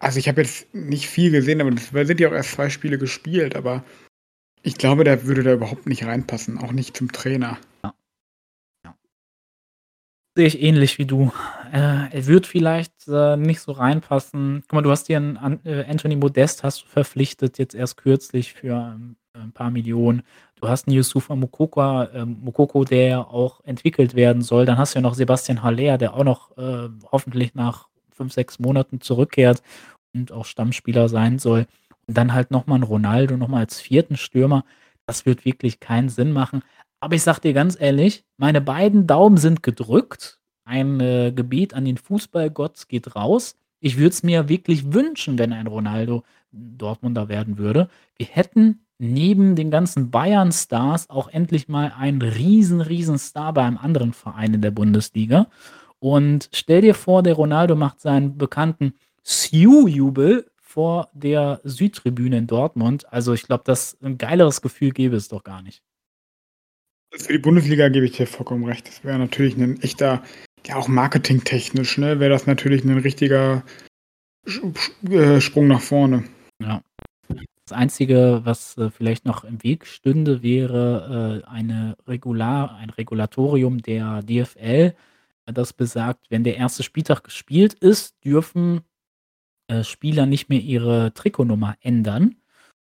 also, 0.00 0.18
ich 0.18 0.28
habe 0.28 0.42
jetzt 0.42 0.72
nicht 0.74 1.08
viel 1.08 1.30
gesehen, 1.32 1.60
aber 1.60 1.70
das 1.72 1.92
weil 1.92 2.06
sind 2.06 2.20
ja 2.20 2.28
auch 2.28 2.32
erst 2.32 2.52
2 2.52 2.70
Spiele 2.70 2.98
gespielt, 2.98 3.56
aber 3.56 3.84
Ich 4.62 4.76
glaube, 4.78 5.04
der 5.04 5.26
würde 5.26 5.42
da 5.44 5.54
überhaupt 5.54 5.86
nicht 5.86 6.04
reinpassen, 6.04 6.58
auch 6.58 6.72
nicht 6.72 6.96
zum 6.96 7.12
Trainer. 7.12 7.58
Sehe 10.38 10.46
ich 10.46 10.62
ähnlich 10.62 10.98
wie 10.98 11.04
du. 11.04 11.32
Äh, 11.72 12.12
er 12.12 12.26
wird 12.28 12.46
vielleicht 12.46 13.08
äh, 13.08 13.36
nicht 13.36 13.60
so 13.60 13.72
reinpassen. 13.72 14.62
Guck 14.68 14.72
mal, 14.72 14.82
du 14.82 14.92
hast 14.92 15.08
dir 15.08 15.16
einen 15.16 15.58
äh, 15.64 15.84
Anthony 15.90 16.14
Modest 16.14 16.62
hast 16.62 16.82
du 16.82 16.86
verpflichtet, 16.86 17.58
jetzt 17.58 17.74
erst 17.74 17.96
kürzlich 17.96 18.52
für 18.52 18.94
ähm, 18.94 19.16
ein 19.32 19.50
paar 19.50 19.72
Millionen. 19.72 20.22
Du 20.54 20.68
hast 20.68 20.86
einen 20.86 20.94
Yusufa 20.94 21.34
Mokoko, 21.34 22.02
äh, 22.02 22.24
Mokoko, 22.24 22.84
der 22.84 23.32
auch 23.32 23.64
entwickelt 23.64 24.14
werden 24.14 24.42
soll. 24.42 24.64
Dann 24.64 24.78
hast 24.78 24.94
du 24.94 25.00
ja 25.00 25.02
noch 25.02 25.14
Sebastian 25.14 25.64
Haller, 25.64 25.98
der 25.98 26.14
auch 26.14 26.22
noch 26.22 26.56
äh, 26.56 26.88
hoffentlich 27.10 27.56
nach 27.56 27.88
fünf, 28.12 28.32
sechs 28.32 28.60
Monaten 28.60 29.00
zurückkehrt 29.00 29.60
und 30.14 30.30
auch 30.30 30.44
Stammspieler 30.44 31.08
sein 31.08 31.40
soll. 31.40 31.66
Und 32.06 32.16
dann 32.16 32.32
halt 32.32 32.52
nochmal 32.52 32.78
ein 32.78 32.84
Ronaldo, 32.84 33.36
nochmal 33.36 33.62
als 33.62 33.80
vierten 33.80 34.16
Stürmer. 34.16 34.64
Das 35.04 35.26
wird 35.26 35.44
wirklich 35.44 35.80
keinen 35.80 36.10
Sinn 36.10 36.30
machen. 36.30 36.62
Aber 37.00 37.14
ich 37.14 37.22
sag 37.22 37.38
dir 37.38 37.52
ganz 37.52 37.80
ehrlich, 37.80 38.24
meine 38.36 38.60
beiden 38.60 39.06
Daumen 39.06 39.36
sind 39.36 39.62
gedrückt. 39.62 40.38
Ein 40.64 41.00
äh, 41.00 41.32
Gebet 41.34 41.74
an 41.74 41.84
den 41.84 41.96
Fußballgott 41.96 42.88
geht 42.88 43.14
raus. 43.14 43.56
Ich 43.80 43.96
würde 43.96 44.10
es 44.10 44.22
mir 44.22 44.48
wirklich 44.48 44.92
wünschen, 44.92 45.38
wenn 45.38 45.52
ein 45.52 45.68
Ronaldo 45.68 46.24
Dortmunder 46.50 47.28
werden 47.28 47.58
würde. 47.58 47.88
Wir 48.16 48.26
hätten 48.26 48.80
neben 48.98 49.54
den 49.54 49.70
ganzen 49.70 50.10
Bayern-Stars 50.10 51.08
auch 51.08 51.28
endlich 51.28 51.68
mal 51.68 51.92
einen 51.96 52.20
riesen, 52.20 52.80
riesen 52.80 53.18
Star 53.18 53.52
bei 53.52 53.62
einem 53.62 53.78
anderen 53.78 54.12
Verein 54.12 54.54
in 54.54 54.62
der 54.62 54.72
Bundesliga. 54.72 55.46
Und 56.00 56.48
stell 56.52 56.80
dir 56.80 56.94
vor, 56.94 57.22
der 57.22 57.34
Ronaldo 57.34 57.76
macht 57.76 58.00
seinen 58.00 58.38
bekannten 58.38 58.94
Siu-Jubel 59.22 60.50
vor 60.56 61.08
der 61.12 61.60
Südtribüne 61.64 62.38
in 62.38 62.46
Dortmund. 62.46 63.10
Also 63.12 63.32
ich 63.32 63.44
glaube, 63.44 63.62
das 63.64 63.96
ein 64.02 64.18
geileres 64.18 64.60
Gefühl 64.60 64.90
gäbe 64.90 65.16
es 65.16 65.28
doch 65.28 65.44
gar 65.44 65.62
nicht. 65.62 65.82
Für 67.10 67.32
die 67.32 67.38
Bundesliga 67.38 67.88
gebe 67.88 68.06
ich 68.06 68.12
dir 68.12 68.26
vollkommen 68.26 68.64
recht. 68.64 68.86
Das 68.88 69.04
wäre 69.04 69.18
natürlich 69.18 69.56
ein 69.56 69.80
echter, 69.80 70.22
ja 70.66 70.76
auch 70.76 70.88
marketingtechnisch, 70.88 71.98
ne, 71.98 72.20
wäre 72.20 72.30
das 72.30 72.46
natürlich 72.46 72.84
ein 72.84 72.98
richtiger 72.98 73.64
äh, 75.08 75.40
Sprung 75.40 75.68
nach 75.68 75.80
vorne. 75.80 76.24
Ja. 76.60 76.82
Das 77.64 77.76
Einzige, 77.76 78.40
was 78.44 78.76
äh, 78.78 78.90
vielleicht 78.90 79.26
noch 79.26 79.44
im 79.44 79.62
Weg 79.62 79.86
stünde, 79.86 80.42
wäre 80.42 81.42
äh, 81.44 81.48
eine 81.50 81.96
Regular, 82.06 82.76
ein 82.76 82.90
Regulatorium 82.90 83.82
der 83.82 84.22
DFL, 84.22 84.94
das 85.44 85.72
besagt, 85.72 86.30
wenn 86.30 86.44
der 86.44 86.56
erste 86.56 86.82
Spieltag 86.82 87.24
gespielt 87.24 87.74
ist, 87.74 88.22
dürfen 88.24 88.82
äh, 89.68 89.84
Spieler 89.84 90.26
nicht 90.26 90.48
mehr 90.48 90.60
ihre 90.60 91.12
Trikotnummer 91.14 91.76
ändern. 91.80 92.36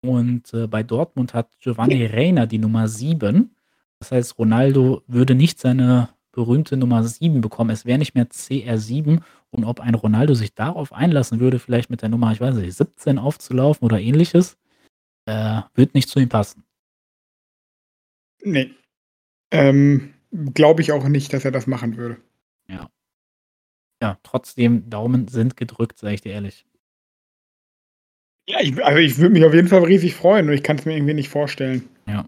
Und 0.02 0.52
äh, 0.54 0.66
bei 0.66 0.82
Dortmund 0.82 1.34
hat 1.34 1.50
Giovanni 1.60 2.06
Reina 2.06 2.46
die 2.46 2.58
Nummer 2.58 2.88
7. 2.88 3.54
Das 4.00 4.12
heißt, 4.12 4.38
Ronaldo 4.38 5.02
würde 5.06 5.34
nicht 5.34 5.60
seine 5.60 6.08
berühmte 6.32 6.76
Nummer 6.76 7.04
7 7.04 7.40
bekommen. 7.40 7.70
Es 7.70 7.84
wäre 7.84 7.98
nicht 7.98 8.14
mehr 8.14 8.26
CR7. 8.26 9.22
Und 9.50 9.64
ob 9.64 9.80
ein 9.80 9.94
Ronaldo 9.94 10.34
sich 10.34 10.54
darauf 10.54 10.92
einlassen 10.92 11.40
würde, 11.40 11.58
vielleicht 11.58 11.90
mit 11.90 12.02
der 12.02 12.08
Nummer, 12.08 12.32
ich 12.32 12.40
weiß 12.40 12.54
nicht, 12.54 12.74
17 12.74 13.18
aufzulaufen 13.18 13.84
oder 13.84 14.00
ähnliches, 14.00 14.56
äh, 15.26 15.62
wird 15.74 15.94
nicht 15.94 16.08
zu 16.08 16.18
ihm 16.18 16.28
passen. 16.28 16.64
Nee. 18.42 18.74
Ähm, 19.50 20.14
Glaube 20.54 20.80
ich 20.80 20.92
auch 20.92 21.06
nicht, 21.08 21.32
dass 21.32 21.44
er 21.44 21.50
das 21.50 21.66
machen 21.66 21.96
würde. 21.96 22.16
Ja. 22.68 22.88
Ja, 24.02 24.18
trotzdem, 24.22 24.88
Daumen 24.88 25.28
sind 25.28 25.56
gedrückt, 25.56 25.98
sage 25.98 26.14
ich 26.14 26.20
dir 26.20 26.32
ehrlich. 26.32 26.64
Ja, 28.48 28.60
ich, 28.60 28.82
also 28.82 28.98
ich 28.98 29.18
würde 29.18 29.32
mich 29.32 29.44
auf 29.44 29.52
jeden 29.52 29.68
Fall 29.68 29.84
riesig 29.84 30.14
freuen 30.14 30.48
und 30.48 30.54
ich 30.54 30.62
kann 30.62 30.78
es 30.78 30.86
mir 30.86 30.96
irgendwie 30.96 31.14
nicht 31.14 31.28
vorstellen. 31.28 31.88
Ja. 32.06 32.26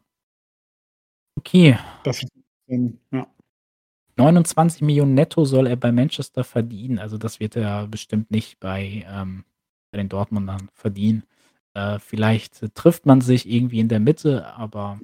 Okay. 1.36 1.78
Das, 2.04 2.24
ja. 2.66 3.26
29 4.16 4.82
Millionen 4.82 5.14
netto 5.14 5.44
soll 5.44 5.66
er 5.66 5.76
bei 5.76 5.92
Manchester 5.92 6.44
verdienen. 6.44 6.98
Also 6.98 7.18
das 7.18 7.40
wird 7.40 7.56
er 7.56 7.86
bestimmt 7.88 8.30
nicht 8.30 8.60
bei, 8.60 9.04
ähm, 9.08 9.44
bei 9.90 9.98
den 9.98 10.08
Dortmundern 10.08 10.68
verdienen. 10.74 11.24
Äh, 11.74 11.98
vielleicht 11.98 12.62
äh, 12.62 12.68
trifft 12.68 13.06
man 13.06 13.20
sich 13.20 13.48
irgendwie 13.48 13.80
in 13.80 13.88
der 13.88 14.00
Mitte, 14.00 14.46
aber 14.54 15.00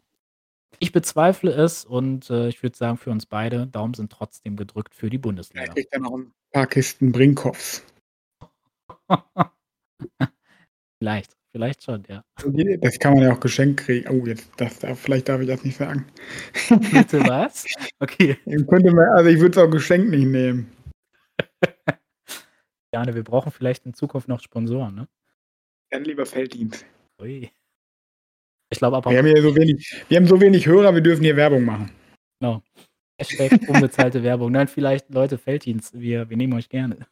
ich 0.79 0.93
bezweifle 0.93 1.51
es 1.51 1.85
und 1.85 2.29
äh, 2.29 2.49
ich 2.49 2.63
würde 2.63 2.77
sagen, 2.77 2.99
für 2.99 3.11
uns 3.11 3.25
beide, 3.25 3.67
Daumen 3.67 3.95
sind 3.95 4.13
trotzdem 4.13 4.57
gedrückt 4.57 4.95
für 4.95 5.09
die 5.09 5.19
Bundesliga. 5.19 5.63
Vielleicht 5.63 5.77
kriegt 5.77 5.93
er 5.93 6.01
noch 6.01 6.17
ein 6.17 6.33
paar 6.53 6.67
Kisten 6.67 7.11
Brinkhoffs. 7.11 7.83
vielleicht, 10.99 11.38
vielleicht 11.53 11.83
schon, 11.83 12.05
ja. 12.09 12.25
Das 12.81 12.99
kann 12.99 13.15
man 13.15 13.23
ja 13.23 13.33
auch 13.33 13.41
geschenkt 13.41 13.81
kriegen. 13.81 14.09
Oh, 14.09 14.27
jetzt, 14.27 14.51
das, 14.57 14.79
vielleicht 14.99 15.29
darf 15.29 15.41
ich 15.41 15.49
das 15.49 15.65
nicht 15.65 15.77
sagen. 15.77 16.07
Bitte 16.93 17.21
was? 17.21 17.67
Okay. 18.01 18.37
könnte 18.45 18.93
man, 18.93 19.09
also 19.17 19.29
ich 19.31 19.41
würde 19.41 19.59
es 19.59 19.67
auch 19.67 19.71
geschenkt 19.71 20.11
nicht 20.11 20.27
nehmen. 20.27 20.71
Jane, 22.95 23.15
wir 23.15 23.25
brauchen 23.25 23.53
vielleicht 23.53 23.87
in 23.87 23.95
Zukunft 23.95 24.29
noch 24.29 24.41
Sponsoren, 24.41 24.95
ne? 24.95 25.09
Dann 25.91 26.05
lieber 26.05 26.27
Felddienst. 26.27 26.85
Ui. 27.21 27.51
Ich 28.71 28.79
glaube 28.79 28.99
aber. 28.99 29.11
Wir 29.11 29.19
haben 29.19 29.27
hier 29.27 29.43
so 29.43 29.57
wenig, 29.57 30.05
wir 30.09 30.17
haben 30.17 30.27
so 30.27 30.41
wenig 30.41 30.67
Hörer, 30.67 30.95
wir 30.95 31.01
dürfen 31.01 31.25
hier 31.25 31.37
Werbung 31.37 31.65
machen. 31.65 31.91
Genau. 32.41 32.63
Hashtag 33.19 33.53
unbezahlte 33.69 34.23
Werbung. 34.23 34.53
Nein, 34.53 34.69
vielleicht 34.69 35.13
Leute, 35.13 35.39
Felddienst, 35.39 35.99
wir, 35.99 36.29
wir 36.29 36.37
nehmen 36.37 36.53
euch 36.53 36.69
gerne. 36.69 37.07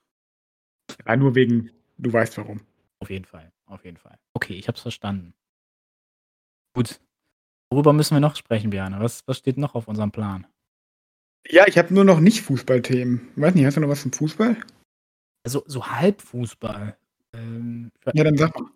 Ja, 1.07 1.16
nur 1.16 1.34
wegen, 1.34 1.70
du 1.99 2.12
weißt 2.12 2.39
warum. 2.39 2.61
Auf 3.07 3.11
jeden 3.11 3.24
Fall, 3.24 3.52
auf 3.66 3.84
jeden 3.84 3.98
Fall. 3.98 4.18
Okay, 4.34 4.54
ich 4.54 4.66
hab's 4.66 4.80
verstanden. 4.80 5.32
Gut. 6.74 6.98
Worüber 7.70 7.92
müssen 7.92 8.16
wir 8.16 8.20
noch 8.20 8.34
sprechen, 8.34 8.70
Björn? 8.70 8.98
Was, 8.98 9.22
was 9.28 9.38
steht 9.38 9.59
noch 9.59 9.76
auf 9.76 9.86
unserem 9.86 10.11
Plan? 10.11 10.44
Ja, 11.48 11.68
ich 11.68 11.78
habe 11.78 11.94
nur 11.94 12.02
noch 12.02 12.18
nicht 12.18 12.42
Fußballthemen. 12.42 13.28
Weiß 13.36 13.54
nicht, 13.54 13.64
hast 13.64 13.76
du 13.76 13.80
noch 13.80 13.88
was 13.88 14.02
zum 14.02 14.12
Fußball? 14.12 14.57
Also 15.44 15.62
so 15.68 15.86
Halbfußball. 15.86 16.96
Ähm, 17.32 17.92
ja, 18.12 18.24
dann 18.24 18.36
sag 18.36 18.59
mal. 18.59 18.68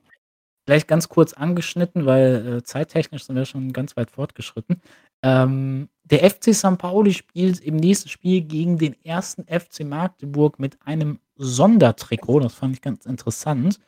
Vielleicht 0.64 0.87
ganz 0.87 1.09
kurz 1.09 1.33
angeschnitten, 1.33 2.07
weil 2.07 2.59
äh, 2.59 2.62
zeittechnisch 2.62 3.24
sind 3.24 3.35
wir 3.35 3.47
schon 3.47 3.72
ganz 3.72 3.97
weit 3.97 4.12
fortgeschritten. 4.12 4.81
Ähm, 5.24 5.89
der 6.05 6.31
FC 6.31 6.55
St. 6.55 6.78
Pauli 6.78 7.14
spielt 7.14 7.59
im 7.59 7.74
nächsten 7.74 8.09
Spiel 8.09 8.43
gegen 8.43 8.78
den 8.78 8.95
ersten 9.05 9.43
FC 9.47 9.85
Magdeburg 9.85 10.61
mit 10.61 10.78
einem 10.87 11.18
Sondertrikot. 11.35 12.39
Das 12.39 12.55
fand 12.55 12.76
ich 12.76 12.81
ganz 12.81 13.07
interessant. 13.07 13.81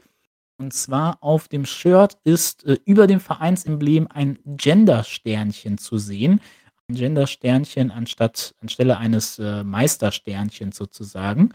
Und 0.63 0.73
zwar 0.73 1.19
auf 1.23 1.49
dem 1.49 1.67
Shirt 1.67 2.19
ist 2.23 2.65
äh, 2.65 2.79
über 2.85 3.09
dem 3.09 3.19
Vereinsemblem 3.19 4.07
ein 4.09 4.39
Gender-Sternchen 4.47 5.77
zu 5.77 5.99
sehen. 5.99 6.41
Ein 6.89 6.95
Gender-Sternchen 6.95 7.91
anstatt 7.91 8.55
anstelle 8.61 8.97
eines 8.97 9.41
äh, 9.41 9.65
Meistersternchens 9.65 10.77
sozusagen. 10.77 11.53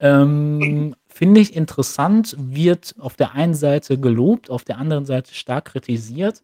Ähm, 0.00 0.96
Finde 1.06 1.40
ich 1.40 1.54
interessant, 1.54 2.34
wird 2.38 2.96
auf 2.98 3.14
der 3.14 3.34
einen 3.34 3.54
Seite 3.54 4.00
gelobt, 4.00 4.50
auf 4.50 4.64
der 4.64 4.78
anderen 4.78 5.06
Seite 5.06 5.32
stark 5.32 5.66
kritisiert. 5.66 6.42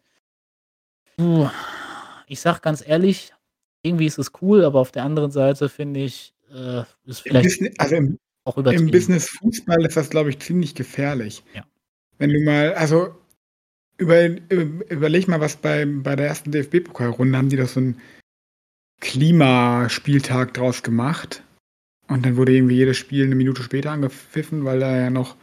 Puh, 1.17 1.49
ich 2.27 2.39
sag 2.39 2.61
ganz 2.61 2.87
ehrlich, 2.87 3.33
irgendwie 3.83 4.05
ist 4.05 4.17
es 4.17 4.31
cool, 4.41 4.63
aber 4.63 4.79
auf 4.79 4.93
der 4.93 5.03
anderen 5.03 5.31
Seite 5.31 5.67
finde 5.67 6.05
ich, 6.05 6.33
äh, 6.53 6.83
ist 7.03 7.19
vielleicht 7.19 7.49
Business, 7.49 7.73
also 7.79 7.95
im, 7.97 8.17
auch 8.45 8.55
Im 8.55 8.91
Business 8.91 9.27
Fußball 9.27 9.85
ist 9.85 9.97
das, 9.97 10.09
glaube 10.09 10.29
ich, 10.29 10.39
ziemlich 10.39 10.73
gefährlich. 10.73 11.43
Ja. 11.53 11.65
Wenn 12.17 12.31
du 12.31 12.41
mal, 12.41 12.73
also 12.73 13.15
über, 13.97 14.27
überleg 14.27 15.27
mal, 15.27 15.39
was 15.39 15.55
bei, 15.55 15.85
bei 15.85 16.15
der 16.15 16.27
ersten 16.27 16.51
DFB-Pokalrunde 16.51 17.37
haben 17.37 17.49
die 17.49 17.57
doch 17.57 17.67
so 17.67 17.79
einen 17.79 18.01
Klimaspieltag 19.01 20.53
draus 20.53 20.83
gemacht. 20.83 21.43
Und 22.07 22.25
dann 22.25 22.37
wurde 22.37 22.53
irgendwie 22.53 22.75
jedes 22.75 22.97
Spiel 22.97 23.25
eine 23.25 23.35
Minute 23.35 23.63
später 23.63 23.91
angepfiffen, 23.91 24.65
weil 24.65 24.79
da 24.79 24.95
ja 24.97 25.09
noch 25.09 25.35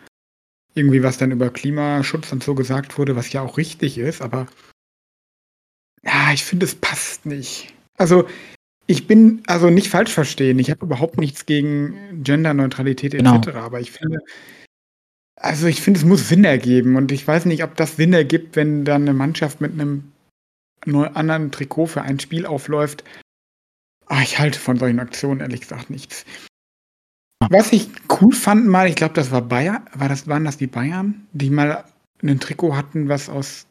irgendwie 0.75 1.03
was 1.03 1.19
dann 1.19 1.31
über 1.31 1.51
Klimaschutz 1.51 2.33
und 2.33 2.43
so 2.43 2.55
gesagt 2.55 2.99
wurde, 2.99 3.17
was 3.17 3.33
ja 3.33 3.43
auch 3.43 3.59
richtig 3.59 3.99
ist, 3.99 4.23
aber 4.23 4.47
ja, 6.03 6.33
ich 6.33 6.45
finde, 6.45 6.67
es 6.67 6.75
passt 6.75 7.27
nicht. 7.27 7.73
Also, 7.97 8.29
ich 8.87 9.07
bin, 9.07 9.43
also 9.47 9.71
nicht 9.71 9.89
falsch 9.89 10.13
verstehen, 10.13 10.59
ich 10.59 10.71
habe 10.71 10.85
überhaupt 10.85 11.19
nichts 11.19 11.47
gegen 11.47 12.23
Genderneutralität 12.23 13.15
etc., 13.15 13.23
genau. 13.23 13.59
aber 13.61 13.81
ich 13.81 13.93
finde, 13.93 14.19
also 15.37 15.67
ich 15.67 15.83
finde, 15.83 15.99
es 16.01 16.07
muss 16.07 16.29
Sinn 16.29 16.45
ergeben 16.45 16.97
und 16.97 17.13
ich 17.13 17.27
weiß 17.27 17.45
nicht, 17.47 17.65
ob 17.65 17.77
das 17.77 17.97
Sinn 17.97 18.13
ergibt, 18.13 18.57
wenn 18.57 18.85
dann 18.85 19.03
eine 19.03 19.15
Mannschaft 19.15 19.61
mit 19.61 19.73
einem 19.73 20.13
anderen 20.87 21.51
Trikot 21.51 21.87
für 21.87 22.03
ein 22.03 22.21
Spiel 22.21 22.47
aufläuft. 22.47 23.05
Ach, 24.07 24.23
ich 24.23 24.39
halte 24.39 24.59
von 24.59 24.79
solchen 24.79 25.01
Aktionen 25.01 25.41
ehrlich 25.41 25.63
gesagt 25.63 25.91
nichts. 25.91 26.25
Was 27.51 27.73
ich 27.73 27.91
cool 28.21 28.33
fand 28.33 28.67
mal, 28.67 28.89
ich 28.89 28.97
glaube, 28.97 29.15
das 29.15 29.31
war 29.31 29.43
Bayern, 29.43 29.89
war 29.95 30.09
das, 30.09 30.29
waren 30.29 30.45
das 30.45 30.57
die 30.57 30.67
Bayern, 30.67 31.27
die 31.33 31.51
mal 31.51 31.85
ein 32.23 32.41
Trikot 32.41 32.77
hatten, 32.77 33.09
was 33.09 33.29
aus 33.29 33.67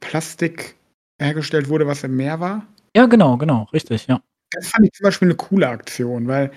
Plastik 0.00 0.76
hergestellt 1.20 1.68
wurde, 1.68 1.86
was 1.86 2.04
im 2.04 2.16
Meer 2.16 2.40
war? 2.40 2.66
Ja, 2.96 3.06
genau, 3.06 3.36
genau, 3.36 3.64
richtig, 3.72 4.06
ja. 4.06 4.20
Das 4.50 4.68
fand 4.68 4.86
ich 4.86 4.92
zum 4.92 5.04
Beispiel 5.04 5.28
eine 5.28 5.36
coole 5.36 5.68
Aktion, 5.68 6.26
weil 6.26 6.50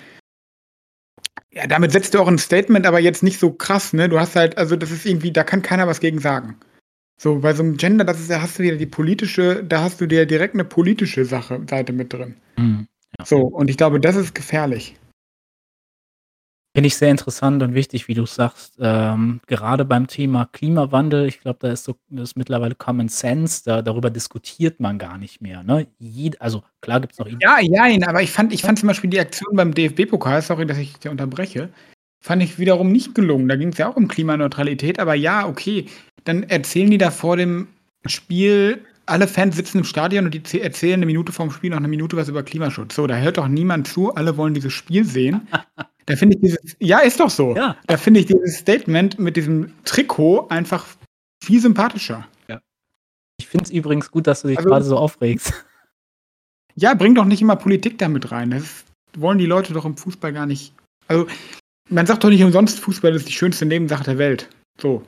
ja, 1.52 1.66
damit 1.66 1.92
setzt 1.92 2.14
du 2.14 2.20
auch 2.20 2.28
ein 2.28 2.38
Statement, 2.38 2.86
aber 2.86 3.00
jetzt 3.00 3.22
nicht 3.22 3.40
so 3.40 3.52
krass, 3.52 3.92
ne? 3.92 4.08
Du 4.08 4.20
hast 4.20 4.36
halt, 4.36 4.56
also 4.56 4.76
das 4.76 4.90
ist 4.90 5.04
irgendwie, 5.04 5.32
da 5.32 5.42
kann 5.42 5.62
keiner 5.62 5.86
was 5.86 6.00
gegen 6.00 6.20
sagen. 6.20 6.56
So, 7.20 7.40
bei 7.40 7.52
so 7.52 7.62
einem 7.62 7.76
Gender, 7.76 8.04
das 8.04 8.20
ist, 8.20 8.30
da 8.30 8.40
hast 8.40 8.58
du 8.58 8.62
wieder 8.62 8.76
die 8.76 8.86
politische, 8.86 9.64
da 9.64 9.82
hast 9.82 10.00
du 10.00 10.06
dir 10.06 10.26
direkt 10.26 10.54
eine 10.54 10.64
politische 10.64 11.24
Sache, 11.24 11.60
Seite 11.68 11.92
mit 11.92 12.12
drin. 12.12 12.36
Mhm, 12.56 12.86
ja. 13.18 13.24
So, 13.26 13.40
und 13.40 13.68
ich 13.68 13.76
glaube, 13.76 14.00
das 14.00 14.16
ist 14.16 14.34
gefährlich. 14.34 14.96
Finde 16.72 16.86
ich 16.86 16.96
sehr 16.96 17.10
interessant 17.10 17.64
und 17.64 17.74
wichtig, 17.74 18.06
wie 18.06 18.14
du 18.14 18.26
sagst. 18.26 18.74
Ähm, 18.80 19.40
gerade 19.48 19.84
beim 19.84 20.06
Thema 20.06 20.48
Klimawandel, 20.52 21.26
ich 21.26 21.40
glaube, 21.40 21.58
da 21.60 21.72
ist 21.72 21.82
so 21.82 21.96
das 22.10 22.30
ist 22.30 22.36
mittlerweile 22.36 22.76
Common 22.76 23.08
Sense, 23.08 23.62
da 23.64 23.82
darüber 23.82 24.08
diskutiert 24.08 24.78
man 24.78 24.96
gar 24.98 25.18
nicht 25.18 25.40
mehr, 25.40 25.64
ne? 25.64 25.88
Jed 25.98 26.40
also 26.40 26.62
klar 26.80 27.00
gibt's 27.00 27.18
noch 27.18 27.26
Ide 27.26 27.38
Ja, 27.42 27.58
jein, 27.60 28.04
aber 28.04 28.22
ich 28.22 28.30
fand 28.30 28.52
ich 28.52 28.62
fand 28.62 28.78
zum 28.78 28.86
Beispiel 28.86 29.10
die 29.10 29.18
Aktion 29.18 29.56
beim 29.56 29.74
DFB-Pokal, 29.74 30.42
sorry, 30.42 30.64
dass 30.64 30.78
ich 30.78 30.96
dich 30.96 31.10
unterbreche, 31.10 31.70
fand 32.20 32.40
ich 32.40 32.60
wiederum 32.60 32.92
nicht 32.92 33.16
gelungen. 33.16 33.48
Da 33.48 33.56
ging 33.56 33.70
es 33.70 33.78
ja 33.78 33.88
auch 33.88 33.96
um 33.96 34.06
Klimaneutralität, 34.06 35.00
aber 35.00 35.14
ja, 35.14 35.48
okay, 35.48 35.86
dann 36.22 36.44
erzählen 36.44 36.90
die 36.90 36.98
da 36.98 37.10
vor 37.10 37.36
dem 37.36 37.66
Spiel, 38.06 38.84
alle 39.06 39.26
Fans 39.26 39.56
sitzen 39.56 39.78
im 39.78 39.84
Stadion 39.84 40.26
und 40.26 40.34
die 40.34 40.60
erzählen 40.60 41.00
eine 41.00 41.06
Minute 41.06 41.32
vorm 41.32 41.50
Spiel 41.50 41.70
noch 41.70 41.78
eine 41.78 41.88
Minute 41.88 42.16
was 42.16 42.28
über 42.28 42.44
Klimaschutz. 42.44 42.94
So, 42.94 43.08
da 43.08 43.16
hört 43.16 43.38
doch 43.38 43.48
niemand 43.48 43.88
zu, 43.88 44.14
alle 44.14 44.36
wollen 44.36 44.54
dieses 44.54 44.72
Spiel 44.72 45.04
sehen. 45.04 45.48
Da 46.10 46.16
finde 46.16 46.36
ich 46.36 46.42
dieses, 46.42 46.76
ja, 46.80 46.98
ist 46.98 47.20
doch 47.20 47.30
so. 47.30 47.54
Ja. 47.54 47.76
Da 47.86 47.96
finde 47.96 48.20
ich 48.20 48.26
dieses 48.26 48.58
Statement 48.58 49.18
mit 49.18 49.36
diesem 49.36 49.72
Trikot 49.84 50.48
einfach 50.48 50.84
viel 51.42 51.60
sympathischer. 51.60 52.26
Ich 53.38 53.48
finde 53.48 53.64
es 53.64 53.70
übrigens 53.70 54.10
gut, 54.10 54.26
dass 54.26 54.42
du 54.42 54.48
dich 54.48 54.58
Also- 54.58 54.68
grade 54.68 54.84
so 54.84 54.98
aufregst. 54.98 55.54
Ja, 56.74 56.92
bring 56.94 57.14
doch 57.14 57.24
nicht 57.24 57.40
immer 57.40 57.56
Politik 57.56 57.96
damit 57.98 58.30
rein. 58.32 58.50
Das 58.50 58.84
wollen 59.16 59.38
die 59.38 59.46
Leute 59.46 59.72
doch 59.72 59.84
im 59.86 59.96
Fußball 59.96 60.32
gar 60.34 60.44
nicht. 60.46 60.74
Also, 61.08 61.26
man 61.88 62.06
sagt 62.06 62.22
doch 62.22 62.28
nicht 62.28 62.42
umsonst, 62.44 62.78
Fußball 62.80 63.14
ist 63.14 63.26
die 63.28 63.32
schönste 63.32 63.64
Nebensache 63.66 64.04
der 64.04 64.18
Welt. 64.18 64.48
So. 64.78 65.02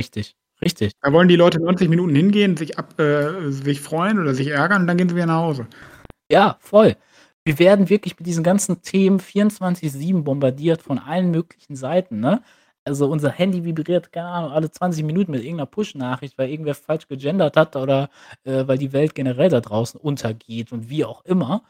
Richtig, 0.00 0.34
richtig. 0.62 0.92
Da 1.02 1.12
wollen 1.12 1.28
die 1.28 1.36
Leute 1.36 1.60
90 1.60 1.88
Minuten 1.88 2.14
hingehen, 2.14 2.56
sich, 2.56 2.78
ab, 2.78 2.98
äh, 2.98 3.50
sich 3.50 3.80
freuen 3.80 4.18
oder 4.18 4.34
sich 4.34 4.48
ärgern 4.48 4.82
und 4.82 4.86
dann 4.86 4.96
gehen 4.96 5.08
sie 5.08 5.16
wieder 5.16 5.26
nach 5.26 5.42
Hause. 5.42 5.66
Ja, 6.30 6.56
voll. 6.60 6.96
Wir 7.46 7.60
werden 7.60 7.88
wirklich 7.88 8.18
mit 8.18 8.26
diesen 8.26 8.42
ganzen 8.42 8.82
Themen 8.82 9.20
24/7 9.20 10.24
bombardiert 10.24 10.82
von 10.82 10.98
allen 10.98 11.30
möglichen 11.30 11.76
Seiten, 11.76 12.18
ne? 12.18 12.42
Also, 12.82 13.08
unser 13.08 13.30
Handy 13.30 13.64
vibriert, 13.64 14.10
keine 14.12 14.26
Ahnung, 14.28 14.50
alle 14.50 14.68
20 14.70 15.04
Minuten 15.04 15.30
mit 15.30 15.42
irgendeiner 15.44 15.66
Push-Nachricht, 15.66 16.36
weil 16.38 16.50
irgendwer 16.50 16.74
falsch 16.74 17.06
gegendert 17.06 17.56
hat 17.56 17.76
oder, 17.76 18.10
äh, 18.44 18.66
weil 18.66 18.78
die 18.78 18.92
Welt 18.92 19.14
generell 19.14 19.48
da 19.48 19.60
draußen 19.60 20.00
untergeht 20.00 20.72
und 20.72 20.88
wie 20.90 21.04
auch 21.04 21.24
immer. 21.24 21.62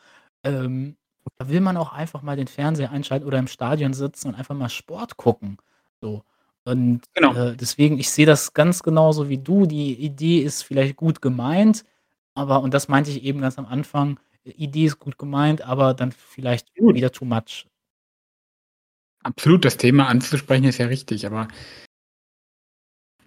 Ähm, 0.45 0.97
da 1.39 1.49
will 1.51 1.61
man 1.61 1.77
auch 1.77 1.93
einfach 1.93 2.23
mal 2.23 2.37
den 2.37 2.47
Fernseher 2.49 2.91
einschalten 2.91 3.27
oder 3.27 3.39
im 3.39 3.47
Stadion 3.47 3.93
sitzen 3.93 4.29
und 4.29 4.35
einfach 4.35 4.55
mal 4.55 4.71
Sport 4.71 5.19
gucken, 5.19 5.59
so. 6.01 6.23
Und, 6.65 7.03
Genau. 7.15 7.35
äh, 7.35 7.55
deswegen, 7.57 7.99
ich 7.99 8.11
sehe 8.11 8.27
das 8.27 8.55
ganz 8.55 8.83
genauso 8.83 9.29
wie 9.29 9.39
du. 9.39 9.67
Die 9.67 9.95
Idee 9.95 10.39
ist 10.41 10.63
vielleicht 10.63 10.97
gut 10.97 11.21
gemeint, 11.23 11.85
aber 12.35 12.61
und 12.63 12.75
das 12.75 12.89
meinte 12.89 13.11
ich 13.11 13.23
eben 13.25 13.41
ganz 13.41 13.59
am 13.59 13.67
Anfang, 13.67 14.19
Idee 14.53 14.87
ist 14.87 14.99
gut 14.99 15.19
gemeint, 15.19 15.63
aber 15.63 15.95
dann 15.95 16.13
vielleicht 16.13 16.75
Gut. 16.77 16.95
wieder 16.95 17.13
too 17.13 17.25
much. 17.25 17.67
Absolut, 19.25 19.65
das 19.65 19.77
Thema 19.77 20.07
anzusprechen 20.09 20.65
ist 20.65 20.79
ja 20.79 20.87
richtig, 20.87 21.27
aber 21.27 21.49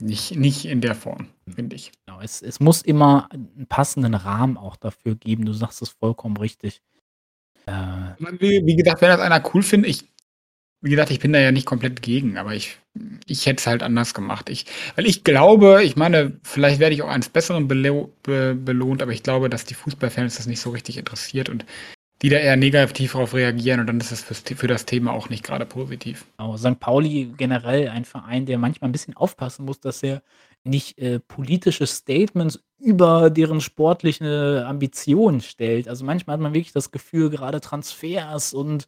nicht, 0.02 0.36
nicht 0.38 0.66
in 0.66 0.80
der 0.82 0.96
Form, 0.96 1.28
finde 1.54 1.76
ich. 1.76 1.92
Genau, 2.06 2.22
es 2.22 2.42
es 2.42 2.60
muss 2.62 2.82
immer 2.82 3.28
'n 3.34 3.66
passenden 3.68 4.14
Rahmen 4.14 4.58
auch 4.58 4.78
dafür 4.78 5.16
geben. 5.16 5.46
Du 5.46 5.54
sagst 5.54 5.82
es 5.82 5.90
vollkommen 5.90 6.38
richtig. 6.38 6.82
Äh, 7.68 7.74
Wie, 8.40 8.66
wie 8.66 8.76
gesagt, 8.78 9.02
wenn 9.02 9.10
das 9.10 9.22
einer 9.22 9.44
cool 9.54 9.64
findet, 9.64 9.92
ich, 9.92 10.06
wie 10.82 10.92
gesagt, 10.92 11.12
ich 11.12 11.20
bin 11.20 11.34
da 11.34 11.40
ja 11.40 11.52
nicht 11.52 11.66
komplett 11.66 12.02
gegen, 12.02 12.38
aber 12.38 12.54
ich, 12.56 12.78
ich 13.28 13.46
hätte 13.46 13.60
es 13.62 13.68
halt 13.68 13.84
anders 13.84 14.14
gemacht. 14.14 14.50
Ich, 14.50 14.66
weil 14.96 15.06
ich 15.08 15.24
glaube, 15.24 15.84
ich 15.84 15.96
meine, 15.96 16.40
vielleicht 16.44 16.80
werde 16.80 16.96
ich 16.96 17.02
auch 17.04 17.10
eines 17.10 17.30
Besseren 17.30 17.68
belo 17.68 18.14
be 18.24 18.56
belohnt, 18.56 19.02
aber 19.02 19.12
ich 19.12 19.24
glaube, 19.24 19.50
dass 19.50 19.66
die 19.66 19.74
Fußballfans 19.74 20.38
das 20.38 20.48
nicht 20.48 20.62
so 20.62 20.70
richtig 20.72 20.98
interessiert 20.98 21.50
und 21.50 21.66
die 22.22 22.30
da 22.30 22.38
eher 22.38 22.58
negativ 22.58 23.14
darauf 23.14 23.34
reagieren 23.34 23.82
und 23.82 23.88
dann 23.88 24.00
ist 24.00 24.12
das 24.12 24.22
für 24.24 24.68
das 24.68 24.86
Thema 24.86 25.14
auch 25.14 25.30
nicht 25.30 25.44
gerade 25.44 25.66
positiv. 25.66 26.26
genau, 26.38 26.58
St. 26.58 26.80
Pauli 26.80 27.34
generell 27.38 27.90
ein 27.90 28.06
Verein, 28.06 28.46
der 28.46 28.58
manchmal 28.58 28.90
'n 28.90 28.92
bisschen 28.92 29.16
aufpassen 29.16 29.66
muss, 29.66 29.80
dass 29.80 30.04
er 30.04 30.22
nicht, 30.64 30.98
äh, 31.00 31.20
politische 31.20 31.88
Statements 31.88 32.60
über 32.80 33.30
deren 33.30 33.62
sportliche 33.62 34.66
Ambitionen 34.68 35.42
stellt. 35.42 35.88
Also, 35.88 36.06
manchmal 36.06 36.36
hat 36.36 36.42
man 36.42 36.54
wirklich 36.54 36.74
das 36.74 36.92
Gefühl, 36.92 37.30
gerade 37.30 37.62
Transfers 37.62 38.54
und, 38.54 38.88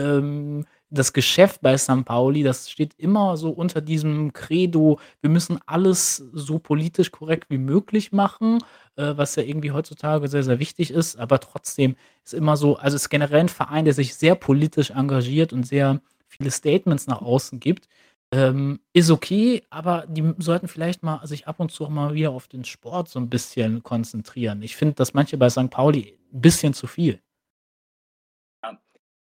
ähm, 0.00 0.66
das 0.90 1.12
Geschäft 1.12 1.60
bei 1.62 1.76
St. 1.78 2.04
Pauli, 2.04 2.42
das 2.42 2.70
steht 2.70 2.94
immer 2.98 3.36
so 3.36 3.50
unter 3.50 3.80
diesem 3.80 4.32
Credo: 4.32 5.00
„Wir 5.20 5.30
müssen 5.30 5.58
alles 5.66 6.16
so 6.32 6.58
politisch 6.58 7.10
korrekt 7.12 7.46
wie 7.50 7.58
möglich 7.58 8.12
machen“, 8.12 8.58
äh, 8.96 9.14
was 9.16 9.36
ja 9.36 9.42
irgendwie 9.42 9.72
heutzutage 9.72 10.28
sehr, 10.28 10.42
sehr 10.44 10.58
wichtig 10.60 10.90
ist, 10.92 11.16
aber 11.18 11.40
trotzdem 11.40 11.96
ist 12.24 12.34
immer 12.34 12.56
so 12.56 12.76
also, 12.76 12.96
ist 12.96 13.08
generell 13.10 13.40
'n 13.40 13.48
Verein, 13.48 13.84
der 13.84 13.94
sich 13.94 14.14
sehr 14.16 14.34
politisch 14.36 14.90
engagiert 14.90 15.52
und 15.52 15.66
sehr 15.66 16.00
viele 16.28 16.50
Statements 16.50 17.06
nach 17.06 17.22
außen 17.22 17.60
gibt. 17.60 17.88
Ähm, 18.32 18.80
ist 18.92 19.10
okay, 19.10 19.62
aber 19.70 20.04
die 20.08 20.34
sollten 20.38 20.68
vielleicht 20.68 21.02
mal 21.04 21.24
sich 21.26 21.46
ab 21.48 21.60
und 21.60 21.70
zu 21.72 21.84
auch 21.84 21.88
mal 21.90 22.14
wieder 22.14 22.30
auf 22.32 22.48
den 22.48 22.64
Sport 22.64 23.08
so 23.08 23.18
'n 23.20 23.30
bisschen 23.30 23.82
konzentrieren. 23.84 24.62
Ich 24.62 24.76
finde, 24.76 24.94
dass 24.94 25.14
manche 25.14 25.36
bei 25.38 25.48
St. 25.50 25.70
Pauli 25.70 26.18
'n 26.32 26.40
bisschen 26.40 26.74
zu 26.74 26.86
viel. 26.88 27.20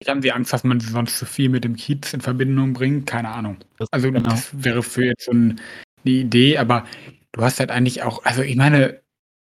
Haben 0.08 0.22
Sie 0.22 0.32
Angst, 0.32 0.52
dass 0.52 0.64
man 0.64 0.80
sonst 0.80 1.18
zu 1.18 1.26
viel 1.26 1.48
mit 1.48 1.64
dem 1.64 1.76
Kiez 1.76 2.12
in 2.12 2.20
Verbindung 2.20 2.72
bringt? 2.72 3.06
Keine 3.06 3.28
Ahnung. 3.30 3.56
Das 3.78 3.88
Also, 3.92 4.10
genau. 4.10 4.28
das 4.30 4.50
wäre 4.64 4.82
für 4.82 5.04
jetzt 5.06 5.24
so 5.24 5.32
'n 5.32 5.60
'ne 6.04 6.10
Idee, 6.10 6.58
aber 6.58 6.84
du 7.32 7.42
hast 7.42 7.60
halt 7.60 7.70
eigentlich 7.70 8.02
auch 8.02 8.24
also, 8.24 8.42
ich 8.42 8.56
meine, 8.56 9.00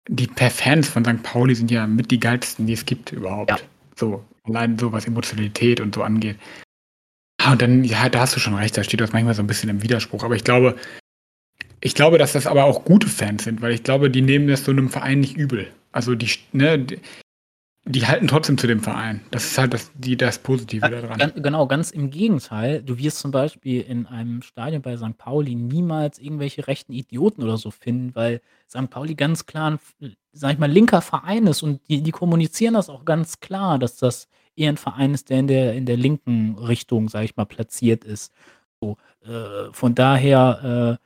die 0.09 0.27
per 0.29 0.51
Fans 0.51 0.89
von 0.89 1.05
St. 1.05 1.23
Pauli 1.23 1.55
sind 1.55 1.71
ja 1.71 1.87
mit 1.87 2.11
die 2.11 2.21
geilsten, 2.21 2.67
die 2.67 2.75
es 2.75 2.87
gibt 2.87 3.13
überhaupt. 3.13 3.51
Ja. 3.51 3.59
So, 3.97 4.25
allein 4.45 4.79
so, 4.79 4.93
was 4.93 5.07
Emotionalität 5.07 5.81
und 5.81 5.95
so 5.95 6.03
angeht. 6.05 6.37
Ah, 7.41 7.53
und 7.53 7.63
dann 7.63 7.85
ja, 7.85 8.09
da 8.09 8.21
hast 8.21 8.37
du 8.37 8.41
schon 8.41 8.55
recht, 8.55 8.77
da 8.79 8.85
steht 8.85 9.01
das 9.01 9.13
manchmal 9.13 9.35
so 9.35 9.43
'n 9.43 9.47
bisschen 9.47 9.71
im 9.71 9.83
Widerspruch, 9.83 10.25
aber 10.25 10.37
ich 10.37 10.45
glaube 10.45 10.77
ich 11.83 11.95
glaube, 11.97 12.19
dass 12.19 12.33
das 12.33 12.47
aber 12.47 12.65
auch 12.65 12.85
gute 12.85 13.09
Fans 13.09 13.45
sind, 13.45 13.61
weil 13.63 13.73
ich 13.75 13.83
glaube, 13.83 14.11
die 14.11 14.23
nehmen 14.23 14.49
das 14.49 14.65
so 14.65 14.73
'nem 14.73 14.89
Verein 14.89 15.21
nicht 15.21 15.37
übel. 15.37 15.69
Also, 15.93 16.15
die 16.15 16.29
ne, 16.53 16.87
die 17.85 18.07
halten 18.07 18.29
trotzdem 18.29 18.59
zu 18.59 18.67
dem 18.69 18.81
Verein. 18.81 19.23
Das 19.33 19.45
ist 19.45 19.59
halt 19.59 19.75
das 19.75 19.91
die 19.95 20.17
das 20.17 20.39
Positive 20.39 20.89
da 20.89 21.01
dran. 21.01 21.19
Gan 21.19 21.33
genau, 21.43 21.67
ganz 21.67 21.91
im 21.91 22.11
Gegenteil. 22.11 22.81
Du 22.83 22.97
wirst 22.99 23.19
zum 23.19 23.33
Beispiel 23.33 23.81
in 23.83 24.07
einem 24.07 24.43
Stadion 24.43 24.83
bei 24.83 24.97
St. 24.97 25.19
Pauli 25.19 25.57
niemals 25.57 26.19
irgendwelche 26.19 26.67
rechten 26.69 26.93
Idioten 26.93 27.43
oder 27.43 27.57
so 27.59 27.71
finden, 27.73 28.15
weil 28.15 28.41
St. 28.71 28.89
Pauli 28.89 29.15
ganz 29.17 29.47
klar 29.47 29.69
'n 29.73 29.75
f 29.77 29.95
sage 30.33 30.55
ich 30.55 30.59
mal, 30.61 30.71
linker 30.71 31.03
Verein 31.03 31.47
ist 31.49 31.63
und 31.63 31.81
die 31.89 32.03
die 32.03 32.11
kommunizieren 32.13 32.75
das 32.75 32.89
auch 32.89 33.05
ganz 33.05 33.41
klar, 33.41 33.79
dass 33.81 33.97
das 33.97 34.29
eher 34.55 34.71
'n 34.71 34.77
Verein 34.77 35.13
ist, 35.13 35.29
der 35.31 35.41
in 35.41 35.47
der 35.49 35.75
in 35.75 35.85
der 35.87 35.97
linken 35.97 36.57
Richtung, 36.59 37.09
sage 37.09 37.25
ich 37.25 37.37
mal, 37.37 37.47
platziert 37.47 38.05
ist. 38.05 38.33
So, 38.81 38.97
äh, 39.25 39.73
von 39.73 39.95
daher, 39.97 40.99
äh, 41.01 41.03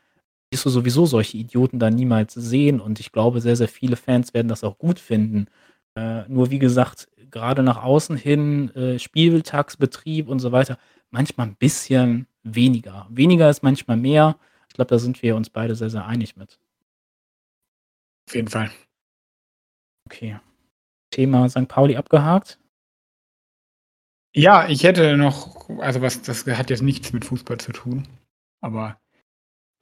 wirst 0.53 0.67
du 0.67 0.71
sowieso 0.71 1.07
solche 1.07 1.39
Idioten 1.39 1.79
da 1.81 1.91
niemals 1.91 2.35
sehen 2.35 2.81
und 2.81 3.01
ich 3.01 3.13
glaube, 3.13 3.41
sehr, 3.41 3.57
sehr 3.57 3.69
viele 3.69 3.97
Fans 3.97 4.35
werden 4.35 4.49
das 4.49 4.65
auch 4.65 4.79
gut 4.79 4.99
finden. 5.01 5.47
Äh, 5.97 6.25
nur 6.29 6.51
wie 6.51 6.59
gesagt, 6.59 7.09
grade 7.31 7.63
nach 7.63 7.83
außen 7.83 8.17
hin, 8.17 8.71
äh, 8.77 8.99
Spieltagsbetrieb 8.99 10.29
und 10.29 10.41
so 10.41 10.53
weiter, 10.53 10.79
manchmal 11.11 11.47
'n 11.49 11.57
bisschen 11.57 12.27
weniger. 12.43 13.07
Weniger 13.11 13.49
ist 13.49 13.63
manchmal 13.63 13.97
mehr. 13.97 14.37
Ich 14.69 14.75
glaube, 14.75 14.91
da 14.91 14.99
sind 14.99 15.23
wir 15.23 15.37
uns 15.37 15.49
beide 15.49 15.75
sehr, 15.75 15.89
sehr 15.91 16.05
einig 16.07 16.37
mit. 16.37 16.57
Auf 18.29 18.35
jeden 18.35 18.49
Fall. 18.49 18.71
Okay. 20.11 20.39
Thema 21.13 21.49
St. 21.51 21.69
Pauli 21.69 21.97
abgehakt. 21.97 22.59
Ja, 24.35 24.69
ich 24.69 24.83
hätte 24.85 25.17
noch 25.17 25.69
also, 25.81 26.03
was 26.03 26.23
das 26.23 26.47
hat 26.47 26.71
jetzt 26.71 26.83
nichts 26.83 27.13
mit 27.13 27.25
Fußball 27.25 27.59
zu 27.59 27.73
tun, 27.73 28.07
aber 28.61 29.01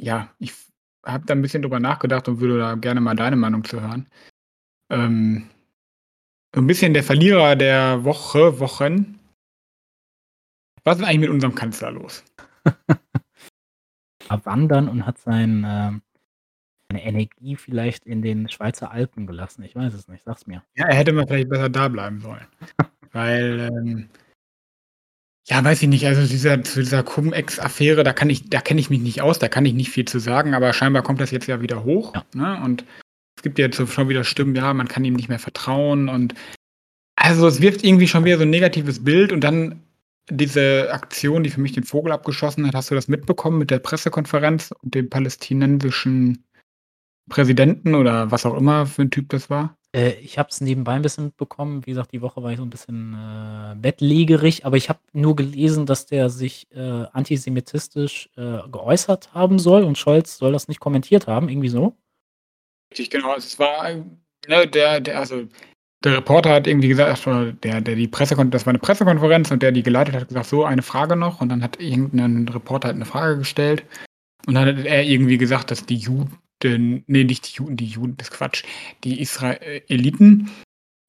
ja, 0.01 0.31
ich 0.41 0.53
habe 1.07 1.27
da 1.27 1.35
'n 1.35 1.43
bisschen 1.43 1.63
drüber 1.63 1.81
nachgedacht 1.81 2.29
und 2.29 2.41
würde 2.41 2.59
da 2.59 2.75
gerne 2.77 3.01
mal 3.01 3.17
deine 3.17 3.37
Meinung 3.37 3.65
zu 3.65 3.81
hören. 3.83 4.09
Ähm, 4.91 5.51
so 6.55 6.61
'n 6.61 6.67
bisschen 6.67 6.95
der 6.95 7.03
Verlierer 7.05 7.57
der 7.57 8.05
Woche 8.05 8.59
Wochen. 8.61 9.19
Was 10.85 10.99
ist 10.99 11.05
eigentlich 11.05 11.21
mit 11.21 11.31
unserem 11.31 11.55
Kanzler 11.55 11.91
los? 11.91 12.23
War 14.29 14.45
wandern 14.47 14.89
und 14.89 15.07
hat 15.07 15.19
sein, 15.19 15.65
ähm 15.67 16.03
seine 16.91 17.05
Energie 17.05 17.57
vielleicht 17.57 18.05
in 18.07 18.23
den 18.23 18.49
Schweizer 18.51 18.91
Alpen 18.91 19.27
gelassen. 19.27 19.63
Ich 19.65 19.75
weiß 19.75 19.95
es 19.95 20.07
nicht. 20.09 20.23
Sag's 20.25 20.47
mir. 20.47 20.63
Ja, 20.77 20.87
er 20.87 20.95
hätte 20.97 21.13
mal 21.13 21.27
vielleicht 21.27 21.49
besser 21.49 21.71
da 21.71 21.89
bleiben 21.89 22.21
sollen. 22.21 22.47
Weil, 23.13 23.61
ähm 23.73 24.09
ja, 25.47 25.63
weiß 25.63 25.83
ich 25.83 25.89
nicht, 25.89 26.07
also, 26.07 26.27
dieser 26.27 26.63
zu 26.65 26.81
dieser 26.81 27.03
Cum-Ex-Affäre, 27.03 28.03
da 28.03 28.15
kann 28.15 28.31
ich 28.31 28.49
da 28.49 28.61
kenne 28.63 28.81
ich 28.81 28.89
mich 28.89 29.01
nicht 29.01 29.21
aus, 29.21 29.39
da 29.39 29.49
kann 29.49 29.67
ich 29.67 29.75
nicht 29.75 29.91
viel 29.91 30.07
zu 30.07 30.19
sagen, 30.19 30.55
aber 30.55 30.73
scheinbar 30.73 31.03
kommt 31.03 31.21
das 31.21 31.31
jetzt 31.33 31.47
ja 31.47 31.61
wieder 31.61 31.85
hoch, 31.85 32.15
Ja. 32.15 32.25
ne? 32.35 32.63
Und 32.65 32.85
gibt 33.45 33.61
ja 33.61 33.67
jetzt 33.67 33.77
schon 33.93 34.11
wieder 34.11 34.25
Stimmen, 34.25 34.57
ja, 34.57 34.75
man 34.75 34.89
kann 34.89 35.05
ihm 35.07 35.15
nicht 35.15 35.31
mehr 35.31 35.39
vertrauen 35.41 36.09
und 36.11 36.35
also, 37.17 37.47
es 37.49 37.61
wirft 37.63 37.85
irgendwie 37.85 38.09
schon 38.09 38.25
wieder 38.25 38.39
so 38.39 38.45
'n 38.45 38.51
negatives 38.51 39.05
Bild 39.05 39.33
und 39.33 39.43
dann 39.43 39.83
diese 40.31 40.91
Aktion, 40.93 41.45
die 41.45 41.51
für 41.51 41.61
mich 41.63 41.73
den 41.73 41.85
Vogel 41.85 42.13
abgeschossen 42.13 42.67
hat. 42.67 42.75
Hast 42.77 42.91
du 42.91 42.97
das 42.97 43.09
mitbekommen 43.09 43.59
mit 43.59 43.71
der 43.71 43.81
Pressekonferenz 43.81 44.73
und 44.83 44.95
dem 44.97 45.11
palästinensischen 45.11 46.45
Präsidenten 47.31 47.95
oder 47.97 48.31
was 48.33 48.47
auch 48.47 48.57
immer 48.57 48.87
für 48.87 49.03
'n 49.03 49.11
Typ 49.13 49.31
das 49.31 49.51
war? 49.51 49.77
Äh, 49.95 50.15
ich 50.23 50.39
habe 50.39 50.49
es 50.51 50.61
nebenbei 50.61 50.97
'n 50.97 51.03
bisschen 51.03 51.27
mitbekommen. 51.27 51.87
Wie 51.87 51.91
gesagt, 51.93 52.13
die 52.13 52.21
Woche 52.23 52.43
war 52.43 52.51
ich 52.53 52.59
so 52.59 52.65
'n 52.65 52.71
bisschen, 52.71 53.15
äh, 53.15 53.77
bettlägerig, 53.77 54.67
aber 54.67 54.77
ich 54.77 54.89
habe 54.89 55.01
nur 55.13 55.37
gelesen, 55.37 55.87
dass 55.87 56.07
der 56.07 56.31
sich, 56.31 56.67
äh, 56.73 56.81
antisemitistisch, 57.13 58.29
äh, 58.37 58.59
geäußert 58.71 59.35
haben 59.35 59.59
soll 59.59 59.85
und 59.85 59.99
Scholz 59.99 60.39
soll 60.39 60.53
das 60.53 60.69
nicht 60.69 60.81
kommentiert 60.81 61.27
haben, 61.29 61.49
irgendwie 61.49 61.69
so? 61.69 61.97
Richtig, 62.95 63.11
genau. 63.11 63.33
Also, 63.33 63.47
es 63.49 63.59
war 63.59 63.89
ne, 64.47 64.69
der 64.69 65.01
der 65.01 65.19
also, 65.19 65.43
der 66.05 66.19
Reporter 66.19 66.51
hat 66.55 66.67
irgendwie 66.69 66.89
gesagt 66.89 67.27
der 67.65 67.81
der 67.81 67.97
die 67.97 68.09
Pressekon 68.09 68.51
das 68.53 68.67
war 68.67 68.73
'ne 68.73 68.79
Pressekonferenz 68.81 69.51
und 69.51 69.63
der 69.65 69.73
die 69.73 69.83
geleitet 69.83 70.15
hat, 70.17 70.29
gesagt: 70.29 70.47
„So, 70.49 70.65
eine 70.65 70.83
Frage 70.83 71.17
noch.“ 71.17 71.41
Und 71.41 71.49
dann 71.51 71.63
hat 71.63 71.81
irgend 71.81 72.15
'nen 72.15 72.49
Reporter 72.49 72.89
halt 72.89 72.99
'ne 72.99 73.05
Frage 73.07 73.39
gestellt 73.39 73.85
und 74.47 74.55
dann 74.55 74.67
hat 74.79 74.87
er 74.87 75.05
irgendwie 75.05 75.39
gesagt, 75.39 75.71
dass 75.73 75.87
die 75.87 75.97
Juden 75.97 76.33
ne, 76.65 77.25
nicht 77.25 77.49
die 77.49 77.57
Juden, 77.59 77.77
die 77.77 77.87
Juden 77.87 78.17
ist 78.21 78.33
Quatsch, 78.33 78.65
die 79.05 79.21
Israeliten 79.23 80.51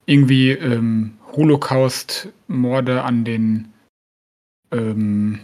irgendwie, 0.07 0.51
ähm, 0.51 1.17
Holocaust-Morde 1.33 3.03
an 3.03 3.25
den, 3.25 3.73
ähm, 4.73 5.39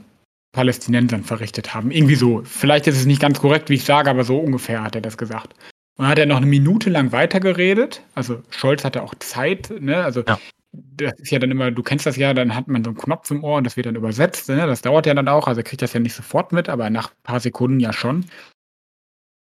Palästinensern 0.53 1.23
verrichtet 1.25 1.73
haben. 1.75 1.91
Irgendwie 1.91 2.15
so. 2.15 2.43
Vielleicht 2.45 2.87
ist 2.87 2.97
es 2.97 3.05
nicht 3.07 3.21
ganz 3.21 3.39
korrekt, 3.39 3.69
wie 3.69 3.75
ich 3.75 3.85
sage, 3.85 4.09
aber 4.09 4.23
so 4.25 4.39
ungefähr 4.39 4.83
hat 4.83 4.95
er 4.95 5.01
das 5.01 5.17
gesagt. 5.17 5.55
Und 5.97 6.03
dann 6.03 6.11
hat 6.11 6.19
er 6.19 6.25
noch 6.25 6.39
'ne 6.39 6.45
Minute 6.45 6.89
lang 6.89 7.11
weitergeredet. 7.11 8.01
Also, 8.15 8.41
Scholz 8.49 8.83
hatte 8.83 9.03
auch 9.03 9.13
Zeit, 9.19 9.71
ne? 9.79 9.97
Also, 10.03 10.23
Ja. 10.27 10.39
das 10.73 11.13
ist 11.19 11.31
ja 11.31 11.39
dann 11.39 11.51
immer 11.51 11.69
du 11.71 11.83
kennst 11.83 12.05
das 12.05 12.15
ja, 12.15 12.33
dann 12.33 12.55
hat 12.55 12.67
man 12.69 12.83
so 12.83 12.91
'n 12.91 12.95
Knopf 12.97 13.29
im 13.31 13.43
Ohr 13.43 13.57
und 13.57 13.65
das 13.65 13.75
wird 13.75 13.87
dann 13.87 13.95
übersetzt, 13.95 14.47
ne? 14.49 14.55
Das 14.67 14.81
dauert 14.81 15.05
ja 15.05 15.13
dann 15.13 15.27
auch. 15.27 15.47
Also, 15.47 15.59
er 15.61 15.63
kriegt 15.63 15.81
das 15.81 15.93
ja 15.93 15.99
nicht 15.99 16.13
sofort 16.15 16.51
mit, 16.53 16.69
aber 16.69 16.89
nach 16.89 17.11
paar 17.23 17.39
Sekunden 17.39 17.79
ja 17.79 17.91
schon. 17.93 18.25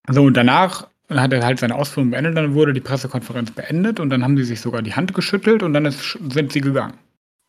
So, 0.08 0.24
und 0.24 0.36
danach 0.38 0.88
hat 1.10 1.34
er 1.34 1.44
halt 1.46 1.60
seine 1.60 1.76
Ausführungen 1.76 2.12
beendet, 2.12 2.38
dann 2.38 2.54
wurde 2.54 2.74
die 2.74 2.82
Pressekonferenz 2.82 3.52
beendet 3.52 4.00
und 4.00 4.10
dann 4.10 4.24
haben 4.24 4.36
die 4.36 4.44
sich 4.44 4.62
sogar 4.62 4.82
die 4.82 4.94
Hand 4.94 5.14
geschüttelt 5.14 5.64
und 5.64 5.74
dann 5.74 5.86
ist 5.86 6.18
sind 6.32 6.52
sie 6.52 6.62
gegangen. 6.62 6.94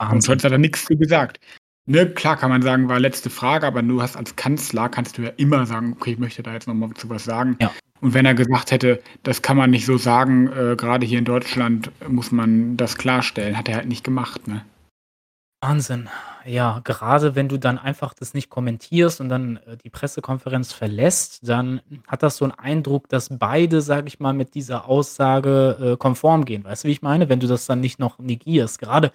Und 0.01 0.11
Wahnsinn. 0.11 0.23
Scholz 0.23 0.45
hat 0.45 0.53
da 0.53 0.59
nix 0.59 0.85
zu 0.87 0.97
gesagt. 0.97 1.41
Ne, 1.87 2.07
klar 2.11 2.37
kann 2.37 2.51
man 2.51 2.63
sagen, 2.63 2.89
war 2.89 3.01
letzte 3.01 3.31
Frage, 3.31 3.67
aber 3.67 3.83
du 3.83 4.03
hast 4.03 4.17
als 4.17 4.37
Kanzler 4.37 4.89
kannst 4.89 5.19
du 5.19 5.23
ja 5.23 5.31
immer 5.37 5.67
sagen: 5.67 5.93
„Okay, 5.95 6.13
ich 6.13 6.19
möchte 6.19 6.43
da 6.43 6.53
jetzt 6.53 6.67
noch 6.69 6.75
mal 6.75 6.93
zu 6.95 7.09
was 7.11 7.25
sagen.“ 7.25 7.57
Ja. 7.61 7.75
Und 8.01 8.15
wenn 8.15 8.25
er 8.25 8.35
gesagt 8.35 8.71
hätte: 8.71 9.01
„Das 9.23 9.43
kann 9.43 9.57
man 9.57 9.71
nicht 9.71 9.85
so 9.87 9.99
sagen, 9.99 10.49
äh, 10.49 10.75
grade 10.77 11.05
hier 11.07 11.19
in 11.19 11.25
Deutschland 11.25 11.91
muss 12.09 12.33
man 12.33 12.77
das 12.77 12.97
klarstellen“, 12.97 13.59
hat 13.59 13.69
er 13.69 13.77
halt 13.77 13.89
nicht 13.89 14.05
gemacht, 14.05 14.49
ne? 14.49 14.63
Wahnsinn. 15.63 16.09
Ja, 16.47 16.81
gerade 16.85 17.35
wenn 17.35 17.49
du 17.51 17.59
dann 17.59 17.79
einfach 17.79 18.15
das 18.15 18.33
nicht 18.33 18.49
kommentierst 18.49 19.21
und 19.21 19.29
dann, 19.29 19.59
äh, 19.67 19.77
die 19.77 19.91
Pressekonferenz 19.91 20.73
verlässt, 20.73 21.41
dann 21.47 21.83
hat 22.09 22.23
das 22.23 22.39
so 22.39 22.47
'n 22.47 22.53
Eindruck, 22.53 23.11
dass 23.11 23.29
beide, 23.39 23.83
sage 23.83 24.09
ich 24.09 24.21
mal, 24.21 24.33
mit 24.33 24.55
dieser 24.55 24.87
Aussage, 24.89 25.93
äh, 25.95 25.97
konform 25.99 26.47
gehen. 26.47 26.65
Weißt 26.65 26.85
du, 26.85 26.89
wie 26.89 26.93
ich 26.93 27.03
meine? 27.03 27.29
Wenn 27.29 27.41
du 27.41 27.47
das 27.47 27.67
dann 27.67 27.81
nicht 27.81 27.99
noch 27.99 28.19
negierst. 28.19 28.79
Gerade 28.79 29.13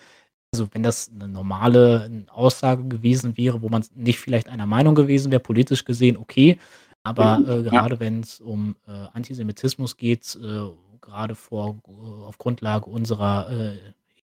also, 0.54 0.68
wenn 0.74 0.84
das 0.84 1.12
'ne 1.12 1.28
normale, 1.30 2.06
n 2.06 2.28
Aussage 2.30 2.86
gewesen 2.86 3.38
wäre, 3.38 3.62
wo 3.64 3.70
man 3.70 3.86
nicht 3.96 4.20
vielleicht 4.20 4.50
einer 4.50 4.66
Meinung 4.68 4.96
gewesen 4.96 5.32
wäre, 5.32 5.42
politisch 5.42 5.86
gesehen 5.86 6.18
okay, 6.18 6.60
aber, 7.06 7.44
Mhm, 7.44 7.48
äh, 7.48 7.64
ja. 7.70 7.82
gerade 7.82 8.00
wenn's 8.02 8.42
um, 8.42 8.76
äh, 8.88 8.92
Antisemitismus 9.14 9.98
geht, 9.98 10.36
äh, 10.42 10.70
gerade 11.02 11.36
vor 11.36 11.76
g 11.78 11.92
auf 11.92 12.38
Grundlage 12.40 12.88
unserer, 12.90 13.50
äh, 13.52 13.78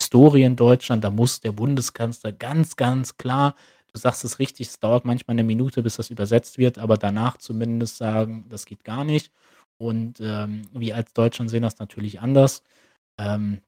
Historie 0.01 0.45
in 0.45 0.57
Deutschland, 0.57 1.05
da 1.05 1.11
muss 1.11 1.41
der 1.41 1.53
Bundeskanzler 1.53 2.33
ganz, 2.33 2.77
ganz 2.77 3.17
klar 3.19 3.57
du 3.95 3.99
sagst 4.01 4.25
es 4.25 4.39
richtig, 4.39 4.69
es 4.69 4.81
dauert 4.81 5.05
manchmal 5.07 5.35
'ne 5.37 5.45
Minute, 5.45 5.83
bis 5.83 5.97
das 5.97 6.11
übersetzt 6.11 6.59
wird, 6.59 6.79
aber 6.79 6.99
danach 6.99 7.39
zumindest 7.39 7.97
sagen: 7.99 8.47
„Das 8.51 8.67
geht 8.67 8.85
gar 8.85 9.05
nicht.“ 9.05 9.33
Und, 9.79 10.21
ähm, 10.21 10.63
wir 10.75 10.97
als 10.97 11.13
Deutschland 11.15 11.51
sehen 11.51 11.63
das 11.63 11.79
natürlich 11.79 12.21
anders. 12.21 12.63
Ähm, 13.19 13.61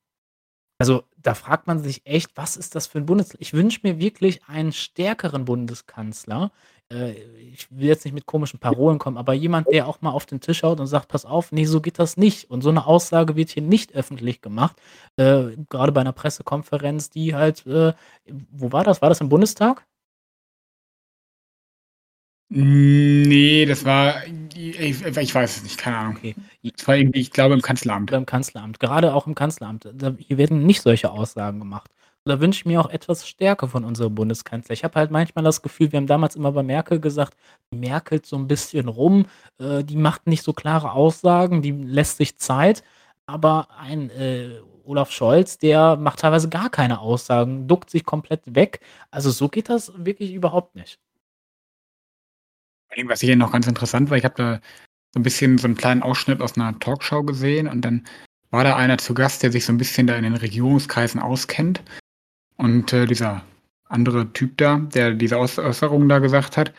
also, 0.81 1.05
da 1.18 1.35
fragt 1.35 1.66
man 1.68 1.81
sich 1.81 2.07
echt: 2.07 2.33
„Was 2.37 2.57
ist 2.57 2.74
das 2.74 2.87
für 2.89 2.99
'n 2.99 3.07
Bundes“ 3.07 3.37
ich 3.41 3.53
wünsche 3.55 3.81
mir 3.85 3.99
wirklich 4.01 4.43
einen 4.49 4.72
stärkeren 4.72 5.45
Bundeskanzler. 5.47 6.53
Äh, 6.93 7.12
ich 7.55 7.68
will 7.70 7.89
jetzt 7.89 8.05
nicht 8.07 8.14
mit 8.14 8.26
komischen 8.26 8.61
Parolen 8.61 8.99
kommen, 8.99 9.18
aber 9.18 9.35
jemand, 9.35 9.70
der 9.72 9.89
auch 9.89 10.03
mal 10.03 10.11
auf 10.12 10.26
den 10.26 10.41
Tisch 10.41 10.62
haut 10.64 10.81
und 10.81 10.89
sagt: 10.89 11.09
„Pass 11.09 11.26
auf, 11.26 11.53
ne, 11.53 11.66
so 11.66 11.81
geht 11.83 11.99
das 12.01 12.16
nicht.“ 12.16 12.51
Und 12.51 12.62
so 12.62 12.72
'ne 12.72 12.87
Aussage 12.87 13.37
wird 13.37 13.51
hier 13.51 13.62
nicht 13.64 13.95
öffentlich 13.95 14.43
gemacht. 14.43 14.76
Äh, 15.18 15.57
grade 15.70 15.93
bei 15.93 16.03
'ner 16.05 16.12
Pressekonferenz, 16.14 17.11
die 17.11 17.35
halt, 17.37 17.66
äh 17.66 17.95
wo 18.51 18.72
war 18.72 18.85
das? 18.85 19.03
War 19.03 19.11
das 19.11 19.20
im 19.22 19.28
Bundestag? 19.31 19.87
Hm, 22.53 23.22
ne, 23.28 23.64
das 23.66 23.84
war 23.84 24.24
ich 24.26 24.80
ich 25.16 25.34
weiß 25.34 25.59
es 25.59 25.62
nicht, 25.62 25.78
keine 25.78 25.96
Ahnung. 25.98 26.16
Okay. 26.16 26.34
Das 26.76 26.86
war 26.88 26.96
irgendwie, 26.96 27.20
ich 27.20 27.30
glaube, 27.30 27.55
im 27.55 27.62
Kanzleramt. 27.62 28.11
Beim 28.11 28.26
Kanzleramt. 28.26 28.80
Gerade 28.80 29.14
auch 29.14 29.26
im 29.28 29.34
Kanzleramt. 29.36 29.88
Da 29.94 30.14
hier 30.18 30.36
werden 30.36 30.66
nicht 30.66 30.82
solche 30.82 31.11
Aussagen 31.12 31.61
gemacht. 31.61 31.90
Da 32.24 32.40
wünsche 32.40 32.59
ich 32.61 32.66
mir 32.66 32.80
auch 32.80 32.90
etwas 32.90 33.26
Stärke 33.26 33.68
von 33.68 33.84
unserem 33.84 34.14
Bundeskanzler. 34.16 34.72
Ich 34.74 34.82
habe 34.84 34.98
halt 34.98 35.11
manchmal 35.12 35.44
das 35.44 35.62
Gefühl, 35.62 35.92
wir 35.92 35.96
haben 35.98 36.07
damals 36.09 36.34
immer 36.36 36.51
bei 36.53 36.62
Merkel 36.64 37.01
gesagt, 37.01 37.34
die 37.72 37.76
merkelt 37.78 38.26
so 38.26 38.36
'n 38.36 38.46
bisschen 38.48 38.88
rum, 38.88 39.26
äh, 39.59 39.84
die 39.84 39.96
macht 39.96 40.26
nicht 40.26 40.42
so 40.42 40.53
klare 40.53 40.92
Aussagen, 40.92 41.62
die 41.62 41.70
lässt 41.70 42.16
sich 42.18 42.36
Zeit. 42.36 42.82
Aber 43.26 43.68
ein, 43.78 44.11
äh, 44.11 44.59
Olaf 44.84 45.12
Scholz, 45.12 45.57
der 45.59 45.96
macht 45.96 46.18
teilweise 46.18 46.48
gar 46.48 46.68
keine 46.68 46.98
Aussagen, 47.01 47.68
duckt 47.68 47.90
sich 47.90 48.05
komplett 48.05 48.42
weg. 48.57 48.80
Also, 49.12 49.30
so 49.30 49.48
geht 49.48 49.68
das 49.68 49.92
wirklich 49.96 50.32
überhaupt 50.34 50.74
nicht. 50.74 50.98
Was 53.07 53.20
hier 53.20 53.36
noch 53.36 53.53
ganz 53.53 53.66
interessant 53.66 54.11
war, 54.11 54.16
ich 54.18 54.24
habe 54.24 54.34
da 54.36 54.61
so 55.14 55.20
'n 55.20 55.22
bisschen 55.22 55.59
so 55.59 55.68
'n 55.68 55.76
kleinen 55.76 56.03
Ausschnitt 56.03 56.41
aus 56.41 56.57
'ner 56.57 56.78
Talkshow 56.80 57.22
gesehen 57.24 57.68
und 57.68 57.82
dann 57.82 58.05
war 58.51 58.64
da 58.64 58.76
einer 58.76 58.99
zu 58.99 59.14
Gast, 59.14 59.43
der 59.43 59.53
sich 59.53 59.64
so 59.64 59.72
'n 59.72 59.78
bisschen 59.78 60.07
da 60.09 60.16
in 60.16 60.24
den 60.24 60.36
Regierungskreisen 60.36 61.20
auskennt. 61.20 61.82
Und, 62.57 62.93
äh, 62.93 63.07
dieser 63.07 63.45
andere 63.88 64.32
Typ 64.34 64.59
da, 64.59 64.78
der 64.78 65.12
diese 65.14 65.38
Äuß 65.38 65.59
Äußerungen 65.61 66.09
da 66.09 66.20
gesagt 66.20 66.57
hat, 66.57 66.74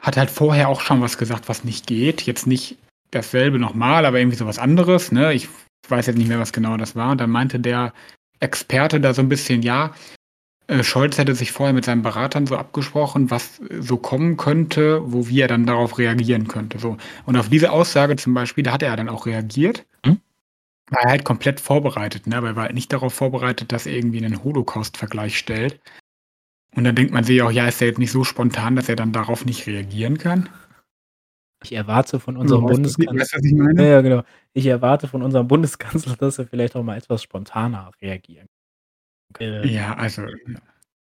hat 0.00 0.16
halt 0.18 0.30
vorher 0.30 0.68
auch 0.68 0.80
schon 0.82 1.00
was 1.02 1.18
gesagt, 1.18 1.48
was 1.48 1.64
nicht 1.64 1.86
geht. 1.88 2.22
Jetzt 2.22 2.46
nicht 2.46 2.78
dasselbe 3.12 3.58
noch 3.60 3.74
mal, 3.74 4.06
aber 4.06 4.18
irgendwie 4.20 4.38
so 4.38 4.46
was 4.46 4.58
anderes, 4.60 5.12
ne? 5.12 5.34
Ich 5.34 5.48
weiß 5.88 6.06
jetzt 6.06 6.18
nicht 6.18 6.28
mehr, 6.28 6.40
was 6.40 6.52
genau 6.52 6.76
das 6.78 6.96
war. 6.96 7.12
Und 7.12 7.20
dann 7.22 7.30
meinte 7.30 7.60
der 7.60 7.92
Experte 8.40 9.00
da 9.00 9.14
so 9.14 9.22
'n 9.22 9.28
bisschen, 9.30 9.62
ja, 9.62 9.94
Scholz 10.82 11.18
hätte 11.18 11.34
sich 11.34 11.52
vorher 11.52 11.74
mit 11.74 11.84
seinen 11.84 12.02
Beratern 12.02 12.46
so 12.46 12.56
abgesprochen, 12.56 13.30
was 13.30 13.60
so 13.80 13.98
kommen 13.98 14.36
könnte, 14.38 15.00
wo 15.12 15.28
wie 15.28 15.40
er 15.40 15.48
dann 15.48 15.66
darauf 15.66 15.98
reagieren 15.98 16.48
könnte, 16.48 16.78
so. 16.78 16.96
Und 17.26 17.36
auf 17.36 17.50
diese 17.50 17.70
Aussage 17.70 18.16
zum 18.16 18.32
Beispiel, 18.32 18.64
da 18.64 18.72
hat 18.72 18.82
er 18.82 18.96
dann 18.96 19.10
auch 19.10 19.26
reagiert. 19.26 19.84
Mhm. 20.06 20.20
War 20.90 21.04
er 21.04 21.10
halt 21.12 21.24
komplett 21.24 21.60
vorbereitet, 21.60 22.26
ne? 22.28 22.36
Aber 22.38 22.48
er 22.48 22.56
war 22.56 22.64
halt 22.64 22.74
nicht 22.74 22.92
darauf 22.92 23.14
vorbereitet, 23.14 23.72
dass 23.72 23.86
er 23.86 23.94
irgendwie 23.94 24.20
'nen 24.22 24.44
Holocaust-Vergleich 24.44 25.38
stellt. 25.38 25.80
Und 26.76 26.84
dann 26.84 26.96
denkt 26.96 27.12
man 27.12 27.24
sich 27.24 27.42
auch: 27.42 27.52
„Ja, 27.52 27.68
ist 27.68 27.80
der 27.80 27.88
jetzt 27.88 27.98
nicht 28.00 28.12
so 28.12 28.24
spontan, 28.24 28.76
dass 28.76 28.88
er 28.88 28.96
dann 28.96 29.12
darauf 29.12 29.44
nicht 29.46 29.66
reagieren 29.66 30.18
kann?“ 30.18 30.48
Ich 31.62 31.72
erwarte 31.72 32.20
von 32.20 32.36
Also, 32.40 32.56
unserem 32.56 32.66
weißt 32.66 32.84
du 32.84 32.90
wie 32.98 33.06
Bundeskanz 33.06 33.20
weißt 33.20 33.34
was 33.34 33.44
ich 33.44 33.54
meine? 33.54 33.88
ja, 33.90 34.00
genau. 34.02 34.22
Ich 34.52 34.66
erwarte 34.66 35.08
von 35.08 35.22
unserem 35.22 35.48
Bundeskanzler, 35.48 36.16
dass 36.20 36.38
er 36.38 36.46
vielleicht 36.46 36.76
auch 36.76 36.82
mal 36.82 36.96
etwas 36.96 37.22
spontaner 37.22 37.90
reagieren 38.02 38.48
äh 39.40 39.66
Ja, 39.66 39.94
also, 39.96 40.22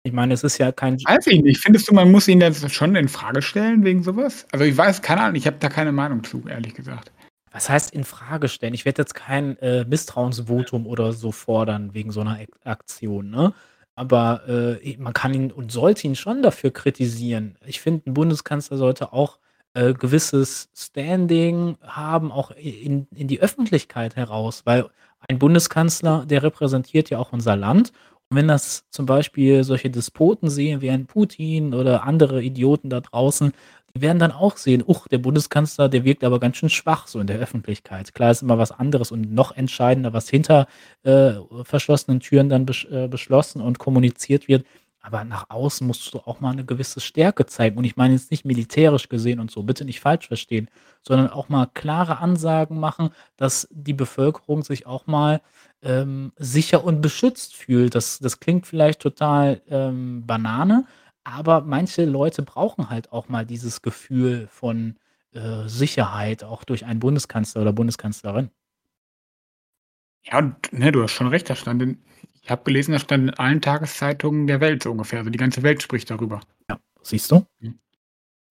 ich 0.03 0.13
meine, 0.13 0.33
es 0.35 0.43
ist 0.43 0.57
ja 0.59 0.71
kein 0.71 0.95
Weiß 1.05 1.27
ich 1.27 1.41
nicht. 1.43 1.61
Findest 1.63 1.89
du, 1.89 1.93
man 1.95 2.11
muss 2.11 2.27
ihn 2.27 2.41
jetzt 2.41 2.69
schon 2.73 2.95
infrage 2.95 3.41
stellen 3.41 3.83
wegen 3.85 4.03
so 4.03 4.15
was? 4.17 4.45
Also, 4.53 4.65
ich 4.65 4.77
weiß 4.77 5.01
keine 5.01 5.21
Ahnung, 5.21 5.35
ich 5.35 5.47
habe 5.47 5.57
da 5.59 5.69
keine 5.69 5.91
Meinung 5.93 6.23
zu, 6.23 6.43
ehrlich 6.47 6.73
gesagt. 6.75 7.11
Was 7.51 7.69
heißt 7.69 7.93
infrage 7.93 8.49
stellen? 8.49 8.73
Ich 8.75 8.85
werde 8.85 9.01
jetzt 9.03 9.15
kein, 9.15 9.57
äh, 9.59 9.85
Misstrauensvotum 9.85 10.87
oder 10.87 11.13
so 11.13 11.31
fordern 11.33 11.93
wegen 11.95 12.11
so 12.11 12.23
'ner 12.23 12.39
Ak 12.41 12.49
Aktion, 12.65 13.29
ne? 13.31 13.53
Aber, 13.95 14.43
äh, 14.47 14.97
man 14.99 15.13
kann 15.13 15.33
ihn 15.35 15.51
und 15.51 15.71
sollte 15.71 16.07
ihn 16.07 16.15
schon 16.15 16.43
dafür 16.43 16.71
kritisieren. 16.71 17.57
Ich 17.65 17.81
finde, 17.81 18.09
'n 18.09 18.13
Bundeskanzler 18.15 18.77
sollte 18.77 19.13
auch, 19.13 19.39
äh, 19.75 19.93
gewisses 19.93 20.69
Standing 20.75 21.77
haben, 21.83 22.31
auch 22.31 22.51
in 22.51 23.07
in 23.15 23.27
die 23.27 23.41
Öffentlichkeit 23.41 24.15
heraus, 24.17 24.63
weil 24.65 24.87
ein 25.29 25.39
Bundeskanzler, 25.39 26.25
der 26.27 26.43
repräsentiert 26.43 27.09
ja 27.11 27.19
auch 27.19 27.33
unser 27.33 27.55
Land. 27.57 27.93
Wenn 28.31 28.47
das 28.47 28.85
zum 28.91 29.07
Beispiel 29.07 29.63
solche 29.63 29.89
Despoten 29.89 30.49
sehen 30.51 30.81
wie 30.81 30.91
ein 30.91 31.07
Putin 31.07 31.73
oder 31.73 32.03
andere 32.03 32.43
Idioten 32.43 32.89
da 32.91 32.99
draußen, 33.01 33.53
die 33.95 34.01
werden 34.01 34.19
dann 34.19 34.31
auch 34.31 34.55
sehen: 34.57 34.83
„Uch, 34.85 35.07
der 35.07 35.17
Bundeskanzler, 35.17 35.89
der 35.89 36.03
wirkt 36.05 36.23
aber 36.23 36.39
ganz 36.39 36.57
schön 36.57 36.69
schwach 36.69 37.07
so 37.07 37.19
in 37.19 37.25
der 37.25 37.39
Öffentlichkeit.“ 37.39 38.13
Klar 38.13 38.29
ist 38.31 38.43
immer 38.43 38.59
was 38.59 38.71
anderes 38.71 39.11
und 39.11 39.33
noch 39.33 39.51
entscheidender, 39.57 40.13
was 40.13 40.29
hinter, 40.29 40.67
äh, 41.03 41.33
verschlossenen 41.63 42.19
Türen 42.19 42.49
dann 42.49 42.67
besch 42.67 42.85
äh, 42.91 43.07
beschlossen 43.07 43.61
und 43.61 43.79
kommuniziert 43.79 44.47
wird. 44.47 44.63
Aber 45.01 45.23
nach 45.23 45.45
außen 45.49 45.85
musst 45.87 46.13
du 46.13 46.19
auch 46.19 46.39
mal 46.41 46.53
'ne 46.55 46.65
gewisse 46.65 46.99
Stärke 46.99 47.45
zeigen. 47.45 47.77
Und 47.77 47.85
ich 47.85 47.95
meine 47.97 48.13
jetzt 48.15 48.31
nicht 48.31 48.45
militärisch 48.45 49.09
gesehen 49.09 49.39
und 49.39 49.49
so, 49.51 49.63
bitte 49.63 49.85
nicht 49.85 50.01
falsch 50.01 50.27
verstehen, 50.27 50.69
sondern 51.01 51.29
auch 51.29 51.49
mal 51.49 51.67
klare 51.73 52.19
Ansagen 52.19 52.79
machen, 52.79 53.09
dass 53.37 53.67
die 53.71 53.93
Bevölkerung 53.93 54.63
sich 54.63 54.85
auch 54.87 55.07
mal, 55.07 55.41
ähm, 55.81 56.33
sicher 56.37 56.83
und 56.83 57.01
beschützt 57.01 57.55
fühlt. 57.55 57.95
Das 57.95 58.19
das 58.19 58.39
klingt 58.41 58.67
vielleicht 58.67 59.01
total, 59.01 59.61
ähm, 59.69 60.25
Banane, 60.27 60.85
aber 61.23 61.61
manche 61.61 62.05
Leute 62.05 62.41
brauchen 62.43 62.89
halt 62.89 63.11
auch 63.13 63.29
mal 63.29 63.45
dieses 63.45 63.81
Gefühl 63.81 64.47
von, 64.51 64.97
äh, 65.33 65.67
Sicherheit 65.67 66.43
auch 66.43 66.63
durch 66.65 66.85
einen 66.85 66.99
Bundeskanzler 66.99 67.61
oder 67.61 67.71
Bundeskanzlerin. 67.73 68.49
Ja, 70.25 70.41
ne, 70.71 70.91
du 70.91 71.01
hast 71.03 71.11
schon 71.11 71.27
recht, 71.27 71.49
das 71.49 71.59
stand 71.59 71.81
in 71.81 71.97
ich 72.41 72.49
habe 72.49 72.63
gelesen, 72.63 72.93
das 72.93 73.01
stand 73.01 73.29
in 73.29 73.33
allen 73.35 73.61
Tageszeitungen 73.61 74.47
der 74.47 74.61
Welt 74.61 74.83
so 74.83 74.91
ungefähr. 74.91 75.19
Also, 75.19 75.29
die 75.29 75.37
ganze 75.37 75.63
Welt 75.63 75.81
spricht 75.81 76.09
darüber. 76.09 76.41
Ja, 76.69 76.79
siehst 77.03 77.31
du? 77.31 77.45
Mhm. 77.59 77.79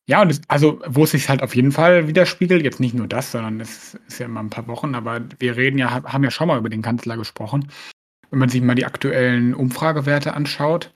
Ja, 0.09 0.23
und 0.23 0.31
es 0.31 0.41
also, 0.49 0.81
wo 0.87 1.05
es 1.05 1.11
sich 1.11 1.29
halt 1.29 1.43
auf 1.43 1.55
jeden 1.55 1.71
Fall 1.71 2.09
widerspiegelt, 2.09 2.65
jetzt 2.65 2.81
nicht 2.81 2.95
nur 2.95 3.07
das, 3.07 3.31
sondern 3.31 3.61
es 3.61 3.95
ist 4.09 4.19
ja 4.19 4.25
immer 4.25 4.41
ein 4.41 4.49
paar 4.49 4.67
Wochen, 4.67 4.95
aber 4.95 5.21
wir 5.39 5.57
reden 5.57 5.77
ja 5.77 5.91
haben 5.91 6.25
ja 6.25 6.31
schon 6.31 6.49
mal 6.49 6.59
über 6.59 6.71
den 6.71 6.81
Kanzler 6.81 7.19
gesprochen. 7.19 7.71
Wenn 8.31 8.39
man 8.39 8.49
sich 8.49 8.63
mal 8.63 8.75
die 8.75 8.87
aktuellen 8.87 9.55
Umfragewerte 9.55 10.33
anschaut, 10.33 10.95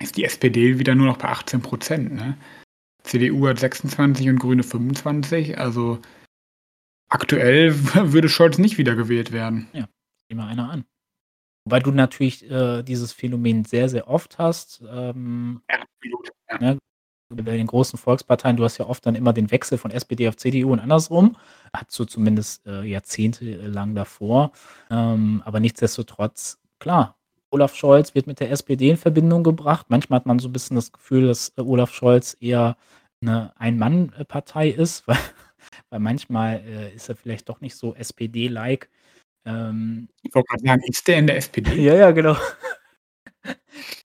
ist 0.00 0.16
die 0.16 0.24
SPD 0.24 0.80
wieder 0.80 0.96
nur 0.96 1.06
noch 1.06 1.18
bei 1.18 1.28
18% 1.28 1.98
ne? 2.14 2.36
CDU 3.04 3.46
hat 3.46 3.60
26 3.60 4.28
und 4.28 4.40
Grüne 4.40 4.64
25, 4.64 5.58
also 5.58 6.00
aktuell 7.08 7.74
würde 8.12 8.28
Scholz 8.28 8.58
nicht 8.58 8.76
wiedergewählt 8.76 9.30
werden. 9.30 9.68
Ja, 9.72 9.88
sieh 10.28 10.34
mal 10.34 10.48
einer 10.48 10.68
an. 10.68 10.84
Wobei 11.66 11.80
du 11.80 11.90
natürlich, 11.90 12.48
äh, 12.48 12.84
dieses 12.84 13.12
Phänomen 13.12 13.64
sehr, 13.64 13.88
sehr 13.88 14.06
oft 14.08 14.38
hast, 14.38 14.82
ähm, 14.88 15.62
Ja, 15.68 15.78
absolut, 15.82 16.28
ja. 16.50 16.58
ne? 16.74 16.78
Bei 17.30 17.56
den 17.56 17.66
großen 17.66 17.98
Volksparteien, 17.98 18.56
du 18.56 18.62
hast 18.64 18.78
ja 18.78 18.86
oft 18.86 19.04
dann 19.06 19.16
immer 19.16 19.32
den 19.32 19.50
Wechsel 19.50 19.78
von 19.78 19.90
SPD 19.90 20.28
auf 20.28 20.36
CDU 20.36 20.72
und 20.72 20.78
andersrum. 20.80 21.36
Hattest 21.72 21.98
du 21.98 22.04
zumindest, 22.04 22.64
äh, 22.66 22.84
jahrzehntelang 22.84 23.96
davor. 23.96 24.52
Ähm, 24.90 25.42
aber 25.44 25.58
nichtsdestotrotz, 25.60 26.58
klar, 26.78 27.16
Olaf 27.50 27.74
Scholz 27.74 28.14
wird 28.14 28.28
mit 28.28 28.38
der 28.40 28.50
SPD 28.52 28.90
in 28.90 28.96
Verbindung 28.96 29.42
gebracht. 29.44 29.86
Manchmal 29.88 30.20
hat 30.20 30.26
man 30.26 30.38
so 30.38 30.48
'n 30.48 30.52
bisschen 30.52 30.76
das 30.76 30.92
Gefühl, 30.92 31.26
dass, 31.26 31.52
äh, 31.58 31.62
Olaf 31.62 31.92
Scholz 31.94 32.36
eher 32.40 32.76
'ne 33.20 33.52
Ein-Mann-Partei 33.56 34.68
ist, 34.70 35.06
weil 35.08 35.18
weil 35.90 36.00
manchmal, 36.00 36.60
äh, 36.66 36.94
ist 36.94 37.08
er 37.08 37.16
vielleicht 37.16 37.48
doch 37.48 37.60
nicht 37.60 37.76
so 37.76 37.94
SPD-like. 37.96 38.88
Ähm 39.46 40.08
Ich 40.22 40.34
wollte 40.34 40.48
grad 40.48 40.60
sagen, 40.60 40.82
ist 40.86 41.06
der 41.08 41.18
in 41.18 41.26
der 41.28 41.36
SPD? 41.36 41.74
Ja, 41.82 41.94
ja, 41.94 42.10
genau. 42.10 42.36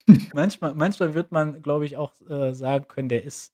Manchmal 0.35 0.75
manchmal 0.75 1.15
wird 1.15 1.31
man, 1.31 1.61
glaube 1.63 1.85
ich, 1.85 1.97
auch, 1.97 2.13
äh, 2.29 2.53
sagen 2.53 2.87
können, 2.87 3.09
der 3.09 3.23
ist 3.25 3.53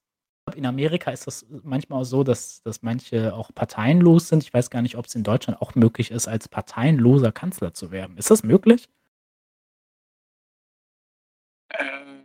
in 0.55 0.65
Amerika 0.65 1.11
ist 1.11 1.27
das 1.27 1.45
manchmal 1.63 2.01
auch 2.01 2.05
so, 2.05 2.23
dass 2.23 2.61
dass 2.63 2.81
manche 2.83 3.33
auch 3.35 3.51
parteienlos 3.55 4.29
sind. 4.29 4.43
Ich 4.43 4.53
weiß 4.53 4.69
gar 4.71 4.81
nicht, 4.83 4.97
ob's 4.97 5.15
in 5.15 5.23
Deutschland 5.23 5.61
auch 5.61 5.75
möglich 5.75 6.11
ist, 6.11 6.27
als 6.27 6.49
parteienloser 6.49 7.31
Kanzler 7.33 7.73
zu 7.73 7.91
werden. 7.91 8.17
Ist 8.17 8.31
das 8.31 8.43
möglich? 8.43 8.87
Ähm. 11.71 12.23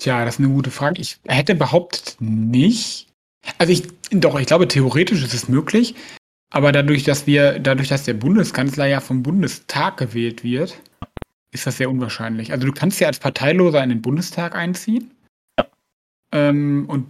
Tja, 0.00 0.24
das 0.24 0.34
ist 0.34 0.40
'ne 0.40 0.48
gute 0.48 0.70
Frage. 0.70 1.00
Ich 1.00 1.18
hätte 1.26 1.54
behauptet 1.54 2.16
nicht. 2.20 3.06
Also, 3.58 3.72
ich 3.72 3.84
doch, 4.10 4.38
ich 4.38 4.46
glaube, 4.46 4.68
theoretisch 4.68 5.22
ist 5.24 5.32
es 5.34 5.48
möglich, 5.48 5.94
aber 6.50 6.72
dadurch, 6.72 7.04
dass 7.04 7.26
wir 7.26 7.58
dadurch, 7.58 7.88
dass 7.88 8.04
der 8.04 8.14
Bundeskanzler 8.14 8.86
ja 8.86 9.00
vom 9.00 9.22
Bundestag 9.22 9.96
gewählt 9.98 10.44
wird, 10.44 10.80
ist 11.52 11.66
das 11.66 11.78
sehr 11.78 11.90
unwahrscheinlich. 11.90 12.52
Also, 12.52 12.66
du 12.66 12.72
kannst 12.74 13.00
ja 13.00 13.08
als 13.08 13.20
Parteiloser 13.20 13.82
in 13.84 13.90
den 13.90 14.02
Bundestag 14.02 14.56
einziehen. 14.56 15.12
Ja. 16.34 16.50
Ähm, 16.50 16.86
und 16.88 17.06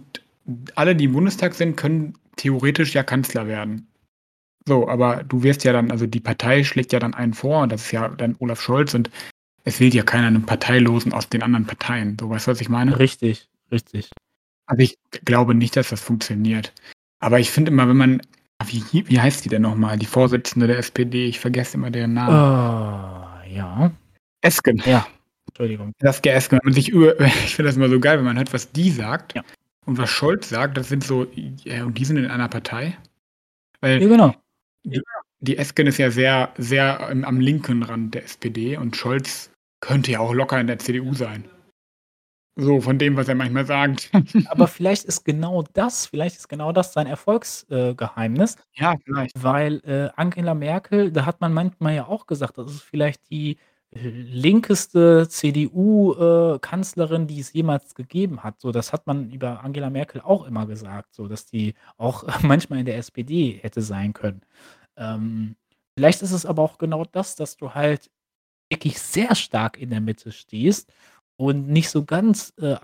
alle, 0.75 0.95
die 0.95 1.05
im 1.05 1.13
Bundestag 1.13 1.55
sind, 1.55 1.77
können 1.77 2.15
theoretisch 2.37 2.93
ja 2.95 3.03
Kanzler 3.03 3.47
werden. 3.47 3.87
So, 4.67 4.89
aber 4.89 5.23
du 5.23 5.43
wirst 5.43 5.63
ja 5.65 5.73
dann 5.73 5.91
also, 5.91 6.07
die 6.07 6.21
Partei 6.21 6.63
schlägt 6.65 6.93
ja 6.93 6.99
dann 6.99 7.13
einen 7.15 7.33
vor 7.35 7.63
und 7.63 7.71
das 7.71 7.83
ist 7.83 7.91
ja 7.93 8.09
dann 8.09 8.35
Olaf 8.39 8.61
Scholz 8.61 8.93
und 8.95 9.09
es 9.65 9.79
wählt 9.79 9.93
ja 9.95 10.03
keiner 10.03 10.31
'nen 10.31 10.45
Parteilosen 10.45 11.13
aus 11.13 11.29
den 11.29 11.43
anderen 11.43 11.65
Parteien. 11.67 12.17
So, 12.19 12.29
weißt 12.29 12.47
du, 12.47 12.51
was 12.51 12.61
ich 12.61 12.69
meine? 12.69 12.99
Richtig, 12.99 13.49
richtig. 13.71 14.11
Also, 14.67 14.83
ich 14.83 14.97
glaube 15.25 15.55
nicht, 15.55 15.75
dass 15.77 15.89
das 15.89 16.01
funktioniert. 16.01 16.73
Aber 17.21 17.39
ich 17.39 17.51
finde 17.51 17.71
immer, 17.71 17.87
wenn 17.89 17.97
man 17.97 18.21
wie 18.65 19.07
wie 19.07 19.19
heißt 19.21 19.45
die 19.45 19.49
denn 19.49 19.61
noch 19.61 19.75
mal, 19.75 19.97
die 19.97 20.05
Vorsitzende 20.05 20.67
der 20.67 20.79
SPD? 20.79 21.25
Ich 21.27 21.39
vergesse 21.39 21.77
immer 21.77 21.91
deren 21.91 22.13
Namen. 22.13 22.33
Ah, 22.35 23.41
ja. 23.47 23.91
Esken. 24.41 24.81
Ja, 24.85 25.07
Entschuldigung. 25.47 25.93
Saskia 26.01 26.33
Esken, 26.33 26.59
wenn 26.59 26.65
man 26.65 26.73
sich 26.73 26.89
über 26.89 27.19
ich 27.25 27.55
finde 27.55 27.69
das 27.69 27.77
immer 27.77 27.89
so 27.89 27.99
geil, 27.99 28.17
wenn 28.17 28.25
man 28.25 28.37
hört, 28.37 28.53
was 28.53 28.71
die 28.71 28.89
sagt 28.91 29.35
Ja. 29.35 29.43
und 29.85 29.97
was 29.97 30.09
Scholz 30.09 30.49
sagt, 30.49 30.77
das 30.77 30.89
sind 30.89 31.03
so 31.03 31.27
ja, 31.63 31.85
und 31.85 31.97
die 31.97 32.05
sind 32.05 32.17
in 32.17 32.27
einer 32.27 32.47
Partei? 32.49 32.97
Weil 33.81 34.01
Ja, 34.01 34.07
genau. 34.07 34.35
die 34.83 35.01
die 35.39 35.57
Esken 35.57 35.85
ist 35.87 35.99
ja 35.99 36.09
sehr 36.09 36.51
sehr, 36.57 36.99
am 37.09 37.39
linken 37.39 37.83
Rand 37.83 38.15
der 38.15 38.23
SPD 38.23 38.75
und 38.77 38.95
Scholz 38.95 39.51
könnte 39.81 40.11
ja 40.11 40.19
auch 40.19 40.33
locker 40.33 40.59
in 40.59 40.65
der 40.67 40.79
CDU 40.79 41.13
sein. 41.13 41.45
So, 42.57 42.81
von 42.81 42.97
dem, 42.97 43.15
was 43.15 43.27
er 43.27 43.35
manchmal 43.35 43.65
sagt. 43.65 44.09
Aber 44.47 44.67
vielleicht 44.67 45.05
ist 45.05 45.23
genau 45.23 45.63
das 45.73 46.07
vielleicht 46.07 46.37
ist 46.37 46.47
genau 46.47 46.71
das 46.71 46.93
sein 46.93 47.07
Erfolgs 47.07 47.65
äh, 47.69 47.93
Geheimnis. 47.93 48.57
Ja, 48.73 48.95
vielleicht. 49.03 49.41
Weil, 49.41 49.81
äh, 49.85 50.09
Angela 50.15 50.55
Merkel, 50.55 51.11
da 51.11 51.25
hat 51.25 51.39
man 51.39 51.53
manchmal 51.53 51.95
ja 51.95 52.07
auch 52.07 52.25
gesagt, 52.25 52.57
das 52.57 52.71
ist 52.71 52.81
vielleicht 52.81 53.29
die, 53.29 53.57
äh, 53.91 54.09
linkeste 54.09 55.27
CDU, 55.29 56.13
äh, 56.13 56.59
die 57.25 57.39
es 57.39 57.53
jemals 57.53 57.95
gegeben 57.95 58.43
hat. 58.43 58.59
So, 58.59 58.71
das 58.71 58.91
hat 58.91 59.07
man 59.07 59.31
über 59.31 59.63
Angela 59.63 59.89
Merkel 59.89 60.21
auch 60.21 60.45
immer 60.45 60.65
gesagt, 60.65 61.13
so, 61.13 61.27
dass 61.27 61.45
die 61.45 61.73
auch 61.97 62.25
manchmal 62.43 62.79
in 62.79 62.85
der 62.85 62.97
SPD 62.97 63.59
hätte 63.61 63.81
sein 63.81 64.13
können. 64.13 64.41
Ähm, 64.97 65.55
vielleicht 65.95 66.21
ist 66.21 66.31
es 66.31 66.45
aber 66.45 66.63
auch 66.63 66.77
genau 66.77 67.05
das, 67.05 67.35
dass 67.35 67.55
du 67.55 67.73
halt 67.73 68.09
wirklich 68.69 68.99
sehr 68.99 69.35
stark 69.35 69.77
in 69.77 69.89
der 69.89 70.01
Mitte 70.01 70.31
stehst 70.31 70.91
und 71.37 71.67
nicht 71.67 71.89
so 71.89 72.05
ganz, 72.05 72.53
äh, 72.57 72.75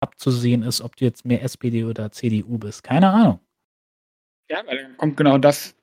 abzusehen 0.00 0.62
ist, 0.62 0.80
ob 0.80 0.96
du 0.96 1.04
jetzt 1.04 1.24
mehr 1.24 1.42
SPD 1.42 1.84
oder 1.84 2.10
CDU 2.10 2.58
bist. 2.58 2.82
Keine 2.82 3.10
Ahnung. 3.10 3.40
Ja, 4.50 4.62
weil 4.66 4.82
dann 4.82 4.96
kommt 4.96 5.16
genau 5.16 5.38
das 5.38 5.76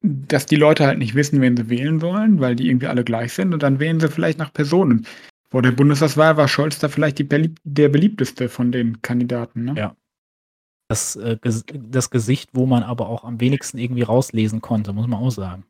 dass 0.00 0.46
die 0.46 0.56
Leute 0.56 0.86
halt 0.86 0.98
nicht 0.98 1.14
wissen, 1.14 1.40
wen 1.40 1.56
sie 1.56 1.68
wählen 1.68 2.00
sollen, 2.00 2.40
weil 2.40 2.54
die 2.56 2.68
irgendwie 2.68 2.86
alle 2.86 3.04
gleich 3.04 3.32
sind 3.32 3.52
und 3.52 3.62
dann 3.62 3.80
wählen 3.80 4.00
sie 4.00 4.08
vielleicht 4.08 4.38
nach 4.38 4.52
Personen. 4.52 5.06
Vor 5.50 5.62
der 5.62 5.72
Bundestagswahl 5.72 6.36
war 6.36 6.46
Scholz 6.46 6.78
da 6.78 6.88
vielleicht 6.88 7.26
belieb 7.28 7.58
der 7.64 7.88
beliebteste 7.88 8.48
von 8.48 8.70
den 8.70 9.02
Kandidaten, 9.02 9.64
ne? 9.64 9.74
Ja. 9.76 9.96
Das, 10.88 11.16
äh, 11.16 11.36
Ges 11.40 11.64
das 11.72 12.10
Gesicht, 12.10 12.50
wo 12.54 12.66
man 12.66 12.82
aber 12.82 13.08
auch 13.08 13.24
am 13.24 13.40
wenigsten 13.40 13.78
irgendwie 13.78 14.02
rauslesen 14.02 14.60
konnte, 14.60 14.92
muss 14.92 15.06
man 15.06 15.20
auch 15.20 15.30
sagen. 15.30 15.64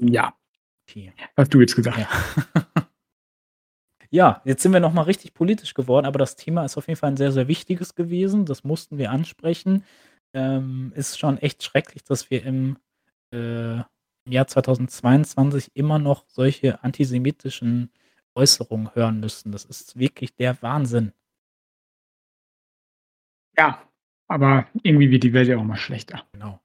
Ja. 0.00 0.34
Okay. 0.88 1.12
Hast 1.36 1.52
du 1.54 1.60
jetzt 1.60 1.76
gesagt. 1.76 1.98
Ja. 1.98 2.08
Ja, 4.12 4.42
jetzt 4.44 4.62
sind 4.62 4.72
wir 4.72 4.80
noch 4.80 4.92
mal 4.92 5.02
richtig 5.02 5.34
politisch 5.34 5.74
geworden, 5.74 6.06
aber 6.06 6.18
das 6.18 6.36
Thema 6.36 6.64
ist 6.64 6.76
auf 6.76 6.86
jeden 6.88 6.98
Fall 6.98 7.10
'n 7.12 7.16
sehr, 7.16 7.32
sehr 7.32 7.48
wichtiges 7.48 7.94
gewesen. 7.94 8.44
Das 8.46 8.64
mussten 8.64 8.98
wir 8.98 9.10
ansprechen. 9.10 9.84
Ähm, 10.34 10.92
ist 10.94 11.18
schon 11.18 11.38
echt 11.38 11.62
schrecklich, 11.62 12.04
dass 12.04 12.30
wir 12.30 12.44
im, 12.44 12.76
äh, 13.32 13.82
Jahr 14.28 14.46
2022 14.46 15.70
immer 15.74 15.98
noch 15.98 16.24
solche 16.28 16.82
antisemitischen 16.82 17.90
Äußerungen 18.34 18.94
hören 18.94 19.20
müssen. 19.20 19.52
Das 19.52 19.64
ist 19.64 19.98
wirklich 19.98 20.34
der 20.36 20.60
Wahnsinn. 20.62 21.12
Ja, 23.56 23.82
aber 24.28 24.66
irgendwie 24.82 25.10
wird 25.10 25.22
die 25.24 25.32
Welt 25.32 25.48
ja 25.48 25.56
auch 25.56 25.60
immer 25.62 25.76
schlechter. 25.76 26.24
Genau. 26.32 26.60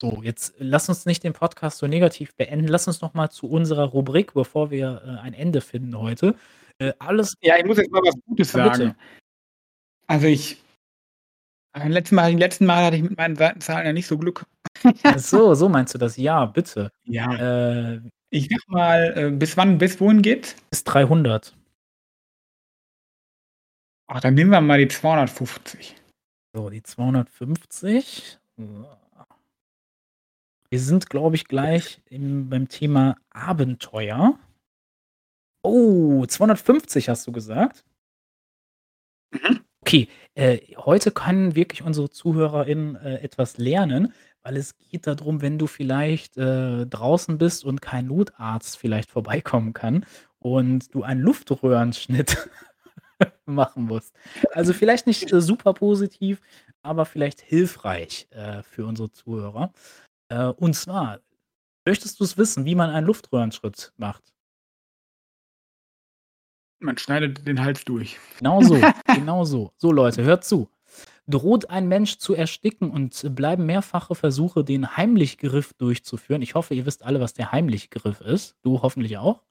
So, 0.00 0.20
jetzt 0.22 0.54
lass 0.58 0.88
uns 0.88 1.04
nicht 1.04 1.22
den 1.24 1.34
Podcast 1.34 1.78
so 1.78 1.86
negativ 1.86 2.34
beenden. 2.34 2.68
Lass 2.68 2.86
uns 2.86 3.02
noch 3.02 3.12
mal 3.12 3.30
zu 3.30 3.48
unserer 3.50 3.84
Rubrik, 3.84 4.32
bevor 4.32 4.70
wir, 4.70 5.02
äh, 5.04 5.20
ein 5.20 5.34
Ende 5.34 5.60
finden 5.60 5.98
heute. 5.98 6.34
Äh, 6.78 6.94
alles 6.98 7.34
Ja, 7.42 7.58
ich 7.58 7.66
muss 7.66 7.76
jetzt 7.76 7.90
mal 7.90 8.00
was 8.02 8.14
Gutes 8.26 8.52
Ja, 8.52 8.74
sagen. 8.74 8.94
Also, 10.06 10.26
ich 10.26 10.62
beim 11.72 11.92
letzten 11.92 12.14
Mal 12.16 12.32
letzten 12.32 12.66
Mal 12.66 12.84
hatte 12.84 12.96
ich 12.96 13.02
mit 13.02 13.16
meinen 13.16 13.36
Seitenzahlen 13.36 13.86
ja 13.86 13.92
nicht 13.92 14.06
so 14.06 14.18
Glück. 14.18 14.44
So, 15.16 15.54
so 15.54 15.68
meinst 15.68 15.94
du 15.94 15.98
das. 15.98 16.16
Ja, 16.16 16.46
bitte. 16.46 16.90
Ja. 17.04 17.92
Äh 17.94 18.00
Ich 18.30 18.44
sage 18.48 18.62
mal, 18.68 19.12
äh, 19.16 19.30
bis 19.30 19.56
wann 19.56 19.78
bis 19.78 20.00
wohin 20.00 20.22
geht's? 20.22 20.56
Bis 20.70 20.84
300. 20.84 21.54
Ach, 24.06 24.20
dann 24.20 24.34
nehmen 24.34 24.50
wir 24.50 24.60
mal 24.60 24.78
die 24.78 24.88
250. 24.88 25.94
So, 26.54 26.70
die 26.70 26.82
250. 26.82 28.38
So. 28.56 28.99
Wir 30.72 30.78
sind, 30.78 31.10
glaube 31.10 31.34
ich, 31.34 31.46
gleich 31.46 32.00
im 32.06 32.48
beim 32.48 32.68
Thema 32.68 33.16
Abenteuer. 33.30 34.38
Oh, 35.64 36.24
250 36.24 37.08
hast 37.08 37.26
du 37.26 37.32
gesagt? 37.32 37.84
Mhm. 39.32 39.60
Okay, 39.82 40.08
äh, 40.34 40.58
heute 40.76 41.10
können 41.10 41.56
wirklich 41.56 41.82
unsere 41.82 42.10
ZuhörerInnen, 42.10 42.96
äh, 42.96 43.16
etwas 43.22 43.58
lernen, 43.58 44.12
weil 44.42 44.56
es 44.56 44.76
geht 44.78 45.06
da 45.06 45.14
drum, 45.14 45.42
wenn 45.42 45.58
du 45.58 45.66
vielleicht, 45.66 46.36
äh, 46.36 46.86
draußen 46.86 47.38
bist 47.38 47.64
und 47.64 47.80
kein 47.82 48.06
Notarzt 48.06 48.78
vielleicht 48.78 49.10
vorbeikommen 49.10 49.72
kann 49.72 50.06
und 50.38 50.94
du 50.94 51.02
einen 51.02 51.20
Luftröhrenschnitt 51.22 52.48
machen 53.46 53.84
musst. 53.84 54.14
Also, 54.52 54.72
vielleicht 54.72 55.06
nicht, 55.06 55.32
äh, 55.32 55.40
super 55.40 55.74
positiv, 55.74 56.40
aber 56.82 57.04
vielleicht 57.06 57.40
hilfreich, 57.40 58.28
äh, 58.30 58.62
für 58.62 58.86
unsere 58.86 59.10
Zuhörer. 59.10 59.72
Äh, 60.30 60.46
und 60.46 60.74
zwar, 60.74 61.20
möchtest 61.84 62.20
du's 62.20 62.38
wissen, 62.38 62.64
wie 62.64 62.74
man 62.74 62.90
einen 62.90 63.06
Luftröhrenschritt 63.06 63.92
macht? 63.96 64.32
Man 66.78 66.96
schneidet 66.96 67.46
den 67.46 67.62
Hals 67.62 67.84
durch. 67.84 68.18
Genau 68.38 68.62
so, 68.62 68.80
genau 69.14 69.44
so. 69.44 69.72
So 69.76 69.92
Leute, 69.92 70.22
hört 70.22 70.44
zu. 70.44 70.70
Droht 71.26 71.68
ein 71.68 71.88
Mensch 71.88 72.16
zu 72.16 72.34
ersticken 72.34 72.90
und 72.90 73.34
bleiben 73.34 73.66
mehrfache 73.66 74.14
Versuche, 74.14 74.64
den 74.64 74.96
Heimlichgriff 74.96 75.74
durchzuführen. 75.74 76.42
Ich 76.42 76.54
hoffe, 76.54 76.74
ihr 76.74 76.86
wisst 76.86 77.04
alle, 77.04 77.20
was 77.20 77.34
der 77.34 77.52
Heimlichgriff 77.52 78.20
ist. 78.20 78.56
Du 78.62 78.82
hoffentlich 78.82 79.18
auch? 79.18 79.42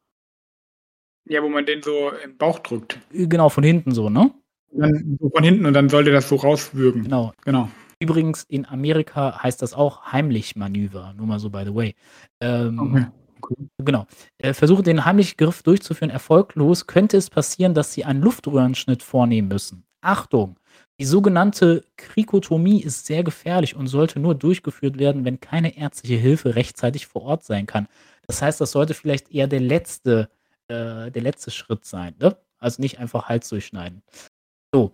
Ja, 1.26 1.44
wo 1.44 1.50
man 1.50 1.66
den 1.66 1.84
so 1.84 2.12
im 2.24 2.38
Bauch 2.38 2.60
drückt. 2.60 3.00
Äh, 3.14 3.28
genau, 3.28 3.50
von 3.50 3.64
hinten 3.64 3.92
so, 3.92 4.10
ne? 4.10 4.34
Dann 4.72 5.18
so 5.20 5.30
von 5.30 5.44
hinten 5.44 5.66
und 5.66 5.74
dann 5.74 5.90
sollte 5.90 6.12
das 6.12 6.30
so 6.30 6.36
rauswürgen. 6.36 7.04
Genau. 7.04 7.34
Genau. 7.44 7.70
Übrigens, 8.00 8.44
in 8.44 8.66
Amerika 8.66 9.42
heißt 9.44 9.62
das 9.62 9.74
auch 9.74 10.12
Heimlich-Manöver, 10.12 11.14
nur 11.18 11.28
mal 11.28 11.40
so 11.40 11.50
by 11.50 11.64
the 11.66 11.76
way. 11.76 11.96
Ähm, 12.42 12.80
Okay. 12.80 13.06
Okay. 13.42 13.56
Genau. 13.78 14.06
Äh, 14.38 14.54
versuche 14.54 14.84
den 14.84 15.06
Heimlichgriff 15.06 15.64
durchzuführen, 15.64 16.10
erfolglos, 16.10 16.88
könnte 16.88 17.16
es 17.16 17.30
passieren, 17.30 17.74
dass 17.74 17.94
sie 17.94 18.04
einen 18.04 18.22
Luftröhrenschnitt 18.22 19.02
vornehmen 19.02 19.48
müssen. 19.48 19.86
Achtung! 20.02 20.58
Die 21.00 21.06
sogenannte 21.06 21.86
Krikotomie 21.96 22.82
ist 22.82 23.06
sehr 23.06 23.24
gefährlich 23.24 23.76
und 23.78 23.88
sollte 23.88 24.20
nur 24.20 24.36
durchgeführt 24.36 25.00
werden, 25.00 25.24
wenn 25.24 25.40
keine 25.40 25.78
ärztliche 25.78 26.16
Hilfe 26.18 26.56
rechtzeitig 26.56 27.08
vor 27.08 27.22
Ort 27.24 27.44
sein 27.46 27.66
kann. 27.66 27.88
Das 28.28 28.42
heißt, 28.42 28.60
das 28.60 28.72
sollte 28.72 28.94
vielleicht 28.94 29.32
eher 29.32 29.48
der 29.48 29.62
letzte, 29.62 30.30
äh, 30.68 31.10
der 31.12 31.22
letzte 31.22 31.52
Schritt 31.52 31.86
sein, 31.86 32.16
ne? 32.20 32.36
Also 32.60 32.82
nicht 32.82 33.00
einfach 33.00 33.30
Hals 33.30 33.48
durchschneiden. 33.50 34.04
So. 34.74 34.94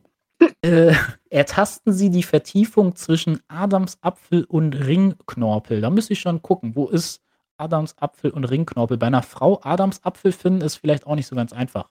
Äh, 0.61 0.93
ertasten 1.29 1.93
Sie 1.93 2.09
die 2.09 2.23
Vertiefung 2.23 2.95
zwischen 2.95 3.41
Adamsapfel 3.47 4.45
und 4.45 4.73
Ringknorpel. 4.73 5.81
Da 5.81 5.89
müsste 5.89 6.13
ich 6.13 6.19
schon 6.19 6.41
gucken, 6.41 6.75
wo 6.75 6.87
ist 6.87 7.21
Adamsapfel 7.57 8.31
und 8.31 8.45
Ringknorpel? 8.45 8.97
Bei 8.97 9.07
einer 9.07 9.23
Frau 9.23 9.59
Adamsapfel 9.63 10.31
finden 10.31 10.61
ist 10.61 10.77
vielleicht 10.77 11.05
auch 11.07 11.15
nicht 11.15 11.27
so 11.27 11.35
ganz 11.35 11.53
einfach. 11.53 11.89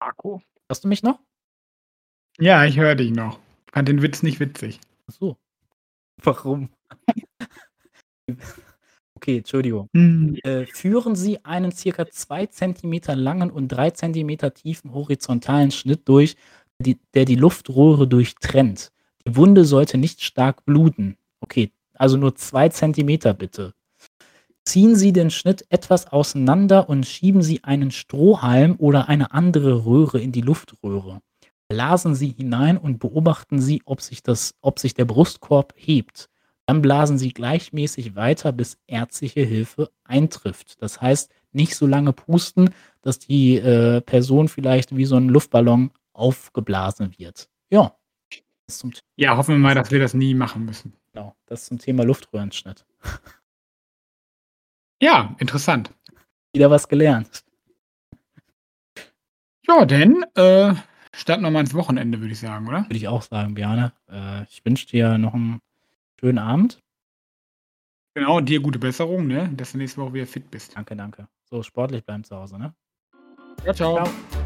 Marco? 0.00 0.42
Hörst 0.68 0.84
du 0.84 0.88
mich 0.88 1.02
noch? 1.02 1.20
Ja, 2.38 2.64
ich 2.64 2.78
höre 2.78 2.94
dich 2.94 3.10
noch. 3.10 3.38
Fand 3.72 3.88
den 3.88 4.02
Witz 4.02 4.22
nicht 4.22 4.40
witzig. 4.40 4.80
Ach 5.08 5.12
so. 5.12 5.36
Warum? 6.22 6.70
Okay, 9.30 9.38
Entschuldigung. 9.38 9.88
Hm. 9.94 10.36
Äh, 10.42 10.66
führen 10.66 11.14
Sie 11.14 11.44
einen 11.44 11.70
circa 11.70 12.04
2 12.10 12.46
Zentimeter 12.46 13.14
langen 13.14 13.50
und 13.50 13.68
3 13.68 13.90
Zentimeter 13.92 14.52
tiefen 14.52 14.92
horizontalen 14.92 15.70
Schnitt 15.70 16.08
durch, 16.08 16.34
die, 16.80 16.98
der 17.14 17.26
die 17.26 17.36
Luftrohre 17.36 18.08
durchtrennt. 18.08 18.90
Die 19.24 19.36
Wunde 19.36 19.64
sollte 19.64 19.98
nicht 19.98 20.22
stark 20.22 20.64
bluten. 20.64 21.16
Okay, 21.40 21.70
also 21.94 22.16
nur 22.16 22.34
2 22.34 22.70
Zentimeter 22.70 23.32
bitte. 23.32 23.72
Ziehen 24.64 24.96
Sie 24.96 25.12
den 25.12 25.30
Schnitt 25.30 25.64
etwas 25.68 26.08
auseinander 26.08 26.88
und 26.88 27.06
schieben 27.06 27.42
Sie 27.42 27.62
einen 27.62 27.92
Strohhalm 27.92 28.74
oder 28.78 29.08
eine 29.08 29.32
andere 29.32 29.86
Röhre 29.86 30.20
in 30.20 30.32
die 30.32 30.40
Luftröhre. 30.40 31.20
Blasen 31.68 32.16
Sie 32.16 32.34
hinein 32.36 32.76
und 32.76 32.98
beobachten 32.98 33.60
Sie, 33.60 33.80
ob 33.84 34.00
sich, 34.00 34.24
das, 34.24 34.54
ob 34.60 34.80
sich 34.80 34.94
der 34.94 35.04
Brustkorb 35.04 35.72
hebt. 35.76 36.28
Dann 36.70 36.82
blasen 36.82 37.18
Sie 37.18 37.32
gleichmäßig 37.32 38.14
weiter, 38.14 38.52
bis 38.52 38.78
ärztliche 38.86 39.40
Hilfe 39.40 39.90
eintrifft. 40.04 40.80
Das 40.80 41.00
heißt, 41.00 41.34
nicht 41.50 41.74
so 41.74 41.84
lange 41.84 42.12
pusten, 42.12 42.70
dass 43.02 43.18
die 43.18 43.56
äh, 43.56 44.00
Person 44.02 44.46
vielleicht 44.46 44.94
wie 44.94 45.04
so 45.04 45.16
ein 45.16 45.30
Luftballon 45.30 45.90
aufgeblasen 46.12 47.12
wird. 47.18 47.50
Ja. 47.70 47.96
Ja, 49.16 49.36
hoffen 49.36 49.56
wir 49.56 49.58
mal, 49.58 49.74
dass 49.74 49.90
wir 49.90 49.98
das 49.98 50.14
nie 50.14 50.32
machen 50.32 50.64
müssen. 50.64 50.92
genau, 51.12 51.34
das 51.46 51.64
zum 51.64 51.80
Thema 51.80 52.04
Luftröhrenschnitt. 52.04 52.86
Ja, 55.02 55.34
interessant. 55.40 55.90
Wieder 56.52 56.70
was 56.70 56.86
gelernt. 56.86 57.42
Ja, 59.66 59.84
denn 59.86 60.24
äh, 60.36 60.74
starten 61.12 61.42
wir 61.42 61.50
mal 61.50 61.62
ins 61.62 61.74
Wochenende, 61.74 62.20
würde 62.20 62.32
ich 62.32 62.38
sagen, 62.38 62.68
oder? 62.68 62.84
Würde 62.84 62.96
ich 62.96 63.08
auch 63.08 63.22
sagen, 63.22 63.54
Bjane. 63.54 63.92
Äh, 64.08 64.44
ich 64.44 64.64
wünsche 64.64 64.86
dir 64.86 65.18
noch 65.18 65.34
einen 65.34 65.60
schönen 66.20 66.38
Abend. 66.38 66.80
Genau, 68.14 68.40
dir 68.40 68.60
gute 68.60 68.78
Besserung, 68.78 69.26
ne? 69.26 69.50
Dass 69.56 69.72
du 69.72 69.78
nächste 69.78 70.00
Woche 70.00 70.14
wieder 70.14 70.26
fit 70.26 70.50
bist. 70.50 70.76
Danke, 70.76 70.94
danke. 70.96 71.28
So, 71.44 71.62
sportlich 71.62 72.04
bleiben 72.04 72.24
zu 72.24 72.36
Hause, 72.36 72.58
ne? 72.58 72.74
Ciao, 73.62 73.74
ciao. 73.74 74.04
Ciao. 74.04 74.39